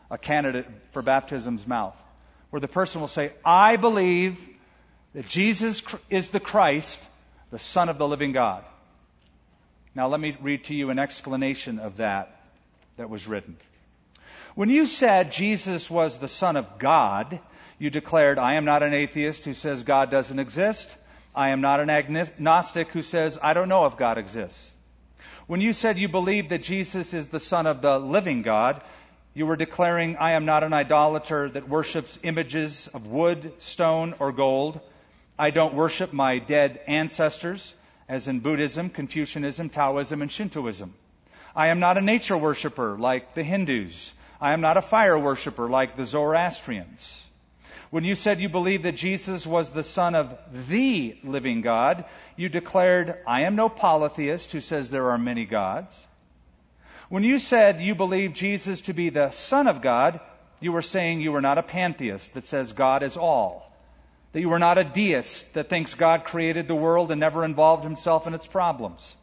a 0.09 0.17
candidate 0.17 0.67
for 0.91 1.01
baptism's 1.01 1.67
mouth, 1.67 1.95
where 2.49 2.59
the 2.59 2.67
person 2.67 3.01
will 3.01 3.07
say, 3.07 3.33
I 3.43 3.75
believe 3.75 4.45
that 5.13 5.27
Jesus 5.27 5.83
is 6.09 6.29
the 6.29 6.39
Christ, 6.39 7.01
the 7.51 7.59
Son 7.59 7.89
of 7.89 7.97
the 7.97 8.07
living 8.07 8.31
God. 8.31 8.63
Now, 9.95 10.07
let 10.07 10.19
me 10.19 10.37
read 10.41 10.65
to 10.65 10.75
you 10.75 10.89
an 10.89 10.99
explanation 10.99 11.79
of 11.79 11.97
that 11.97 12.39
that 12.97 13.09
was 13.09 13.27
written. 13.27 13.57
When 14.55 14.69
you 14.69 14.85
said 14.85 15.31
Jesus 15.31 15.89
was 15.89 16.17
the 16.17 16.27
Son 16.27 16.55
of 16.55 16.77
God, 16.79 17.39
you 17.79 17.89
declared, 17.89 18.39
I 18.39 18.55
am 18.55 18.65
not 18.65 18.83
an 18.83 18.93
atheist 18.93 19.45
who 19.45 19.53
says 19.53 19.83
God 19.83 20.09
doesn't 20.09 20.39
exist. 20.39 20.95
I 21.35 21.49
am 21.49 21.61
not 21.61 21.79
an 21.79 21.89
agnostic 21.89 22.89
who 22.89 23.03
says, 23.03 23.37
I 23.41 23.53
don't 23.53 23.69
know 23.69 23.85
if 23.85 23.97
God 23.97 24.17
exists. 24.17 24.71
When 25.45 25.61
you 25.61 25.73
said 25.73 25.97
you 25.97 26.09
believe 26.09 26.49
that 26.49 26.63
Jesus 26.63 27.13
is 27.13 27.27
the 27.27 27.39
Son 27.39 27.67
of 27.67 27.81
the 27.81 27.99
living 27.99 28.41
God, 28.41 28.83
you 29.38 29.45
were 29.45 29.55
declaring, 29.55 30.17
I 30.17 30.31
am 30.31 30.45
not 30.45 30.63
an 30.63 30.73
idolater 30.73 31.47
that 31.47 31.69
worships 31.69 32.17
images 32.23 32.88
of 32.91 33.05
wood, 33.05 33.53
stone, 33.61 34.15
or 34.17 34.31
gold. 34.31 34.79
I 35.38 35.51
don't 35.51 35.75
worship 35.75 36.11
my 36.11 36.39
dead 36.39 36.79
ancestors, 36.88 37.75
as 38.09 38.27
in 38.27 38.39
Buddhism, 38.39 38.89
Confucianism, 38.89 39.69
Taoism, 39.69 40.23
and 40.23 40.31
Shintoism. 40.31 40.91
I 41.55 41.67
am 41.67 41.79
not 41.79 41.99
a 41.99 42.01
nature 42.01 42.35
worshiper 42.35 42.97
like 42.97 43.35
the 43.35 43.43
Hindus. 43.43 44.11
I 44.41 44.53
am 44.53 44.61
not 44.61 44.77
a 44.77 44.81
fire 44.81 45.19
worshiper 45.19 45.69
like 45.69 45.95
the 45.95 46.05
Zoroastrians. 46.05 47.23
When 47.91 48.03
you 48.03 48.15
said 48.15 48.41
you 48.41 48.49
believed 48.49 48.85
that 48.85 48.95
Jesus 48.95 49.45
was 49.45 49.69
the 49.69 49.83
Son 49.83 50.15
of 50.15 50.35
the 50.67 51.15
living 51.23 51.61
God, 51.61 52.05
you 52.38 52.49
declared, 52.49 53.19
I 53.27 53.41
am 53.41 53.55
no 53.55 53.69
polytheist 53.69 54.51
who 54.51 54.61
says 54.61 54.89
there 54.89 55.11
are 55.11 55.19
many 55.19 55.45
gods. 55.45 56.06
When 57.09 57.23
you 57.23 57.39
said 57.39 57.79
you 57.81 57.95
believe 57.95 58.33
Jesus 58.33 58.81
to 58.81 58.93
be 58.93 59.09
the 59.09 59.31
Son 59.31 59.67
of 59.67 59.81
God, 59.81 60.19
you 60.59 60.71
were 60.71 60.81
saying 60.81 61.21
you 61.21 61.31
were 61.31 61.41
not 61.41 61.57
a 61.57 61.63
pantheist 61.63 62.33
that 62.33 62.45
says 62.45 62.73
God 62.73 63.01
is 63.01 63.15
all. 63.15 63.71
That 64.33 64.41
you 64.41 64.49
were 64.49 64.59
not 64.59 64.77
a 64.77 64.83
deist 64.83 65.53
that 65.53 65.69
thinks 65.69 65.93
God 65.93 66.25
created 66.25 66.67
the 66.67 66.75
world 66.75 67.11
and 67.11 67.19
never 67.19 67.45
involved 67.45 67.83
himself 67.83 68.27
in 68.27 68.33
its 68.33 68.45
problems. 68.45 69.15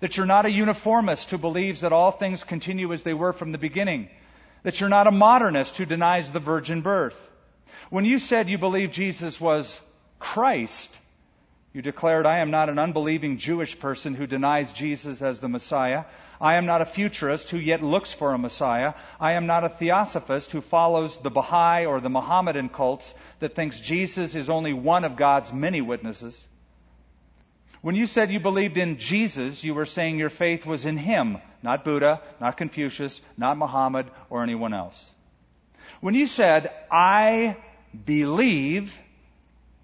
That 0.00 0.16
you're 0.16 0.26
not 0.26 0.46
a 0.46 0.50
uniformist 0.50 1.30
who 1.30 1.38
believes 1.38 1.80
that 1.80 1.92
all 1.92 2.12
things 2.12 2.44
continue 2.44 2.92
as 2.92 3.02
they 3.02 3.14
were 3.14 3.32
from 3.32 3.50
the 3.50 3.58
beginning. 3.58 4.08
That 4.62 4.78
you're 4.78 4.88
not 4.88 5.08
a 5.08 5.12
modernist 5.12 5.76
who 5.76 5.84
denies 5.84 6.30
the 6.30 6.38
virgin 6.38 6.80
birth. 6.80 7.30
When 7.90 8.04
you 8.04 8.20
said 8.20 8.48
you 8.48 8.58
believe 8.58 8.92
Jesus 8.92 9.40
was 9.40 9.80
Christ, 10.20 10.96
you 11.72 11.80
declared, 11.80 12.26
I 12.26 12.38
am 12.38 12.50
not 12.50 12.68
an 12.68 12.78
unbelieving 12.78 13.38
Jewish 13.38 13.78
person 13.78 14.14
who 14.14 14.26
denies 14.26 14.72
Jesus 14.72 15.22
as 15.22 15.40
the 15.40 15.48
Messiah. 15.48 16.04
I 16.38 16.56
am 16.56 16.66
not 16.66 16.82
a 16.82 16.86
futurist 16.86 17.48
who 17.48 17.56
yet 17.56 17.82
looks 17.82 18.12
for 18.12 18.34
a 18.34 18.38
Messiah. 18.38 18.92
I 19.18 19.32
am 19.32 19.46
not 19.46 19.64
a 19.64 19.70
theosophist 19.70 20.50
who 20.50 20.60
follows 20.60 21.18
the 21.18 21.30
Baha'i 21.30 21.86
or 21.86 22.00
the 22.00 22.10
Mohammedan 22.10 22.68
cults 22.68 23.14
that 23.38 23.54
thinks 23.54 23.80
Jesus 23.80 24.34
is 24.34 24.50
only 24.50 24.74
one 24.74 25.04
of 25.04 25.16
God's 25.16 25.50
many 25.50 25.80
witnesses. 25.80 26.44
When 27.80 27.94
you 27.94 28.06
said 28.06 28.30
you 28.30 28.38
believed 28.38 28.76
in 28.76 28.98
Jesus, 28.98 29.64
you 29.64 29.74
were 29.74 29.86
saying 29.86 30.18
your 30.18 30.30
faith 30.30 30.66
was 30.66 30.84
in 30.84 30.98
Him, 30.98 31.38
not 31.62 31.84
Buddha, 31.84 32.20
not 32.38 32.58
Confucius, 32.58 33.20
not 33.38 33.56
Muhammad, 33.56 34.06
or 34.28 34.42
anyone 34.42 34.74
else. 34.74 35.10
When 36.00 36.14
you 36.14 36.26
said, 36.26 36.70
I 36.90 37.56
believe, 38.04 38.96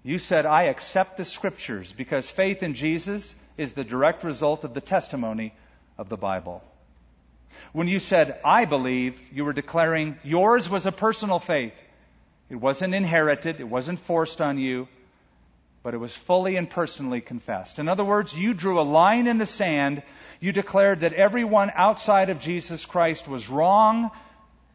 you 0.03 0.19
said, 0.19 0.45
I 0.45 0.63
accept 0.63 1.17
the 1.17 1.25
scriptures 1.25 1.91
because 1.91 2.29
faith 2.29 2.63
in 2.63 2.73
Jesus 2.73 3.35
is 3.57 3.73
the 3.73 3.83
direct 3.83 4.23
result 4.23 4.63
of 4.63 4.73
the 4.73 4.81
testimony 4.81 5.53
of 5.97 6.07
the 6.07 6.17
Bible. 6.17 6.63
When 7.73 7.87
you 7.87 7.99
said, 7.99 8.39
I 8.45 8.65
believe, 8.65 9.21
you 9.33 9.43
were 9.43 9.53
declaring 9.53 10.17
yours 10.23 10.69
was 10.69 10.85
a 10.85 10.91
personal 10.91 11.39
faith. 11.39 11.73
It 12.49 12.55
wasn't 12.55 12.95
inherited, 12.95 13.59
it 13.59 13.67
wasn't 13.67 13.99
forced 13.99 14.41
on 14.41 14.57
you, 14.57 14.87
but 15.83 15.93
it 15.93 15.97
was 15.97 16.15
fully 16.15 16.55
and 16.55 16.69
personally 16.69 17.21
confessed. 17.21 17.77
In 17.77 17.87
other 17.87 18.03
words, 18.03 18.33
you 18.33 18.53
drew 18.53 18.79
a 18.79 18.83
line 18.83 19.27
in 19.27 19.37
the 19.37 19.45
sand. 19.45 20.01
You 20.39 20.51
declared 20.51 21.01
that 21.01 21.13
everyone 21.13 21.71
outside 21.75 22.29
of 22.29 22.39
Jesus 22.39 22.85
Christ 22.85 23.27
was 23.27 23.49
wrong 23.49 24.11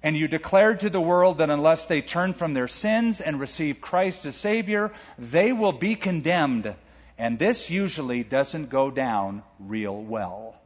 and 0.04 0.14
you 0.18 0.28
declared 0.28 0.80
to 0.80 0.90
the 0.90 1.00
world 1.00 1.38
that 1.38 1.48
unless 1.48 1.86
they 1.86 2.02
turn 2.02 2.34
from 2.34 2.52
their 2.52 2.68
sins 2.68 3.22
and 3.22 3.40
receive 3.40 3.80
Christ 3.80 4.26
as 4.26 4.36
Savior, 4.36 4.92
they 5.18 5.50
will 5.50 5.72
be 5.72 5.96
condemned. 5.96 6.74
And 7.16 7.38
this 7.38 7.70
usually 7.70 8.22
doesn't 8.22 8.68
go 8.68 8.90
down 8.90 9.42
real 9.58 9.96
well. 9.96 10.56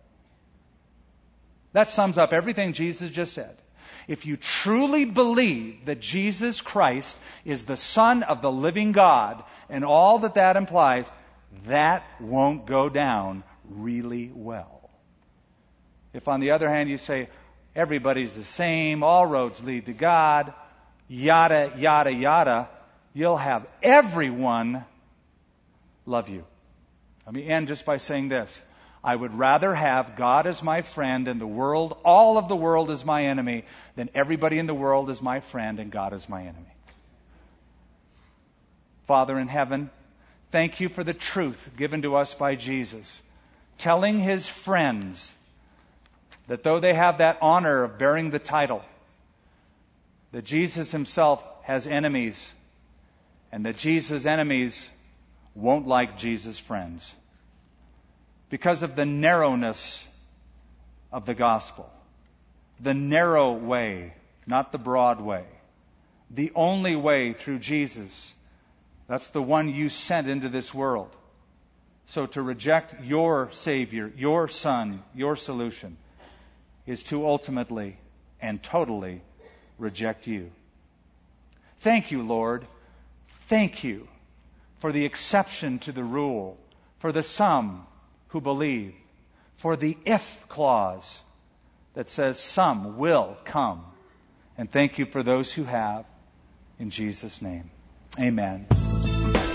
That 1.72 1.89
sums 1.89 2.18
up 2.18 2.32
everything 2.32 2.72
Jesus 2.72 3.12
just 3.12 3.32
said. 3.32 3.57
If 4.09 4.26
you 4.26 4.36
truly 4.36 5.05
believe 5.05 5.84
that 5.84 6.01
Jesus 6.01 6.61
Christ 6.61 7.16
is 7.45 7.64
the 7.64 7.76
Son 7.76 8.24
of 8.24 8.43
the 8.43 8.51
living 8.51 8.91
God 8.91 9.45
and 9.70 9.84
all 9.84 10.18
that 10.20 10.34
that 10.34 10.57
implies, 10.57 11.09
that 11.66 12.05
won't 12.18 12.66
go 12.66 12.89
down 12.89 13.45
really 13.70 14.32
well. 14.34 14.91
If 16.12 16.26
on 16.26 16.41
the 16.41 16.51
other 16.51 16.68
hand 16.68 16.91
you 16.91 16.99
say, 16.99 17.28
everybody's 17.74 18.34
the 18.34 18.44
same, 18.44 19.02
all 19.02 19.26
roads 19.26 19.62
lead 19.62 19.86
to 19.86 19.92
God, 19.92 20.52
yada, 21.08 21.72
yada, 21.76 22.12
yada, 22.12 22.68
you'll 23.14 23.36
have 23.36 23.66
everyone 23.82 24.84
love 26.06 26.28
you. 26.28 26.44
Let 27.26 27.34
me 27.34 27.46
end 27.46 27.68
just 27.68 27.84
by 27.84 27.98
saying 27.98 28.28
this. 28.28 28.62
I 29.02 29.14
would 29.14 29.34
rather 29.34 29.74
have 29.74 30.16
God 30.16 30.46
as 30.46 30.62
my 30.62 30.82
friend 30.82 31.28
and 31.28 31.40
the 31.40 31.46
world, 31.46 31.96
all 32.04 32.36
of 32.36 32.48
the 32.48 32.56
world 32.56 32.90
as 32.90 33.04
my 33.04 33.24
enemy, 33.24 33.64
than 33.96 34.10
everybody 34.14 34.58
in 34.58 34.66
the 34.66 34.74
world 34.74 35.08
as 35.08 35.22
my 35.22 35.40
friend 35.40 35.78
and 35.78 35.90
God 35.90 36.12
as 36.12 36.28
my 36.28 36.42
enemy. 36.42 36.74
Father 39.06 39.38
in 39.38 39.48
heaven, 39.48 39.90
thank 40.50 40.80
you 40.80 40.88
for 40.88 41.04
the 41.04 41.14
truth 41.14 41.70
given 41.76 42.02
to 42.02 42.16
us 42.16 42.34
by 42.34 42.56
Jesus, 42.56 43.22
telling 43.78 44.18
his 44.18 44.48
friends 44.48 45.34
that 46.49 46.62
though 46.62 46.80
they 46.80 46.94
have 46.94 47.18
that 47.18 47.38
honor 47.40 47.84
of 47.84 47.99
bearing 47.99 48.30
the 48.30 48.38
title, 48.38 48.82
that 50.32 50.44
Jesus 50.44 50.90
himself 50.90 51.46
has 51.62 51.86
enemies, 51.86 52.51
and 53.53 53.64
that 53.64 53.76
Jesus' 53.76 54.26
enemies 54.26 54.88
won't 55.55 55.86
like 55.86 56.18
Jesus' 56.18 56.59
friends 56.59 57.14
because 58.51 58.82
of 58.82 58.96
the 58.96 59.07
narrowness 59.07 60.07
of 61.12 61.26
the 61.26 61.34
gospel. 61.34 61.90
The 62.80 62.94
narrow 62.94 63.53
way, 63.53 64.14
not 64.46 64.72
the 64.72 64.78
broad 64.78 65.20
way. 65.20 65.44
The 66.30 66.53
only 66.55 66.96
way 66.96 67.32
through 67.32 67.59
Jesus. 67.59 68.34
That's 69.07 69.28
the 69.30 69.42
one 69.42 69.68
you 69.68 69.88
sent 69.88 70.28
into 70.28 70.49
this 70.49 70.72
world. 70.72 71.11
So 72.07 72.26
to 72.26 72.42
reject 72.42 73.03
your 73.03 73.51
Savior, 73.53 74.12
your 74.16 74.49
Son, 74.49 75.03
your 75.14 75.36
solution, 75.36 75.96
is 76.89 77.03
to 77.03 77.26
ultimately 77.26 77.99
and 78.41 78.62
totally 78.62 79.20
reject 79.78 80.26
you. 80.26 80.51
Thank 81.80 82.11
you, 82.11 82.22
Lord. 82.22 82.66
Thank 83.47 83.84
you 83.84 84.09
for 84.78 84.91
the 84.91 85.05
exception 85.05 85.80
to 85.80 85.93
the 85.93 86.03
rule, 86.03 86.57
for 87.01 87.12
the 87.12 87.22
some 87.22 87.86
who 88.28 88.41
believe, 88.41 88.95
for 89.59 89.76
the 89.76 89.99
if 90.07 90.43
clause 90.49 91.20
that 91.93 92.09
says 92.09 92.41
some 92.41 92.97
will 92.97 93.36
come. 93.45 93.84
And 94.57 94.70
thank 94.70 94.99
you 94.99 95.05
for 95.05 95.22
those 95.22 95.53
who 95.53 95.64
have. 95.64 96.07
In 96.78 96.91
Jesus' 96.91 97.43
name. 97.43 97.70
Amen. 98.18 98.66